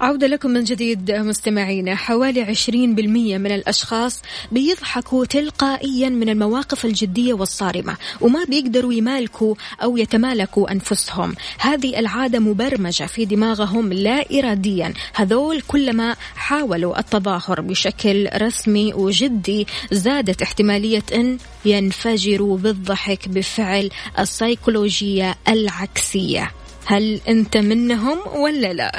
عودة 0.00 0.26
لكم 0.26 0.50
من 0.50 0.64
جديد 0.64 1.10
مستمعينا. 1.10 1.94
حوالي 1.94 2.54
20% 2.54 3.38
من 3.38 3.52
الأشخاص 3.52 4.22
بيضحكوا 4.52 5.24
تلقائيا 5.24 6.08
من 6.08 6.28
المواقف 6.28 6.84
الجدية 6.84 7.34
والصارمة 7.34 7.96
وما 8.20 8.44
بيقدروا 8.44 8.92
يمالكوا 8.92 9.54
أو 9.82 9.96
يتمالكوا 9.96 10.72
أنفسهم. 10.72 11.34
هذه 11.58 11.98
العادة 11.98 12.38
مبرمجة 12.38 13.04
في 13.04 13.24
دماغهم 13.24 13.92
لا 13.92 14.38
إراديا. 14.38 14.94
هذول 15.14 15.60
كلما 15.60 16.16
حاولوا 16.34 16.98
التظاهر 16.98 17.60
بشكل 17.60 18.28
رسمي 18.36 18.94
وجدي 18.94 19.66
زادت 19.92 20.42
احتمالية 20.42 21.04
أن 21.14 21.38
ينفجروا 21.64 22.58
بالضحك 22.58 23.28
بفعل 23.28 23.90
السيكولوجية 24.18 25.36
العكسية. 25.48 26.57
هل 26.88 27.20
أنت 27.28 27.56
منهم 27.56 28.18
ولا 28.34 28.72
لا؟ 28.72 28.92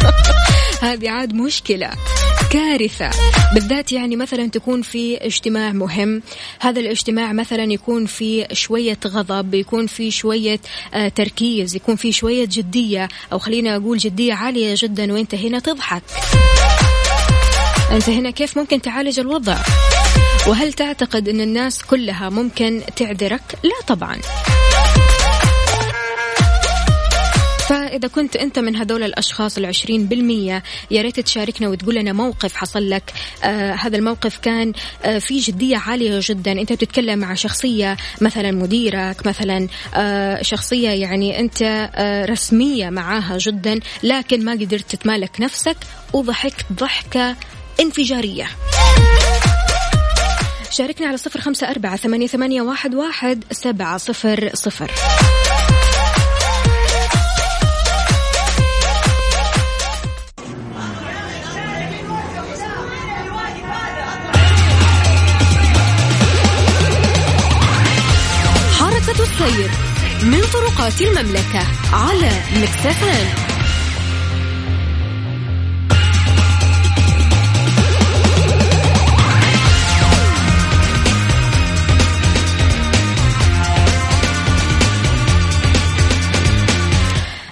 هذه 0.82 1.10
عاد 1.10 1.34
مشكلة 1.34 1.90
كارثة. 2.50 3.10
بالذات 3.54 3.92
يعني 3.92 4.16
مثلا 4.16 4.46
تكون 4.46 4.82
في 4.82 5.16
اجتماع 5.16 5.72
مهم. 5.72 6.22
هذا 6.60 6.80
الاجتماع 6.80 7.32
مثلا 7.32 7.72
يكون 7.72 8.06
في 8.06 8.46
شوية 8.52 8.98
غضب 9.06 9.54
يكون 9.54 9.86
في 9.86 10.10
شوية 10.10 10.60
آه 10.94 11.08
تركيز 11.08 11.76
يكون 11.76 11.96
في 11.96 12.12
شوية 12.12 12.48
جدية 12.50 13.08
أو 13.32 13.38
خلينا 13.38 13.76
أقول 13.76 13.98
جدية 13.98 14.34
عالية 14.34 14.74
جدا. 14.78 15.12
وأنت 15.12 15.34
هنا 15.34 15.58
تضحك. 15.58 16.02
أنت 17.90 18.08
هنا 18.08 18.30
كيف 18.30 18.58
ممكن 18.58 18.82
تعالج 18.82 19.20
الوضع؟ 19.20 19.56
وهل 20.48 20.72
تعتقد 20.72 21.28
أن 21.28 21.40
الناس 21.40 21.82
كلها 21.82 22.28
ممكن 22.28 22.82
تعذرك؟ 22.96 23.42
لا 23.62 23.86
طبعا. 23.86 24.16
فإذا 27.68 28.08
كنت 28.08 28.36
أنت 28.36 28.58
من 28.58 28.76
هذول 28.76 29.02
الأشخاص 29.02 29.58
العشرين 29.58 30.06
بالمية 30.06 30.62
يا 30.90 31.02
ريت 31.02 31.20
تشاركنا 31.20 31.68
وتقول 31.68 31.94
لنا 31.94 32.12
موقف 32.12 32.56
حصل 32.56 32.90
لك. 32.90 33.12
آه 33.44 33.72
هذا 33.72 33.96
الموقف 33.96 34.38
كان 34.38 34.72
آه 35.04 35.18
في 35.18 35.38
جدية 35.38 35.76
عالية 35.76 36.20
جدا. 36.22 36.52
أنت 36.52 36.72
بتتكلم 36.72 37.18
مع 37.18 37.34
شخصية 37.34 37.96
مثلا 38.20 38.50
مديرك 38.50 39.26
مثلا 39.26 39.68
آه 39.94 40.42
شخصية 40.42 40.90
يعني 40.90 41.40
أنت 41.40 41.62
آه 41.94 42.24
رسمية 42.24 42.90
معاها 42.90 43.38
جدا 43.38 43.80
لكن 44.02 44.44
ما 44.44 44.52
قدرت 44.52 44.90
تتمالك 44.90 45.40
نفسك 45.40 45.76
وضحكت 46.12 46.66
ضحكة 46.72 47.36
انفجارية. 47.80 48.46
شاركنا 50.70 51.06
على 51.06 51.16
صفر 51.16 51.40
خمسة 51.40 51.70
أربعة 51.70 51.96
ثمانية, 51.96 52.62
واحد, 52.62 52.94
واحد 52.94 53.44
سبعة 53.50 53.96
صفر 53.96 54.50
صفر. 54.54 54.90
السير 69.40 69.70
من 70.22 70.40
طرقات 70.52 71.00
المملكة 71.02 71.62
على 71.92 72.30
مكتفان 72.62 73.47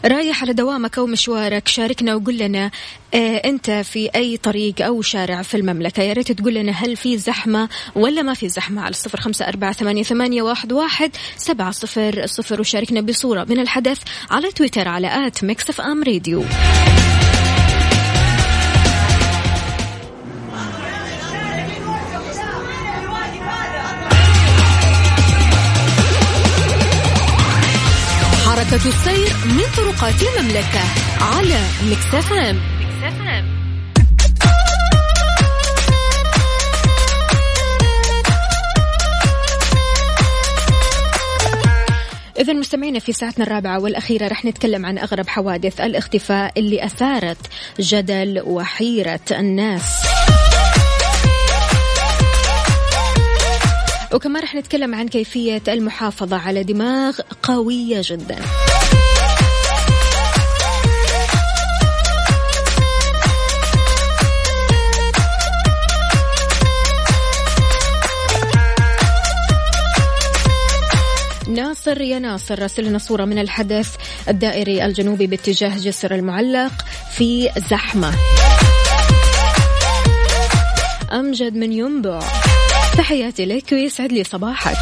رايح 0.07 0.43
على 0.43 0.53
دوامك 0.53 0.99
أو 0.99 1.07
مشوارك 1.07 1.69
شاركنا 1.69 2.15
وقول 2.15 2.39
لنا 2.39 2.71
آه 3.15 3.37
أنت 3.37 3.71
في 3.71 4.11
أي 4.17 4.37
طريق 4.37 4.85
أو 4.85 5.03
شارع 5.03 5.43
في 5.43 5.57
المملكة؟ 5.57 6.03
يا 6.03 6.13
ريت 6.13 6.33
تقول 6.33 6.55
لنا 6.55 6.73
هل 6.73 6.97
في 6.97 7.19
زحمة 7.19 7.69
ولا 7.95 8.23
ما 8.23 8.35
في 8.35 8.49
زحمة 8.49 8.83
على 8.83 8.91
الصفر 8.91 9.21
خمسة 9.21 9.49
أربعة 9.49 9.73
ثمانية, 9.73 10.03
ثمانية 10.03 10.43
واحد, 10.43 10.73
واحد 10.73 11.11
سبعة 11.37 11.71
صفر 11.71 12.27
صفر 12.27 12.61
وشاركنا 12.61 13.01
بصورة 13.01 13.47
من 13.51 13.61
الحدث 13.61 13.99
على 14.31 14.51
تويتر 14.51 14.89
على 14.89 15.27
at 15.27 15.45
Mix 15.45 15.81
FM 15.81 16.03
Radio. 16.03 16.45
السير 28.77 29.37
من 29.47 29.65
طرقات 29.77 30.15
المملكة 30.23 30.83
على 31.21 31.61
Mix 31.91 32.33
FM 32.33 32.61
إذا 42.39 42.53
مستمعينا 42.53 42.99
في 42.99 43.13
ساعتنا 43.13 43.45
الرابعة 43.45 43.81
والأخيرة 43.81 44.29
رح 44.29 44.45
نتكلم 44.45 44.87
عن 44.87 44.99
أغرب 44.99 45.29
حوادث 45.29 45.81
الاختفاء 45.81 46.53
اللي 46.57 46.85
أثارت 46.85 47.39
جدل 47.81 48.43
وحيرة 48.47 49.21
الناس. 49.31 50.07
وكمان 54.15 54.43
رح 54.43 54.55
نتكلم 54.55 54.95
عن 54.95 55.09
كيفية 55.09 55.63
المحافظة 55.69 56.37
على 56.37 56.63
دماغ 56.63 57.19
قوية 57.43 58.01
جدا 58.05 58.39
ناصر 71.87 72.01
يا 72.01 72.19
ناصر 72.19 72.63
راسل 72.63 72.85
لنا 72.85 72.99
صورة 72.99 73.25
من 73.25 73.39
الحدث 73.39 73.97
الدائري 74.29 74.85
الجنوبي 74.85 75.27
باتجاه 75.27 75.77
جسر 75.77 76.15
المعلق 76.15 76.73
في 77.17 77.51
زحمة. 77.71 78.15
أمجد 81.13 81.57
من 81.57 81.73
ينبع. 81.73 82.21
تحياتي 82.99 83.45
لك 83.45 83.73
ويسعد 83.73 84.13
لي 84.13 84.25
صباحك. 84.25 84.77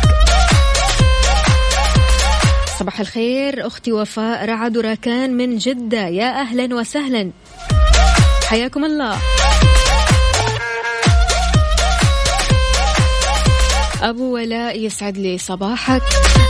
صباح 2.78 3.00
الخير 3.00 3.66
أختي 3.66 3.92
وفاء 3.92 4.44
رعد 4.44 4.76
وراكان 4.76 5.36
من 5.36 5.56
جدة. 5.56 6.06
يا 6.08 6.40
أهلا 6.40 6.74
وسهلا. 6.74 7.30
حياكم 8.48 8.84
الله. 8.84 9.18
أبو 14.04 14.34
ولاء 14.34 14.80
يسعد 14.80 15.18
لي 15.18 15.38
صباحك. 15.38 16.02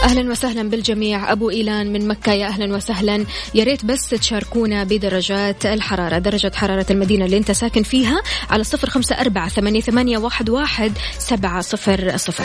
أهلا 0.05 0.31
وسهلا 0.31 0.71
بالجميع. 0.71 1.33
أبو 1.33 1.51
إيلان 1.51 1.93
من 1.93 2.09
مكة. 2.09 2.33
يا 2.33 2.47
أهلا 2.47 2.77
وسهلا. 2.77 3.27
يا 3.55 3.65
ريت 3.65 3.85
بس 3.85 4.09
تشاركونا 4.09 4.85
بدرجات 4.85 5.67
الحرارة 5.67 6.19
درجة 6.19 6.53
حرارة 6.55 6.87
المدينة 6.91 7.25
اللي 7.25 7.37
أنت 7.37 7.53
ساكن 7.53 7.83
فيها 7.83 8.23
على 8.51 8.65
صفر 8.65 8.91
خمسة 8.91 9.21
أربعة 9.21 9.49
ثمانية 9.49 10.19
واحد 10.19 10.51
واحد 10.51 10.93
سبعة 11.19 11.61
صفر 11.61 12.17
صفر. 12.17 12.45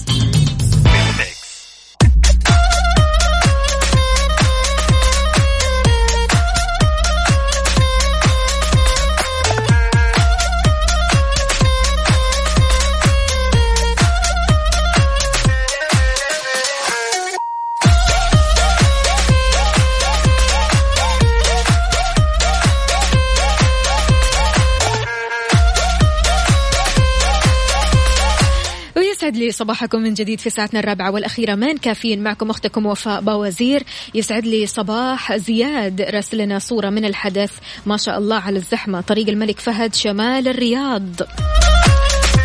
لي 29.41 29.51
صباحكم 29.51 29.99
من 29.99 30.13
جديد 30.13 30.39
في 30.39 30.49
ساعتنا 30.49 30.79
الرابعة 30.79 31.11
والأخيرة. 31.11 31.55
من 31.55 31.77
كافيين 31.77 32.23
معكم 32.23 32.49
أختكم 32.49 32.85
وفاء 32.85 33.21
باوزير 33.21 33.83
يسعد 34.13 34.45
لي 34.45 34.67
صباح 34.67 35.37
زياد 35.37 36.01
راسل 36.01 36.37
لنا 36.37 36.59
صورة 36.59 36.89
من 36.89 37.05
الحدث. 37.05 37.51
ما 37.85 37.97
شاء 37.97 38.17
الله 38.17 38.35
على 38.35 38.57
الزحمة. 38.57 39.01
طريق 39.01 39.29
الملك 39.29 39.59
فهد 39.59 39.95
شمال 39.95 40.47
الرياض. 40.47 41.03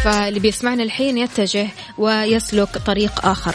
فاللي 0.04 0.40
بيسمعنا 0.40 0.82
الحين 0.82 1.18
يتجه 1.18 1.68
ويسلك 1.98 2.78
طريق 2.78 3.26
آخر. 3.26 3.54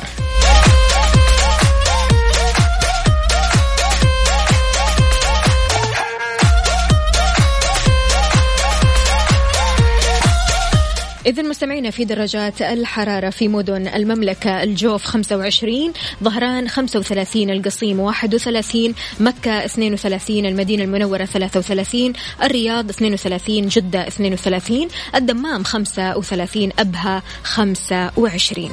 إذا 11.26 11.44
مستمعينا 11.44 11.92
في 11.92 12.06
درجات 12.06 12.62
الحرارة 12.62 13.30
في 13.30 13.48
مدن 13.48 13.88
المملكة 13.88 14.64
الجوف 14.64 15.04
25 15.04 15.94
ظهران 16.24 16.68
35 16.68 17.50
القصيم 17.50 18.00
31 18.00 18.94
مكة 19.20 19.66
32 19.66 20.46
المدينة 20.46 20.84
المنورة 20.84 21.26
33 21.26 22.14
الرياض 22.44 22.90
32 22.90 23.68
جدة 23.68 24.08
32 24.08 24.88
الدمام 25.16 25.64
35 25.64 26.70
أبها 26.80 27.24
25 27.44 28.72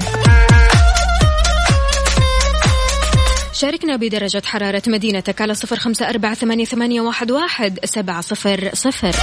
شاركنا 3.52 3.96
بدرجة 3.96 4.42
حرارة 4.44 4.82
مدينتك 4.86 5.40
على 5.40 5.54
صفر 5.54 5.76
خمسة 5.76 6.08
أربعة 6.08 6.34
ثمانية, 6.34 7.00
واحد 7.30 7.78
سبعة 7.84 8.20
صفر 8.20 8.70
صفر. 8.74 9.16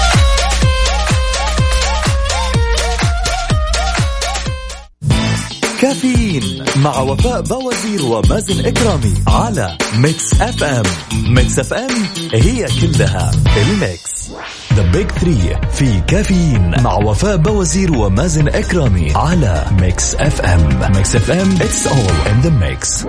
كافيين 5.86 6.66
مع 6.76 7.00
وفاء 7.00 7.42
بوازير 7.42 8.06
ومازن 8.06 8.66
إكرامي 8.66 9.14
على 9.28 9.78
Mix 9.98 10.42
FM 10.42 10.84
Mix 11.14 11.60
FM 11.60 11.90
هي 12.34 12.66
كلها 12.82 13.32
ال 13.58 13.72
mix. 13.72 14.32
The 14.74 14.82
big 14.92 15.12
three 15.12 15.60
في 15.72 16.02
كافيين 16.08 16.82
مع 16.82 16.94
وفاء 16.94 17.38
بوازير 17.38 17.94
ومازن 17.94 18.48
إكرامي 18.48 19.14
على 19.16 19.66
Mix 19.82 20.16
FM 20.16 20.92
Mix 20.96 21.16
FM 21.16 21.58
It's 21.58 21.88
all 21.88 22.32
in 22.32 22.42
the 22.46 22.52
mix. 22.52 23.06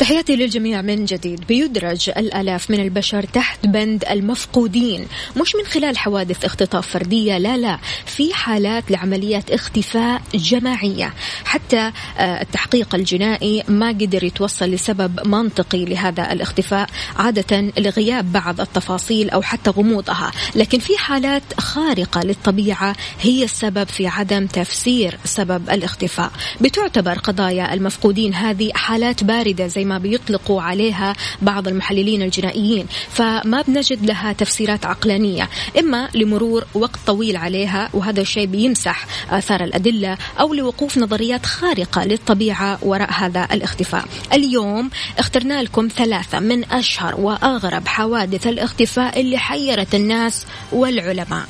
تحياتي 0.00 0.36
للجميع 0.36 0.82
من 0.82 1.04
جديد. 1.04 1.46
بيدرج 1.48 2.10
الآلاف 2.16 2.70
من 2.70 2.80
البشر 2.80 3.22
تحت 3.22 3.66
بند 3.66 4.04
المفقودين. 4.10 5.06
مش 5.36 5.54
من 5.54 5.64
خلال 5.64 5.98
حوادث 5.98 6.44
اختطاف 6.44 6.86
فردية 6.86 7.38
لا 7.38 7.56
لا. 7.56 7.78
في 8.06 8.34
حالات 8.34 8.90
لعمليات 8.90 9.50
اختفاء 9.50 10.22
جماعية. 10.34 11.14
حتى 11.44 11.92
آه، 12.18 12.42
التحقيق 12.42 12.94
الجنائي 12.94 13.64
ما 13.68 13.88
قدر 13.88 14.24
يتوصل 14.24 14.70
لسبب 14.70 15.26
منطقي 15.26 15.84
لهذا 15.84 16.32
الاختفاء 16.32 16.88
عادة 17.16 17.72
لغياب 17.78 18.32
بعض 18.32 18.60
التفاصيل 18.60 19.30
أو 19.30 19.42
حتى 19.42 19.70
غموضها. 19.70 20.30
لكن 20.54 20.78
في 20.78 20.98
حالات 20.98 21.42
خارقة 21.58 22.22
للطبيعة 22.22 22.96
هي 23.20 23.44
السبب 23.44 23.88
في 23.88 24.06
عدم 24.06 24.46
تفسير 24.46 25.18
سبب 25.24 25.70
الاختفاء. 25.70 26.30
بتعتبر 26.60 27.18
قضايا 27.18 27.74
المفقودين 27.74 28.34
هذه 28.34 28.70
حالات 28.74 29.24
باردة 29.24 29.66
زي 29.66 29.89
ما 29.90 29.98
بيطلقوا 29.98 30.62
عليها 30.62 31.16
بعض 31.42 31.68
المحللين 31.68 32.22
الجنائيين. 32.22 32.86
فما 33.10 33.62
بنجد 33.68 34.06
لها 34.06 34.32
تفسيرات 34.32 34.86
عقلانية. 34.86 35.48
إما 35.78 36.08
لمرور 36.14 36.64
وقت 36.74 36.98
طويل 37.06 37.36
عليها 37.36 37.90
وهذا 37.94 38.20
الشيء 38.20 38.46
بيمسح 38.46 39.06
آثار 39.30 39.64
الأدلة 39.64 40.16
أو 40.40 40.54
لوقوف 40.54 40.98
نظريات 40.98 41.46
خارقة 41.46 42.04
للطبيعة 42.04 42.78
وراء 42.82 43.10
هذا 43.12 43.48
الاختفاء. 43.52 44.04
اليوم 44.32 44.90
اخترنا 45.18 45.62
لكم 45.62 45.88
ثلاثة 45.96 46.40
من 46.40 46.64
أشهر 46.64 47.20
وأغرب 47.20 47.88
حوادث 47.88 48.46
الاختفاء 48.46 49.20
اللي 49.20 49.38
حيرت 49.38 49.94
الناس 49.94 50.46
والعلماء. 50.72 51.46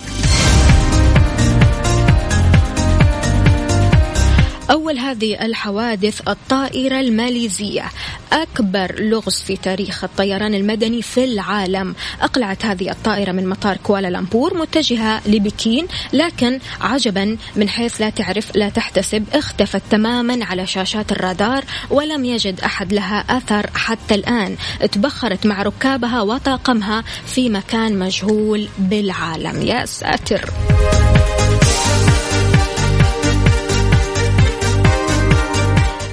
أول 4.70 4.98
هذه 4.98 5.44
الحوادث 5.44 6.28
الطائرة 6.28 7.00
الماليزية 7.00 7.84
أكبر 8.32 8.94
لغز 8.98 9.42
في 9.46 9.56
تاريخ 9.56 10.04
الطيران 10.04 10.54
المدني 10.54 11.02
في 11.02 11.24
العالم. 11.24 11.94
أقلعت 12.20 12.66
هذه 12.66 12.90
الطائرة 12.90 13.32
من 13.32 13.48
مطار 13.48 13.76
كوالالمبور 13.76 14.58
متجهة 14.58 15.28
لبكين 15.28 15.86
لكن 16.12 16.58
عجبا 16.80 17.36
من 17.56 17.68
حيث 17.68 18.00
لا 18.00 18.10
تعرف 18.10 18.56
لا 18.56 18.68
تحتسب 18.68 19.24
اختفت 19.32 19.82
تماما 19.90 20.44
على 20.44 20.66
شاشات 20.66 21.12
الرادار 21.12 21.64
ولم 21.90 22.24
يجد 22.24 22.60
أحد 22.60 22.92
لها 22.92 23.24
أثر 23.30 23.70
حتى 23.74 24.14
الآن. 24.14 24.56
تبخرت 24.92 25.46
مع 25.46 25.62
ركابها 25.62 26.22
وطاقمها 26.22 27.04
في 27.26 27.48
مكان 27.48 27.98
مجهول 27.98 28.68
بالعالم. 28.78 29.62
يا 29.62 29.86
ساتر! 29.86 30.50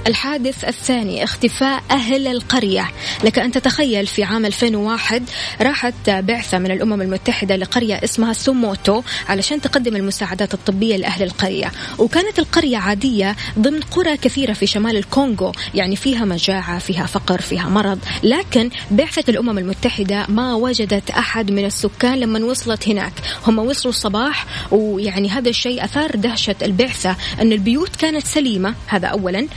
الحادث 0.07 0.65
الثاني 0.65 1.23
اختفاء 1.23 1.83
أهل 1.91 2.27
القرية. 2.27 2.91
لك 3.23 3.39
أن 3.39 3.51
تتخيل 3.51 4.07
في 4.07 4.23
عام 4.23 4.45
2001 4.45 5.23
راحت 5.61 5.93
بعثة 6.09 6.57
من 6.57 6.71
الأمم 6.71 7.01
المتحدة 7.01 7.55
لقرية 7.55 7.95
اسمها 8.03 8.33
سوموتو 8.33 9.01
علشان 9.29 9.61
تقدم 9.61 9.95
المساعدات 9.95 10.53
الطبية 10.53 10.97
لأهل 10.97 11.23
القرية. 11.23 11.71
وكانت 11.97 12.39
القرية 12.39 12.77
عادية 12.77 13.35
ضمن 13.59 13.79
قرى 13.81 14.17
كثيرة 14.17 14.53
في 14.53 14.67
شمال 14.67 14.97
الكونغو 14.97 15.51
يعني 15.75 15.95
فيها 15.95 16.25
مجاعة 16.25 16.79
فيها 16.79 17.05
فقر 17.05 17.41
فيها 17.41 17.69
مرض. 17.69 17.99
لكن 18.23 18.69
بعثة 18.91 19.23
الأمم 19.29 19.57
المتحدة 19.57 20.25
ما 20.29 20.53
وجدت 20.53 21.09
أحد 21.09 21.51
من 21.51 21.65
السكان 21.65 22.19
لما 22.19 22.45
وصلت 22.45 22.89
هناك. 22.89 23.13
هم 23.47 23.59
وصلوا 23.59 23.93
الصباح 23.93 24.45
ويعني 24.71 25.29
هذا 25.29 25.49
الشيء 25.49 25.83
أثار 25.83 26.15
دهشة 26.15 26.55
البعثة 26.61 27.15
أن 27.41 27.51
البيوت 27.51 27.95
كانت 27.95 28.25
سليمة. 28.25 28.75
هذا 28.87 29.07
أولا. 29.07 29.47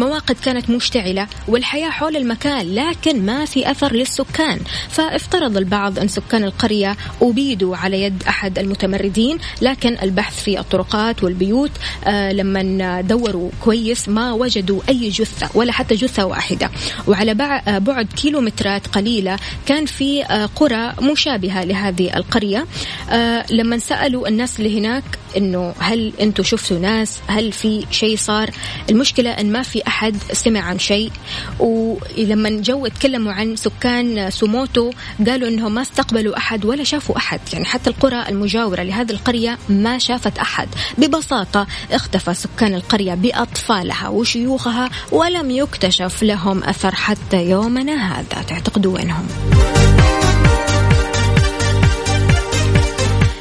المواقد 0.00 0.36
كانت 0.44 0.70
مشتعلة 0.70 1.26
والحياة 1.48 1.90
حول 1.90 2.16
المكان 2.16 2.74
لكن 2.74 3.26
ما 3.26 3.44
في 3.44 3.70
أثر 3.70 3.92
للسكان. 3.92 4.60
فافترض 4.88 5.56
البعض 5.56 5.98
أن 5.98 6.08
سكان 6.08 6.44
القرية 6.44 6.96
أبيدوا 7.22 7.76
على 7.76 8.02
يد 8.02 8.22
أحد 8.28 8.58
المتمردين 8.58 9.38
لكن 9.62 9.96
البحث 10.02 10.42
في 10.42 10.60
الطرقات 10.60 11.24
والبيوت 11.24 11.70
آه 12.04 12.32
لما 12.32 13.00
دوروا 13.00 13.50
كويس 13.60 14.08
ما 14.08 14.32
وجدوا 14.32 14.80
أي 14.88 15.08
جثة 15.08 15.48
ولا 15.54 15.72
حتى 15.72 15.94
جثة 15.94 16.24
واحدة. 16.24 16.70
وعلى 17.06 17.34
بعد 17.80 18.06
كيلومترات 18.22 18.86
قليلة 18.86 19.36
كان 19.66 19.86
في 19.86 20.24
آه 20.24 20.46
قرى 20.46 20.92
مشابهة 21.02 21.64
لهذه 21.64 22.16
القرية. 22.16 22.66
آه 23.10 23.44
لما 23.50 23.78
سألوا 23.78 24.28
الناس 24.28 24.60
اللي 24.60 24.78
هناك 24.78 25.04
إنه 25.36 25.74
هل 25.78 26.12
أنتم 26.20 26.42
شفتوا 26.42 26.78
ناس؟ 26.78 27.18
هل 27.26 27.52
في 27.52 27.86
شيء 27.90 28.16
صار؟ 28.16 28.50
المشكلة 28.90 29.30
أن 29.30 29.52
ما 29.52 29.62
في 29.62 29.86
أحد 29.86 30.16
سمع 30.32 30.60
عن 30.60 30.78
شيء. 30.78 31.10
ولما 31.58 32.50
جو 32.50 32.86
تكلموا 32.86 33.32
عن 33.32 33.56
سكان 33.56 34.30
سوموتو 34.30 34.90
قالوا 35.26 35.48
انهم 35.48 35.74
ما 35.74 35.82
استقبلوا 35.82 36.36
أحد 36.36 36.64
ولا 36.64 36.84
شافوا 36.84 37.16
أحد. 37.16 37.40
يعني 37.52 37.64
حتى 37.64 37.90
القرى 37.90 38.28
المجاورة 38.28 38.82
لهذه 38.82 39.10
القرية 39.10 39.58
ما 39.68 39.98
شافت 39.98 40.38
أحد. 40.38 40.68
ببساطة 40.98 41.66
اختفى 41.92 42.34
سكان 42.34 42.74
القرية 42.74 43.14
بأطفالها 43.14 44.08
وشيوخها 44.08 44.90
ولم 45.12 45.50
يكتشف 45.50 46.22
لهم 46.22 46.64
أثر 46.64 46.94
حتى 46.94 47.50
يومنا 47.50 48.18
هذا. 48.18 48.42
تعتقدوا 48.42 48.94
وينهم؟ 48.94 49.26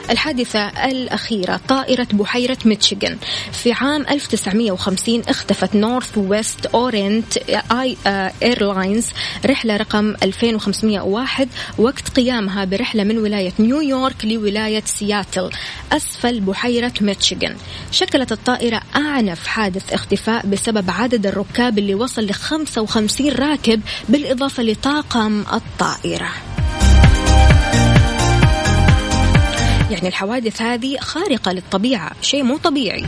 الحادثة 0.10 0.68
الأخيرة 0.68 1.60
طائرة 1.68 2.08
بحيرة 2.14 2.58
ميتشيغان 2.66 3.18
في 3.52 3.72
عام 3.72 4.02
1950 4.02 5.22
اختفت 5.28 5.76
Northwest 5.76 6.66
Orient 6.66 7.38
Airlines 7.72 9.08
رحلة 9.46 9.78
رقم 9.78 10.16
2501 10.24 11.50
وقت 11.78 12.10
قيامها 12.10 12.66
برحلة 12.66 13.04
من 13.04 13.18
ولاية 13.18 13.54
نيويورك 13.60 14.26
لولاية 14.26 14.84
سياتل 14.86 15.50
أسفل 15.92 16.40
بحيرة 16.40 16.94
ميتشيغان 17.02 17.56
شكلت 17.92 18.32
الطائرة 18.32 18.82
أعنف 18.96 19.48
حادث 19.48 19.94
اختفاء 19.94 20.46
بسبب 20.46 20.90
عدد 20.90 21.28
الركاب 21.28 21.80
اللي 21.80 21.96
وصل 21.96 22.26
ل 22.26 22.34
55 22.34 23.30
راكب 23.32 23.82
بالإضافة 24.10 24.64
لطاقم 24.64 25.44
الطائرة. 25.54 26.30
يعني 29.92 30.08
الحوادث 30.08 30.62
هذه 30.62 30.98
خارقة 31.00 31.52
للطبيعة 31.52 32.12
شيء 32.22 32.44
مو 32.44 32.58
طبيعي. 32.58 33.06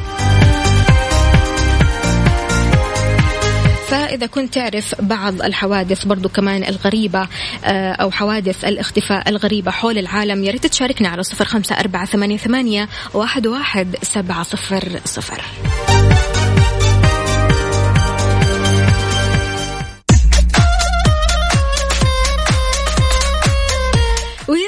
فإذا 3.88 4.26
كنت 4.26 4.54
تعرف 4.54 4.96
بعض 5.00 5.42
الحوادث 5.42 6.06
برضو 6.06 6.30
كمان 6.30 6.64
الغريبة 6.64 7.28
أو 7.66 8.12
حوادث 8.12 8.66
الاختفاء 8.66 9.30
الغريبة 9.30 9.72
حول 9.72 9.98
العالم 9.98 10.44
ريت 10.52 10.66
تشاركنا 10.66 11.10
على 11.10 11.24
صفر 11.24 11.46
خمسة 11.46 11.76
أربعة 11.80 12.06
ثمانية 12.38 12.90
واحد, 13.14 13.48
واحد 13.48 13.96
سبعة 14.02 14.44
صفر 14.44 15.00
صفر. 15.06 15.42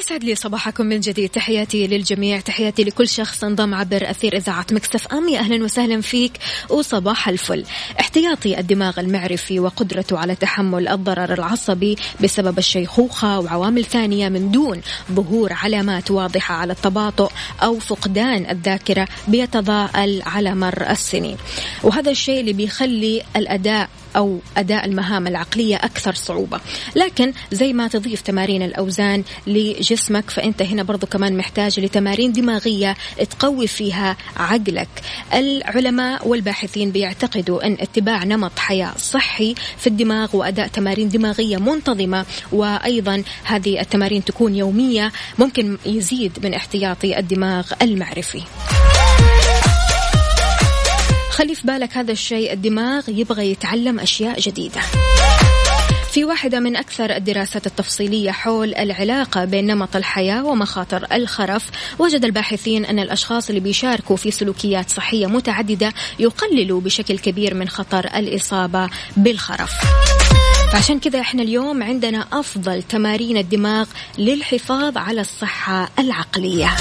ويسعد 0.04 0.24
لي 0.24 0.36
صباحكم 0.36 0.86
من 0.86 0.99
جديد. 0.99 1.30
تحياتي 1.30 1.88
للجميع. 1.88 2.39
تحياتي 2.39 2.84
لكل 2.84 3.08
شخص 3.08 3.43
انضم 3.43 3.74
عبر 3.74 4.10
أثير 4.10 4.38
إذاعة 4.38 4.66
مكسف 4.72 5.08
أم. 5.08 5.30
يا 5.30 5.39
أهلا 5.39 5.64
وسهلا 5.64 6.01
فيك 6.01 6.32
وصباح 6.70 7.30
الفل. 7.30 7.66
احتياطي 7.99 8.60
الدماغ 8.60 8.99
المعرفي 8.99 9.60
وقدرته 9.60 10.18
على 10.18 10.36
تحمل 10.36 10.88
الضرر 10.88 11.34
العصبي 11.34 11.95
بسبب 12.24 12.58
الشيخوخة 12.58 13.39
وعوامل 13.39 13.86
ثانية 13.86 14.30
من 14.30 14.51
دون 14.51 14.82
ظهور 15.12 15.54
علامات 15.54 16.12
واضحة 16.12 16.56
على 16.56 16.74
التباطؤ 16.74 17.32
أو 17.64 17.80
فقدان 17.80 18.49
الذاكرة 18.49 19.08
بيتضاءل 19.28 20.22
على 20.26 20.56
مر 20.56 20.89
السنين. 20.89 21.38
وهذا 21.84 22.12
الشيء 22.12 22.39
اللي 22.39 22.54
بيخلي 22.54 23.22
الأداء 23.36 23.89
أو 24.16 24.39
أداء 24.57 24.86
المهام 24.86 25.28
العقلية 25.28 25.76
أكثر 25.76 26.14
صعوبة. 26.14 26.59
لكن 26.95 27.34
زي 27.51 27.74
ما 27.74 27.88
تضيف 27.88 28.22
تمارين 28.22 28.61
الأوزان 28.64 29.24
لجسمك 29.47 30.30
فأنت 30.30 30.61
هنا 30.61 30.84
برضو 30.84 31.07
كمان 31.07 31.38
محتاج 31.38 31.80
لتمارين 31.80 32.32
دماغية 32.32 32.97
تقوي 33.30 33.68
فيها 33.68 34.18
عقلك. 34.38 34.89
العلماء 35.34 36.28
والباحثين 36.28 36.91
بيعتقدوا 36.91 37.68
أن 37.68 37.78
اتباع 37.80 38.24
نمط 38.24 38.59
حياة 38.59 38.93
صحي 38.97 39.55
في 39.78 39.88
الدماغ 39.88 40.36
وأداء 40.36 40.68
تمارين 40.68 41.09
دماغية 41.09 41.57
منتظمة 41.57 42.26
وأيضا 42.51 43.24
هذه 43.43 43.82
التمارين 43.82 44.24
تكون 44.26 44.55
يومية 44.55 45.11
ممكن 45.39 45.78
يزيد 45.86 46.39
من 46.43 46.53
احتياطي 46.53 47.20
الدماغ 47.20 47.74
المعرفي. 47.82 48.41
خلي 51.34 51.55
في 51.55 51.67
بالك 51.67 51.97
هذا 51.97 52.11
الشيء 52.11 52.53
الدماغ 52.53 53.03
يبغى 53.09 53.51
يتعلم 53.51 53.99
أشياء 53.99 54.39
جديدة. 54.39 54.81
في 56.11 56.25
واحدة 56.25 56.59
من 56.59 56.75
أكثر 56.75 57.15
الدراسات 57.15 57.67
التفصيلية 57.67 58.31
حول 58.31 58.75
العلاقة 58.75 59.45
بين 59.45 59.67
نمط 59.67 59.95
الحياة 59.95 60.45
ومخاطر 60.45 61.07
الخرف 61.13 61.69
وجد 61.99 62.25
الباحثين 62.25 62.86
أن 62.86 62.99
الأشخاص 62.99 63.49
اللي 63.49 63.61
بيشاركوا 63.61 64.15
في 64.15 64.31
سلوكيات 64.31 64.89
صحية 64.89 65.27
متعددة 65.27 65.93
يقللوا 66.19 66.81
بشكل 66.81 67.19
كبير 67.19 67.53
من 67.53 67.69
خطر 67.69 68.05
الإصابة 68.05 68.89
بالخرف. 69.17 69.71
فعشان 70.71 70.99
كذا 70.99 71.19
إحنا 71.19 71.43
اليوم 71.43 71.84
عندنا 71.84 72.27
أفضل 72.34 72.84
تمارين 72.84 73.38
الدماغ 73.38 73.88
للحفاظ 74.17 74.97
على 74.97 75.21
الصحة 75.21 75.89
العقلية. 75.99 76.75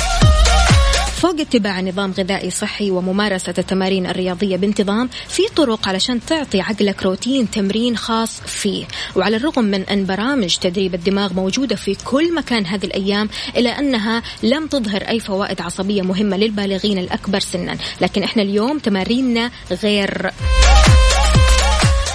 فوق 1.23 1.41
اتباع 1.41 1.81
نظام 1.81 2.13
غذائي 2.13 2.51
صحي 2.51 2.91
وممارسة 2.91 3.55
التمارين 3.59 4.07
الرياضية 4.07 4.57
بانتظام 4.57 5.09
في 5.29 5.43
طرق 5.57 5.89
علشان 5.89 6.21
تعطي 6.25 6.61
عقلك 6.61 7.03
روتين 7.03 7.51
تمرين 7.51 7.97
خاص 7.97 8.41
فيه. 8.41 8.85
وعلى 9.17 9.37
الرغم 9.37 9.65
من 9.65 9.83
أن 9.83 10.07
برامج 10.07 10.57
تدريب 10.57 10.95
الدماغ 10.95 11.33
موجودة 11.33 11.77
في 11.77 11.97
كل 12.05 12.35
مكان 12.35 12.67
هذه 12.67 12.85
الأيام 12.85 13.29
إلا 13.57 13.79
أنها 13.79 14.23
لم 14.43 14.67
تظهر 14.67 15.03
أي 15.03 15.21
فوائد 15.21 15.61
عصبية 15.61 16.03
مهمة 16.03 16.37
للبالغين 16.37 16.99
الأكبر 16.99 17.41
سنا. 17.41 17.77
لكن 18.01 18.23
إحنا 18.23 18.43
اليوم 18.43 18.79
تماريننا 18.79 19.51
غير. 19.83 20.31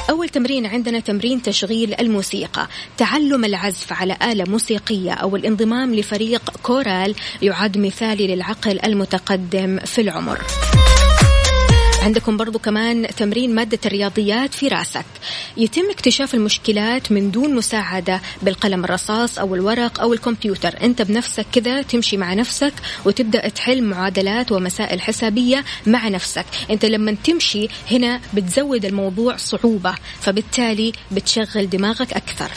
أول 0.09 0.29
تمرين 0.29 0.65
عندنا 0.65 0.99
تمرين 0.99 1.41
تشغيل 1.41 1.95
الموسيقى. 1.99 2.67
تعلم 2.97 3.45
العزف 3.45 3.93
على 3.93 4.17
آلة 4.23 4.43
موسيقية 4.43 5.11
أو 5.11 5.35
الانضمام 5.35 5.95
لفريق 5.95 6.49
كورال 6.63 7.15
يعد 7.41 7.77
مثالي 7.77 8.35
للعقل 8.35 8.79
المتقدم 8.85 9.79
في 9.79 10.01
العمر. 10.01 10.41
عندكم 12.07 12.37
برضو 12.37 12.59
كمان 12.59 13.07
تمرين 13.07 13.55
مادة 13.55 13.79
الرياضيات 13.85 14.53
في 14.53 14.67
رأسك. 14.67 15.05
يتم 15.57 15.89
اكتشاف 15.89 16.33
المشكلات 16.33 17.11
من 17.11 17.31
دون 17.31 17.55
مساعدة 17.55 18.21
بالقلم 18.41 18.83
الرصاص 18.85 19.39
أو 19.39 19.55
الورق 19.55 20.01
أو 20.01 20.13
الكمبيوتر. 20.13 20.75
أنت 20.81 21.01
بنفسك 21.01 21.45
كذا 21.51 21.81
تمشي 21.81 22.17
مع 22.17 22.33
نفسك 22.33 22.73
وتبدأ 23.05 23.49
تحل 23.49 23.83
معادلات 23.83 24.51
ومسائل 24.51 25.01
حسابية 25.01 25.63
مع 25.85 26.07
نفسك. 26.07 26.45
أنت 26.71 26.85
لما 26.85 27.15
تمشي 27.23 27.67
هنا 27.91 28.21
بتزود 28.33 28.85
الموضوع 28.85 29.35
صعوبة 29.37 29.95
فبالتالي 30.19 30.91
بتشغل 31.11 31.69
دماغك 31.69 32.13
أكثر. 32.13 32.51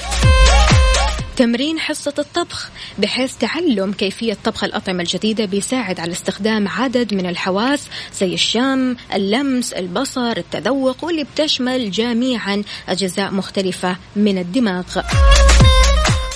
تمرين 1.37 1.79
حصة 1.79 2.15
الطبخ 2.19 2.71
بحيث 2.99 3.35
تعلم 3.37 3.93
كيفية 3.93 4.37
طبخ 4.45 4.65
الأطعمة 4.65 5.01
الجديدة 5.01 5.45
بيساعد 5.45 6.01
على 6.01 6.13
استخدام 6.13 6.69
عدد 6.69 7.15
من 7.15 7.27
الحواس 7.27 7.87
زي 8.15 8.35
الشم، 8.35 8.97
اللمس، 9.15 9.73
البصر، 9.73 10.37
التذوق 10.37 11.05
واللي 11.05 11.25
بتشمل 11.25 11.91
جميعا 11.91 12.63
أجزاء 12.89 13.35
مختلفة 13.35 13.97
من 14.17 14.39
الدماغ. 14.39 15.01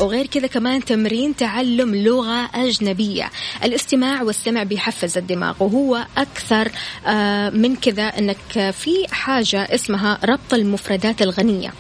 وغير 0.00 0.26
كذا 0.26 0.46
كمان 0.46 0.84
تمرين 0.84 1.36
تعلم 1.36 1.94
لغة 1.94 2.50
أجنبية 2.54 3.30
الاستماع 3.64 4.22
والسمع 4.22 4.62
بيحفز 4.62 5.18
الدماغ 5.18 5.54
وهو 5.60 6.06
أكثر 6.16 6.70
آه، 7.06 7.50
من 7.50 7.76
كذا 7.76 8.02
أنك 8.02 8.70
في 8.70 9.06
حاجة 9.12 9.62
اسمها 9.62 10.18
ربط 10.24 10.54
المفردات 10.54 11.22
الغنية 11.22 11.72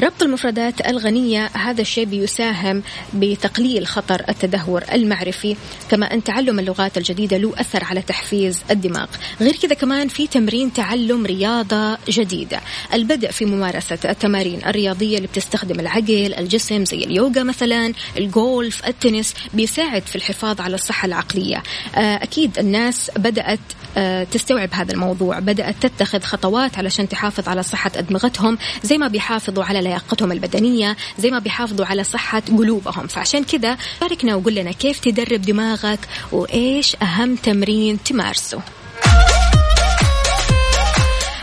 ربط 0.00 0.22
المفردات 0.22 0.86
الغنية 0.86 1.46
هذا 1.46 1.80
الشيء 1.80 2.04
بيساهم 2.04 2.82
بتقليل 3.14 3.86
خطر 3.86 4.22
التدهور 4.28 4.84
المعرفي 4.92 5.56
كما 5.90 6.14
أن 6.14 6.24
تعلم 6.24 6.58
اللغات 6.58 6.98
الجديدة 6.98 7.36
له 7.36 7.52
أثر 7.56 7.84
على 7.84 8.02
تحفيز 8.02 8.62
الدماغ. 8.70 9.06
غير 9.40 9.56
كذا 9.56 9.74
كمان 9.74 10.08
في 10.08 10.26
تمرين 10.26 10.72
تعلم 10.72 11.26
رياضة 11.26 11.98
جديدة. 12.08 12.60
البدء 12.94 13.30
في 13.30 13.44
ممارسة 13.44 13.98
التمارين 14.04 14.60
الرياضية 14.66 15.16
اللي 15.16 15.28
بتستخدم 15.28 15.80
العقل 15.80 16.34
الجسم 16.38 16.84
زي 16.84 16.98
اليوغا 16.98 17.42
مثلا 17.42 17.92
الجولف 18.16 18.86
التنس 18.86 19.34
بيساعد 19.54 20.02
في 20.02 20.16
الحفاظ 20.16 20.60
على 20.60 20.74
الصحة 20.74 21.06
العقلية. 21.06 21.62
آه، 21.96 22.16
أكيد 22.16 22.58
الناس 22.58 23.10
بدأت 23.16 23.60
آه، 23.96 24.24
تستوعب 24.24 24.68
هذا 24.72 24.92
الموضوع 24.92 25.38
بدأت 25.38 25.74
تتخذ 25.80 26.20
خطوات 26.20 26.78
علشان 26.78 27.08
تحافظ 27.08 27.48
على 27.48 27.62
صحة 27.62 27.90
أدمغتهم 27.96 28.58
زي 28.82 28.98
ما 28.98 29.08
بيحافظوا 29.08 29.64
على 29.64 29.80
لياقتهم 29.84 30.32
البدنية 30.32 30.96
زي 31.18 31.30
ما 31.30 31.38
بيحافظوا 31.38 31.86
على 31.86 32.04
صحة 32.04 32.42
قلوبهم. 32.58 33.06
فعشان 33.06 33.44
كذا 33.44 33.76
شاركنا 34.00 34.34
وقول 34.34 34.54
لنا 34.54 34.72
كيف 34.72 35.00
تدرب 35.00 35.42
دماغك 35.42 35.98
وإيش 36.32 36.96
أهم 37.02 37.36
تمرين 37.36 38.02
تمارسه. 38.02 38.60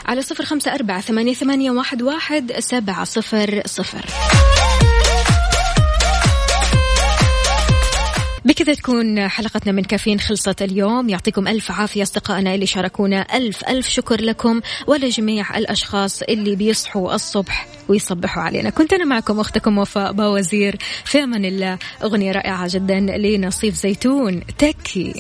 على 0.06 0.22
صفر 0.22 0.46
خمسة 0.46 0.74
أربعة 0.76 1.02
ثمانية, 1.02 1.34
ثمانية 1.34 1.72
واحد, 1.72 2.02
واحد 2.02 2.54
سبعة 2.60 3.04
صفر 3.04 3.62
صفر. 3.66 4.06
بكذا 8.46 8.74
تكون 8.74 9.28
حلقتنا 9.28 9.72
من 9.72 9.84
كافيين 9.84 10.20
خلصت 10.20 10.62
اليوم. 10.62 11.10
يعطيكم 11.10 11.48
ألف 11.48 11.72
عافية 11.72 12.04
أصدقائنا 12.04 12.56
اللي 12.56 12.66
شاركونا. 12.66 13.38
ألف 13.38 13.64
ألف 13.70 13.88
شكر 13.88 14.22
لكم 14.22 14.62
ولجميع 14.88 15.58
الأشخاص 15.58 16.22
اللي 16.22 16.56
بيصحوا 16.56 17.16
الصبح 17.16 17.68
ويصبحوا 17.88 18.44
علينا. 18.44 18.70
كنت 18.70 18.94
أنا 18.94 19.06
معكم 19.06 19.40
أختكم 19.40 19.78
وفاء 19.78 20.12
باوزير. 20.12 20.78
في 21.06 21.24
أمان 21.24 21.46
الله. 21.46 21.78
أغنية 22.04 22.32
رائعة 22.32 22.68
جدا 22.70 23.00
لنصيف 23.00 23.76
زيتون. 23.76 24.42
تكي. 24.58 25.14